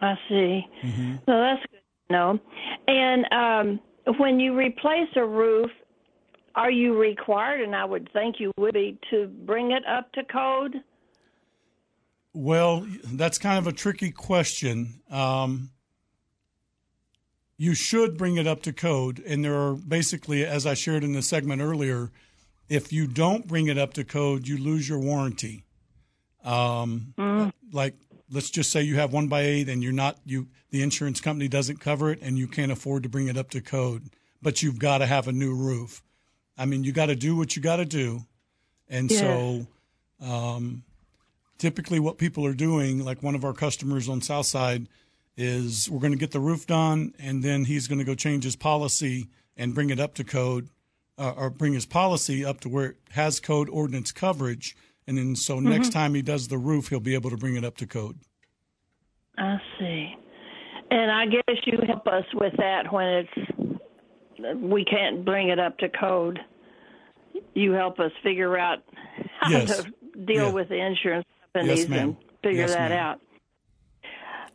I 0.00 0.14
see. 0.26 0.66
So 1.26 1.38
that's 1.38 1.60
good 1.70 1.82
to 2.08 2.12
know. 2.12 2.40
And 2.88 3.26
um, 3.30 3.80
when 4.18 4.40
you 4.40 4.56
replace 4.56 5.10
a 5.16 5.24
roof, 5.24 5.70
are 6.54 6.70
you 6.70 6.98
required, 6.98 7.60
and 7.60 7.76
I 7.76 7.84
would 7.84 8.08
think 8.14 8.36
you 8.38 8.52
would 8.56 8.72
be, 8.72 8.98
to 9.10 9.26
bring 9.26 9.72
it 9.72 9.82
up 9.86 10.10
to 10.12 10.24
code? 10.24 10.76
Well, 12.32 12.86
that's 13.04 13.36
kind 13.36 13.58
of 13.58 13.66
a 13.66 13.72
tricky 13.72 14.12
question. 14.12 15.02
Um, 15.10 15.70
you 17.56 17.74
should 17.74 18.16
bring 18.16 18.36
it 18.36 18.46
up 18.46 18.62
to 18.62 18.72
code, 18.72 19.22
and 19.26 19.44
there 19.44 19.54
are 19.54 19.74
basically, 19.74 20.44
as 20.44 20.66
I 20.66 20.74
shared 20.74 21.04
in 21.04 21.12
the 21.12 21.22
segment 21.22 21.62
earlier, 21.62 22.10
if 22.68 22.92
you 22.92 23.06
don't 23.06 23.46
bring 23.46 23.68
it 23.68 23.78
up 23.78 23.92
to 23.94 24.04
code, 24.04 24.48
you 24.48 24.56
lose 24.58 24.88
your 24.88 24.98
warranty. 24.98 25.64
Um, 26.44 27.14
Like, 27.72 27.94
let's 28.30 28.50
just 28.50 28.70
say 28.70 28.82
you 28.82 28.96
have 28.96 29.12
one 29.12 29.28
by 29.28 29.42
eight, 29.42 29.68
and 29.68 29.82
you're 29.82 29.92
not 29.92 30.18
you. 30.24 30.48
The 30.70 30.82
insurance 30.82 31.20
company 31.20 31.48
doesn't 31.48 31.80
cover 31.80 32.10
it, 32.10 32.20
and 32.22 32.36
you 32.38 32.48
can't 32.48 32.72
afford 32.72 33.04
to 33.04 33.08
bring 33.08 33.28
it 33.28 33.36
up 33.36 33.50
to 33.50 33.60
code, 33.60 34.10
but 34.42 34.62
you've 34.62 34.78
got 34.78 34.98
to 34.98 35.06
have 35.06 35.28
a 35.28 35.32
new 35.32 35.54
roof. 35.54 36.02
I 36.58 36.66
mean, 36.66 36.84
you 36.84 36.92
got 36.92 37.06
to 37.06 37.16
do 37.16 37.36
what 37.36 37.54
you 37.56 37.62
got 37.62 37.76
to 37.76 37.84
do, 37.84 38.22
and 38.88 39.10
so 39.10 39.66
um, 40.20 40.82
typically 41.58 42.00
what 42.00 42.18
people 42.18 42.44
are 42.46 42.54
doing, 42.54 43.04
like 43.04 43.22
one 43.22 43.34
of 43.34 43.44
our 43.44 43.52
customers 43.52 44.08
on 44.08 44.20
Southside, 44.20 44.86
is 45.36 45.90
we're 45.90 46.00
going 46.00 46.12
to 46.12 46.18
get 46.18 46.30
the 46.30 46.40
roof 46.40 46.66
done, 46.66 47.12
and 47.18 47.42
then 47.42 47.64
he's 47.64 47.88
going 47.88 47.98
to 47.98 48.04
go 48.04 48.14
change 48.14 48.44
his 48.44 48.56
policy 48.56 49.28
and 49.56 49.74
bring 49.74 49.90
it 49.90 49.98
up 50.00 50.14
to 50.14 50.24
code, 50.24 50.68
uh, 51.18 51.32
or 51.36 51.50
bring 51.50 51.72
his 51.72 51.86
policy 51.86 52.44
up 52.44 52.60
to 52.60 52.68
where 52.68 52.86
it 52.90 52.96
has 53.10 53.40
code 53.40 53.68
ordinance 53.68 54.12
coverage, 54.12 54.76
and 55.06 55.18
then 55.18 55.34
so 55.36 55.60
next 55.60 55.90
time 55.92 56.14
he 56.14 56.22
does 56.22 56.48
the 56.48 56.58
roof, 56.58 56.88
he'll 56.88 57.00
be 57.00 57.14
able 57.14 57.30
to 57.30 57.36
bring 57.36 57.56
it 57.56 57.64
up 57.64 57.76
to 57.78 57.86
code. 57.86 58.18
I 59.36 59.56
see. 59.78 60.14
And 60.90 61.10
I 61.10 61.26
guess 61.26 61.56
you 61.66 61.78
help 61.86 62.06
us 62.06 62.24
with 62.34 62.52
that 62.58 62.92
when 62.92 63.06
it's 63.26 64.56
we 64.56 64.84
can't 64.84 65.24
bring 65.24 65.48
it 65.48 65.58
up 65.58 65.78
to 65.78 65.88
code. 65.88 66.38
You 67.54 67.72
help 67.72 67.98
us 67.98 68.12
figure 68.22 68.56
out 68.58 68.78
how 69.40 69.50
Yes. 69.50 69.82
to 69.82 69.90
deal 70.24 70.46
Yeah. 70.46 70.52
with 70.52 70.68
the 70.68 70.76
insurance 70.76 71.26
companies 71.52 71.88
Yes, 71.88 71.98
and 72.00 72.16
figure 72.42 72.60
Yes, 72.62 72.74
that 72.74 72.90
ma'am. 72.90 72.98
out. 73.06 73.20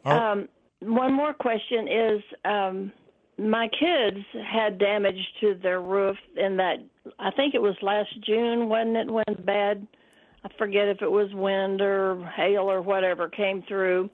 Our- 0.06 0.32
Um, 0.32 0.50
one 0.82 1.14
more 1.14 1.34
question 1.34 1.88
is 1.88 2.22
um, 2.46 2.92
my 3.38 3.68
kids 3.80 4.26
had 4.50 4.78
damage 4.78 5.20
to 5.42 5.56
their 5.62 5.82
roof 5.82 6.18
in 6.36 6.58
that 6.58 6.78
I 7.20 7.32
think 7.32 7.54
it 7.56 7.62
was 7.62 7.76
last 7.82 8.10
June, 8.26 8.70
wasn't 8.70 8.98
it? 8.98 9.12
When 9.12 9.26
bad, 9.46 9.88
I 10.44 10.50
forget 10.58 10.88
if 10.88 11.02
it 11.02 11.12
was 11.12 11.34
wind 11.34 11.82
or 11.82 12.24
hail 12.36 12.70
or 12.70 12.82
whatever 12.82 13.30
came 13.30 13.64
through, 13.68 14.10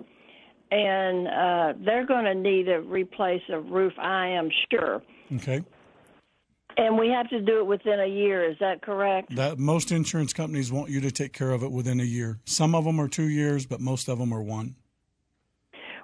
and 0.72 1.28
uh, 1.28 1.74
they're 1.86 2.06
going 2.06 2.26
to 2.26 2.36
need 2.36 2.66
to 2.66 2.78
replace 2.80 3.42
a 3.50 3.60
roof. 3.60 3.94
I 4.00 4.28
am 4.28 4.50
sure, 4.72 5.02
Okay, 5.36 5.62
and 6.78 6.98
we 6.98 7.10
have 7.10 7.30
to 7.30 7.42
do 7.42 7.60
it 7.60 7.66
within 7.68 8.00
a 8.00 8.08
year. 8.08 8.50
Is 8.50 8.58
that 8.60 8.82
correct? 8.82 9.36
that 9.36 9.60
most 9.60 9.92
insurance 9.92 10.34
companies 10.34 10.72
want 10.72 10.90
you 10.90 11.02
to 11.02 11.12
take 11.12 11.34
care 11.34 11.52
of 11.52 11.64
it 11.64 11.72
within 11.72 12.00
a 12.00 12.04
year. 12.04 12.40
Some 12.46 12.74
of 12.76 12.86
them 12.86 13.00
are 13.00 13.08
two 13.08 13.30
years, 13.30 13.66
but 13.66 13.80
most 13.82 14.08
of 14.08 14.18
them 14.20 14.34
are 14.34 14.42
one. 14.42 14.76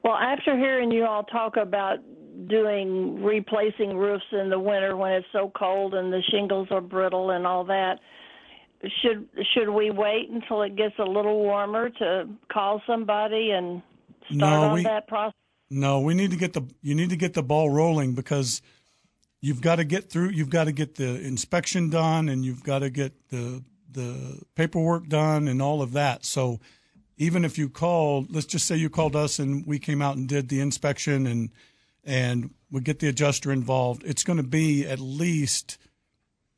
Well, 0.03 0.15
after 0.15 0.57
hearing 0.57 0.91
you 0.91 1.05
all 1.05 1.23
talk 1.23 1.57
about 1.57 1.99
doing 2.47 3.23
replacing 3.23 3.95
roofs 3.95 4.25
in 4.31 4.49
the 4.49 4.59
winter 4.59 4.95
when 4.97 5.11
it's 5.13 5.27
so 5.31 5.51
cold 5.55 5.93
and 5.93 6.11
the 6.11 6.21
shingles 6.31 6.67
are 6.71 6.81
brittle 6.81 7.31
and 7.31 7.45
all 7.45 7.63
that, 7.65 7.99
should 9.01 9.27
should 9.53 9.69
we 9.69 9.91
wait 9.91 10.29
until 10.31 10.63
it 10.63 10.75
gets 10.75 10.95
a 10.97 11.03
little 11.03 11.39
warmer 11.39 11.89
to 11.89 12.27
call 12.51 12.81
somebody 12.87 13.51
and 13.51 13.81
start 14.25 14.37
No, 14.37 14.61
on 14.63 14.73
we- 14.73 14.83
that 14.83 15.07
process? 15.07 15.35
No, 15.69 16.01
we 16.01 16.13
need 16.15 16.31
to 16.31 16.37
get 16.37 16.53
the 16.53 16.63
you 16.81 16.95
need 16.95 17.11
to 17.11 17.15
get 17.15 17.33
the 17.33 17.43
ball 17.43 17.69
rolling 17.69 18.13
because 18.13 18.61
you've 19.39 19.61
got 19.61 19.75
to 19.77 19.85
get 19.85 20.09
through 20.09 20.29
you've 20.31 20.49
got 20.49 20.65
to 20.65 20.71
get 20.73 20.95
the 20.95 21.21
inspection 21.21 21.89
done 21.89 22.27
and 22.27 22.43
you've 22.43 22.63
got 22.63 22.79
to 22.79 22.89
get 22.89 23.13
the 23.29 23.63
the 23.89 24.41
paperwork 24.55 25.07
done 25.07 25.47
and 25.47 25.61
all 25.61 25.81
of 25.81 25.91
that. 25.93 26.25
So 26.25 26.59
even 27.21 27.45
if 27.45 27.55
you 27.55 27.69
called, 27.69 28.33
let's 28.33 28.47
just 28.47 28.65
say 28.65 28.75
you 28.75 28.89
called 28.89 29.15
us 29.15 29.37
and 29.37 29.63
we 29.67 29.77
came 29.77 30.01
out 30.01 30.17
and 30.17 30.27
did 30.27 30.49
the 30.49 30.59
inspection 30.59 31.27
and 31.27 31.51
and 32.03 32.49
we 32.71 32.81
get 32.81 32.97
the 32.97 33.07
adjuster 33.07 33.51
involved, 33.51 34.01
it's 34.03 34.23
going 34.23 34.37
to 34.37 34.43
be 34.43 34.87
at 34.87 34.97
least 34.99 35.77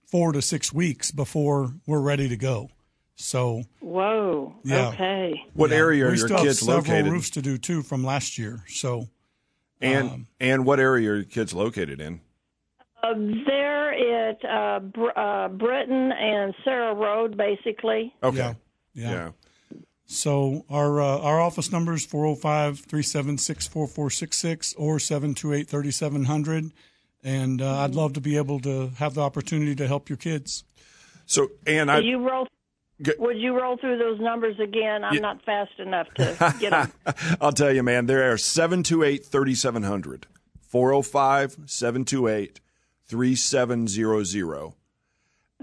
4 0.09 0.31
to 0.31 0.41
6 0.41 0.71
weeks 0.71 1.11
before 1.11 1.73
we're 1.85 1.99
ready 1.99 2.29
to 2.29 2.37
go. 2.37 2.69
So, 3.15 3.63
Whoa. 3.81 4.55
Yeah. 4.63 4.87
Okay. 4.89 5.43
What 5.53 5.73
area 5.73 6.05
are 6.05 6.11
we 6.11 6.17
your 6.17 6.27
still 6.27 6.37
have 6.37 6.45
kids 6.45 6.59
several 6.59 6.77
located? 6.77 7.11
roofs 7.11 7.29
to 7.31 7.41
do 7.41 7.57
too 7.57 7.81
from 7.83 8.05
last 8.05 8.37
year. 8.37 8.63
So, 8.69 9.09
and 9.81 10.09
Um, 10.09 10.27
and 10.39 10.65
what 10.65 10.79
area 10.79 11.11
are 11.11 11.15
your 11.15 11.23
kids 11.25 11.53
located 11.53 11.99
in? 11.99 12.21
Uh, 13.03 13.15
they're 13.45 14.29
at 14.29 14.45
uh, 14.45 14.79
Br- 14.79 15.19
uh, 15.19 15.49
Britton 15.49 16.13
and 16.13 16.55
Sara 16.63 16.93
Road, 16.93 17.35
basically. 17.35 18.13
Okay. 18.23 18.37
yeah. 18.37 19.11
Yeah. 19.11 19.29
Yeah. 20.13 20.17
So 20.17 20.65
our 20.69 21.01
uh, 21.01 21.17
our 21.19 21.39
office 21.41 21.71
number 21.71 21.93
is 21.93 22.05
405-376-4466 22.07 24.75
or 24.77 24.97
728-3700 24.97 26.71
and 27.23 27.61
uh, 27.61 27.79
I'd 27.79 27.95
love 27.95 28.13
to 28.13 28.21
be 28.21 28.37
able 28.37 28.59
to 28.61 28.89
have 28.97 29.13
the 29.13 29.21
opportunity 29.21 29.75
to 29.75 29.87
help 29.87 30.09
your 30.09 30.17
kids. 30.17 30.63
So, 31.25 31.51
and 31.65 31.89
I 31.89 31.95
Would 31.97 32.05
you 32.05 32.27
roll? 32.27 32.47
Would 33.17 33.37
you 33.37 33.57
roll 33.57 33.77
through 33.77 33.97
those 33.97 34.19
numbers 34.19 34.59
again? 34.59 35.03
I'm 35.03 35.15
Yeah. 35.15 35.21
not 35.21 35.41
fast 35.43 35.71
enough 35.79 36.07
to 36.15 36.55
get 36.59 36.71
them. 36.71 36.91
I'll 37.41 37.51
tell 37.51 37.73
you, 37.73 37.81
man, 37.83 38.05
there 38.05 38.31
are 38.31 38.37
728 38.37 39.25
3700, 39.25 40.27
405 40.61 41.57
728 41.65 42.59
3700. 43.07 44.73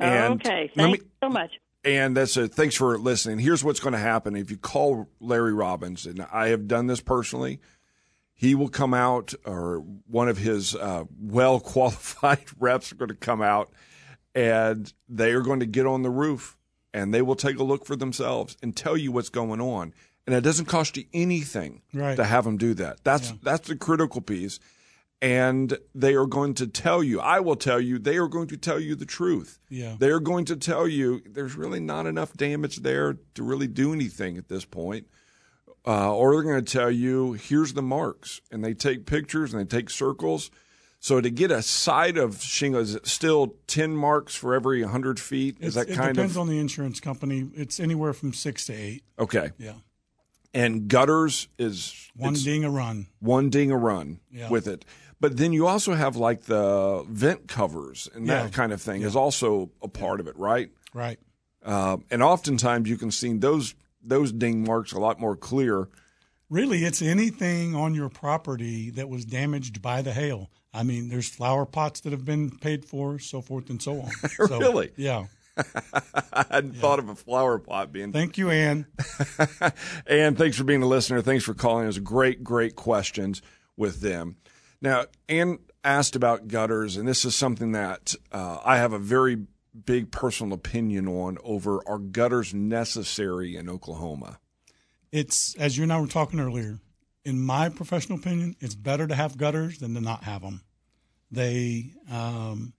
Okay. 0.02 0.70
Thank 0.74 0.92
me- 0.92 0.98
you 0.98 1.04
so 1.22 1.28
much. 1.28 1.50
And 1.84 2.16
that's 2.16 2.36
a 2.36 2.46
thanks 2.48 2.74
for 2.74 2.98
listening. 2.98 3.38
Here's 3.38 3.64
what's 3.64 3.80
going 3.80 3.94
to 3.94 3.98
happen 3.98 4.36
if 4.36 4.50
you 4.50 4.58
call 4.58 5.08
Larry 5.18 5.54
Robbins, 5.54 6.04
and 6.06 6.26
I 6.32 6.48
have 6.48 6.68
done 6.68 6.86
this 6.88 7.00
personally. 7.00 7.60
He 8.34 8.54
will 8.54 8.68
come 8.68 8.92
out, 8.94 9.32
or 9.44 9.78
one 10.06 10.28
of 10.28 10.38
his 10.38 10.74
uh, 10.74 11.04
well 11.18 11.58
qualified 11.60 12.44
reps 12.58 12.92
are 12.92 12.96
going 12.96 13.08
to 13.08 13.14
come 13.14 13.40
out, 13.40 13.70
and 14.34 14.92
they 15.08 15.32
are 15.32 15.40
going 15.42 15.60
to 15.60 15.66
get 15.66 15.86
on 15.86 16.02
the 16.02 16.10
roof 16.10 16.56
and 16.92 17.14
they 17.14 17.22
will 17.22 17.36
take 17.36 17.56
a 17.58 17.62
look 17.62 17.86
for 17.86 17.94
themselves 17.96 18.56
and 18.62 18.76
tell 18.76 18.96
you 18.96 19.12
what's 19.12 19.28
going 19.28 19.60
on. 19.60 19.94
And 20.26 20.34
it 20.34 20.40
doesn't 20.40 20.66
cost 20.66 20.96
you 20.96 21.04
anything 21.12 21.82
Right. 21.94 22.16
to 22.16 22.24
have 22.24 22.44
them 22.44 22.56
do 22.56 22.74
that. 22.74 23.04
That's 23.04 23.32
that's 23.42 23.68
the 23.68 23.76
critical 23.76 24.20
piece. 24.20 24.58
And 25.22 25.76
they 25.94 26.14
are 26.14 26.24
going 26.26 26.54
to 26.54 26.66
tell 26.66 27.02
you, 27.02 27.20
I 27.20 27.40
will 27.40 27.56
tell 27.56 27.78
you, 27.80 27.98
they 27.98 28.16
are 28.16 28.26
going 28.28 28.48
to 28.48 28.56
tell 28.56 28.80
you 28.80 28.94
the 28.94 29.04
truth. 29.04 29.58
Yeah. 29.68 29.96
They're 29.98 30.18
going 30.20 30.46
to 30.46 30.56
tell 30.56 30.88
you 30.88 31.20
there's 31.26 31.56
really 31.56 31.80
not 31.80 32.06
enough 32.06 32.32
damage 32.34 32.78
there 32.78 33.18
to 33.34 33.42
really 33.42 33.66
do 33.66 33.92
anything 33.92 34.38
at 34.38 34.48
this 34.48 34.64
point. 34.64 35.06
Uh, 35.86 36.14
or 36.14 36.32
they're 36.32 36.42
going 36.42 36.64
to 36.64 36.72
tell 36.72 36.90
you, 36.90 37.34
here's 37.34 37.74
the 37.74 37.82
marks. 37.82 38.40
And 38.50 38.64
they 38.64 38.72
take 38.72 39.04
pictures 39.04 39.52
and 39.52 39.60
they 39.60 39.66
take 39.78 39.90
circles. 39.90 40.50
So 41.00 41.20
to 41.20 41.30
get 41.30 41.50
a 41.50 41.62
side 41.62 42.16
of 42.18 42.42
shingle, 42.42 42.80
is 42.80 42.94
it 42.94 43.06
still 43.06 43.56
10 43.66 43.94
marks 43.96 44.34
for 44.34 44.54
every 44.54 44.82
100 44.82 45.20
feet? 45.20 45.56
Is 45.60 45.76
It's- 45.76 45.86
that 45.86 45.92
it 45.92 45.96
kind 45.96 46.14
depends 46.14 46.36
of. 46.36 46.40
on 46.42 46.48
the 46.48 46.58
insurance 46.58 46.98
company. 47.00 47.48
It's 47.54 47.78
anywhere 47.78 48.12
from 48.14 48.32
6 48.32 48.66
to 48.66 48.72
8. 48.74 49.02
okay. 49.18 49.50
Yeah. 49.58 49.74
And 50.52 50.88
gutters 50.88 51.46
is 51.58 51.94
One 52.16 52.34
ding 52.34 52.64
a 52.64 52.70
run. 52.70 53.06
one 53.20 53.50
ding 53.50 53.70
a 53.70 53.76
run 53.76 54.18
Yeah. 54.32 54.48
with 54.50 54.66
it. 54.66 54.84
But 55.20 55.36
then 55.36 55.52
you 55.52 55.66
also 55.66 55.94
have 55.94 56.16
like 56.16 56.44
the 56.44 57.04
vent 57.08 57.46
covers 57.46 58.08
and 58.14 58.26
that 58.28 58.44
Yeah. 58.44 58.50
kind 58.50 58.72
of 58.72 58.80
thing 58.80 59.02
is 59.02 59.14
also 59.14 59.70
a 59.82 59.88
part 59.88 60.18
of 60.20 60.26
it, 60.28 60.36
right? 60.38 60.70
Right. 60.94 61.18
Um, 61.62 62.04
and 62.10 62.22
oftentimes 62.22 62.88
you 62.88 62.96
can 62.96 63.10
see 63.10 63.32
those 63.34 63.74
those 64.02 64.32
ding 64.32 64.64
marks 64.64 64.92
a 64.92 64.98
lot 64.98 65.20
more 65.20 65.36
clear. 65.36 65.88
Really, 66.48 66.84
it's 66.84 67.02
anything 67.02 67.74
on 67.76 67.94
your 67.94 68.08
property 68.08 68.90
that 68.92 69.08
was 69.10 69.24
damaged 69.26 69.82
by 69.82 70.00
the 70.02 70.12
hail. 70.12 70.50
I 70.72 70.82
mean, 70.84 71.08
there's 71.10 71.28
flower 71.28 71.66
pots 71.66 72.00
that 72.00 72.12
have 72.12 72.24
been 72.24 72.50
paid 72.58 72.84
for, 72.86 73.18
so 73.18 73.40
forth 73.42 73.68
and 73.70 73.80
so 73.82 74.00
on. 74.00 74.10
So, 74.48 74.58
Really? 74.58 74.90
Yeah. 74.96 75.26
I 76.32 76.46
hadn't 76.50 76.76
thought 76.76 76.98
of 76.98 77.08
a 77.10 77.14
flower 77.14 77.58
pot 77.58 77.92
being. 77.92 78.10
Thank 78.12 78.38
you, 78.38 78.48
Ann. 78.50 78.86
and 80.06 80.38
thanks 80.38 80.56
for 80.56 80.64
being 80.64 80.82
a 80.82 80.86
listener. 80.86 81.20
Thanks 81.20 81.44
for 81.44 81.54
calling. 81.54 81.86
us. 81.86 81.98
great, 81.98 82.42
great 82.42 82.74
questions 82.76 83.42
with 83.76 84.00
them. 84.00 84.36
Now, 84.82 85.06
Ann 85.28 85.58
asked 85.84 86.16
about 86.16 86.48
gutters, 86.48 86.96
and 86.96 87.06
this 87.06 87.24
is 87.24 87.34
something 87.34 87.72
that 87.72 88.14
uh, 88.32 88.58
I 88.64 88.78
have 88.78 88.92
a 88.92 88.98
very 88.98 89.46
big 89.84 90.10
personal 90.10 90.52
opinion 90.52 91.06
on 91.06 91.38
over 91.42 91.86
are 91.88 91.98
gutters 91.98 92.52
necessary 92.54 93.56
in 93.56 93.68
Oklahoma? 93.68 94.38
It's, 95.12 95.54
as 95.56 95.76
you 95.76 95.82
and 95.82 95.92
I 95.92 96.00
were 96.00 96.06
talking 96.06 96.40
earlier, 96.40 96.80
in 97.24 97.40
my 97.40 97.68
professional 97.68 98.18
opinion, 98.18 98.56
it's 98.60 98.74
better 98.74 99.06
to 99.06 99.14
have 99.14 99.36
gutters 99.36 99.78
than 99.78 99.94
to 99.94 100.00
not 100.00 100.24
have 100.24 100.42
them. 100.42 100.62
They, 101.30 101.92
um, 102.10 102.72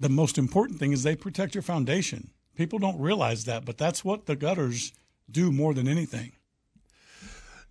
the 0.00 0.08
most 0.08 0.38
important 0.38 0.78
thing 0.78 0.92
is 0.92 1.02
they 1.02 1.16
protect 1.16 1.54
your 1.54 1.62
foundation. 1.62 2.30
People 2.56 2.78
don't 2.78 3.00
realize 3.00 3.44
that, 3.44 3.64
but 3.64 3.78
that's 3.78 4.04
what 4.04 4.26
the 4.26 4.36
gutters 4.36 4.92
do 5.30 5.52
more 5.52 5.74
than 5.74 5.88
anything. 5.88 6.32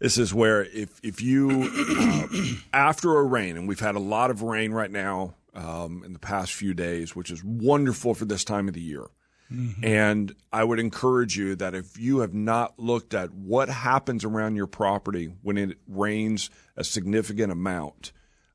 This 0.06 0.20
is 0.20 0.36
where 0.36 0.64
if 0.66 1.00
if 1.02 1.20
you 1.20 1.68
uh, 1.68 2.28
after 2.74 3.18
a 3.18 3.24
rain, 3.24 3.58
and 3.58 3.68
we've 3.68 3.80
had 3.80 3.96
a 3.96 4.00
lot 4.00 4.30
of 4.30 4.44
rain 4.44 4.72
right 4.72 4.92
now 4.92 5.34
um, 5.56 6.04
in 6.06 6.14
the 6.14 6.20
past 6.20 6.54
few 6.54 6.76
days, 6.76 7.16
which 7.16 7.32
is 7.32 7.44
wonderful 7.44 8.14
for 8.14 8.26
this 8.26 8.44
time 8.44 8.68
of 8.68 8.76
the 8.76 8.82
year. 8.82 9.08
Mm-hmm. 9.52 9.84
And 9.84 10.36
I 10.54 10.64
would 10.64 10.80
encourage 10.80 11.36
you 11.36 11.56
that 11.56 11.74
if 11.74 11.98
you 11.98 12.20
have 12.20 12.36
not 12.36 12.78
looked 12.78 13.16
at 13.16 13.34
what 13.34 13.68
happens 13.68 14.24
around 14.24 14.56
your 14.56 14.68
property 14.68 15.34
when 15.42 15.58
it 15.58 15.80
rains 15.88 16.52
a 16.78 16.84
significant 16.84 17.52
amount, 17.52 18.12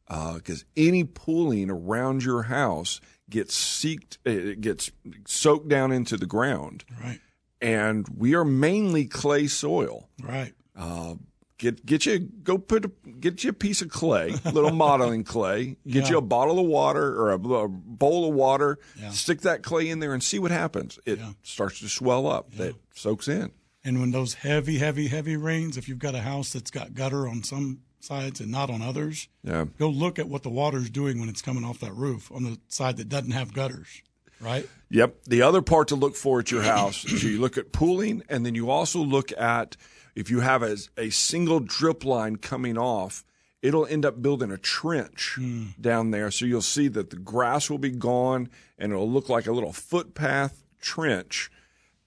because 0.07 0.63
uh, 0.63 0.67
any 0.77 1.03
pooling 1.03 1.69
around 1.69 2.23
your 2.23 2.45
house 2.45 3.01
gets 3.29 3.59
seeked, 3.59 4.19
it 4.25 4.61
gets 4.61 4.93
soaked 5.27 5.69
down 5.69 5.91
into 5.91 6.17
the 6.17 6.27
ground. 6.27 6.85
Right. 7.03 7.19
And 7.61 8.07
we 8.17 8.37
are 8.37 8.45
mainly 8.45 9.07
clay 9.07 9.49
soil. 9.49 10.09
Right. 10.23 10.55
Uh, 10.77 11.17
Get 11.61 11.85
get 11.85 12.07
you 12.07 12.21
go 12.21 12.57
put 12.57 12.87
a, 12.87 12.89
get 13.21 13.45
you 13.45 13.51
a 13.51 13.53
piece 13.53 13.83
of 13.83 13.91
clay, 13.91 14.35
little 14.47 14.71
modeling 14.73 15.25
clay. 15.25 15.77
Get 15.87 16.05
yeah. 16.05 16.11
you 16.13 16.17
a 16.17 16.23
bottle 16.23 16.59
of 16.59 16.65
water 16.65 17.07
or 17.21 17.33
a, 17.33 17.35
a 17.35 17.69
bowl 17.69 18.31
of 18.31 18.35
water. 18.35 18.79
Yeah. 18.99 19.11
Stick 19.11 19.43
that 19.43 19.63
clay 19.63 19.91
in 19.91 19.99
there 19.99 20.15
and 20.15 20.23
see 20.23 20.39
what 20.39 20.53
happens. 20.53 20.99
It 21.05 21.19
yeah. 21.19 21.33
starts 21.43 21.81
to 21.81 21.89
swell 21.91 22.27
up. 22.27 22.51
That 22.53 22.77
soaks 22.95 23.29
in. 23.29 23.53
And 23.85 24.01
when 24.01 24.11
those 24.11 24.33
heavy, 24.33 24.79
heavy, 24.79 25.09
heavy 25.09 25.37
rains, 25.37 25.77
if 25.77 25.87
you've 25.87 25.99
got 25.99 26.15
a 26.15 26.23
house 26.23 26.51
that's 26.55 26.71
got 26.71 26.95
gutter 26.95 27.29
on 27.29 27.43
some 27.43 27.81
sides 28.01 28.41
and 28.41 28.51
not 28.51 28.71
on 28.71 28.81
others, 28.81 29.29
yeah. 29.45 29.67
go 29.79 29.91
look 29.91 30.19
at 30.19 30.29
what 30.29 30.43
the 30.43 30.49
water's 30.49 30.89
doing 30.89 31.21
when 31.21 31.29
it's 31.29 31.43
coming 31.43 31.65
off 31.65 31.81
that 31.81 31.95
roof 31.95 32.33
on 32.33 32.45
the 32.45 32.59
side 32.69 32.97
that 32.97 33.11
doesn't 33.11 33.33
have 33.33 33.53
gutters. 33.53 34.03
Right. 34.41 34.67
Yep. 34.89 35.25
The 35.25 35.43
other 35.43 35.61
part 35.61 35.89
to 35.89 35.95
look 35.95 36.17
for 36.17 36.41
at 36.41 36.51
your 36.51 36.63
house 36.63 37.05
is 37.05 37.23
you 37.23 37.39
look 37.39 37.59
at 37.59 37.73
pooling, 37.73 38.23
and 38.31 38.47
then 38.47 38.55
you 38.55 38.71
also 38.71 39.01
look 39.01 39.33
at 39.39 39.77
if 40.15 40.31
you 40.31 40.41
have 40.41 40.63
a, 40.63 40.77
a 40.97 41.11
single 41.11 41.61
drip 41.61 42.05
line 42.05 42.37
coming 42.37 42.77
off, 42.77 43.25
it'll 43.63 43.87
end 43.87 44.05
up 44.05 44.23
building 44.23 44.51
a 44.51 44.59
trench 44.59 45.37
mm. 45.39 45.81
down 45.81 46.11
there. 46.11 46.31
So 46.31 46.45
you'll 46.45 46.63
see 46.63 46.89
that 46.89 47.11
the 47.11 47.17
grass 47.17 47.71
will 47.71 47.79
be 47.79 47.91
gone 47.91 48.49
and 48.79 48.93
it'll 48.93 49.11
look 49.11 49.29
like 49.29 49.47
a 49.47 49.53
little 49.53 49.73
footpath 49.73 50.65
trench. 50.81 51.51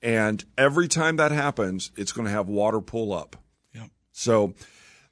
And 0.02 0.44
every 0.58 0.88
time 0.88 1.16
that 1.18 1.32
happens, 1.32 1.92
it's 1.96 2.12
going 2.12 2.26
to 2.26 2.32
have 2.32 2.50
water 2.50 2.82
pull 2.82 3.14
up. 3.14 3.38
Yep. 3.74 3.90
So 4.12 4.54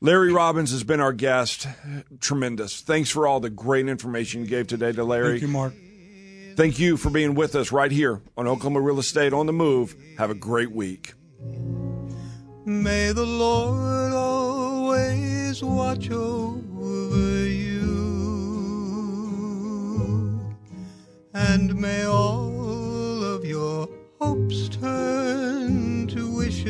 Larry 0.01 0.33
Robbins 0.33 0.71
has 0.71 0.83
been 0.83 0.99
our 0.99 1.13
guest. 1.13 1.67
Tremendous. 2.19 2.81
Thanks 2.81 3.09
for 3.09 3.27
all 3.27 3.39
the 3.39 3.49
great 3.49 3.87
information 3.87 4.41
you 4.41 4.47
gave 4.47 4.67
today 4.67 4.91
to 4.91 5.03
Larry. 5.03 5.39
Thank 5.39 5.41
you, 5.43 5.47
Mark. 5.47 5.73
Thank 6.55 6.79
you 6.79 6.97
for 6.97 7.09
being 7.09 7.35
with 7.35 7.55
us 7.55 7.71
right 7.71 7.91
here 7.91 8.21
on 8.35 8.47
Oklahoma 8.47 8.81
Real 8.81 8.99
Estate 8.99 9.31
on 9.31 9.45
the 9.45 9.53
Move. 9.53 9.95
Have 10.17 10.29
a 10.29 10.35
great 10.35 10.71
week. 10.71 11.13
May 12.63 13.11
the 13.11 13.25
Lord 13.25 14.13
always 14.13 15.63
watch 15.63 16.11
over 16.11 17.47
you, 17.47 17.89
and 21.33 21.75
may 21.75 22.03
all 22.03 23.23
of 23.23 23.43
your 23.45 23.89
hopes 24.19 24.69
turn 24.69 26.05
to 26.09 26.29
wishes, 26.35 26.67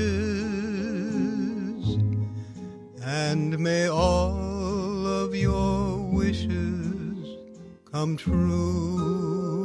and 3.04 3.60
may 3.60 3.90
all 3.90 5.06
of 5.06 5.36
your 5.36 5.98
wishes 5.98 7.38
come 7.92 8.16
true. 8.16 9.61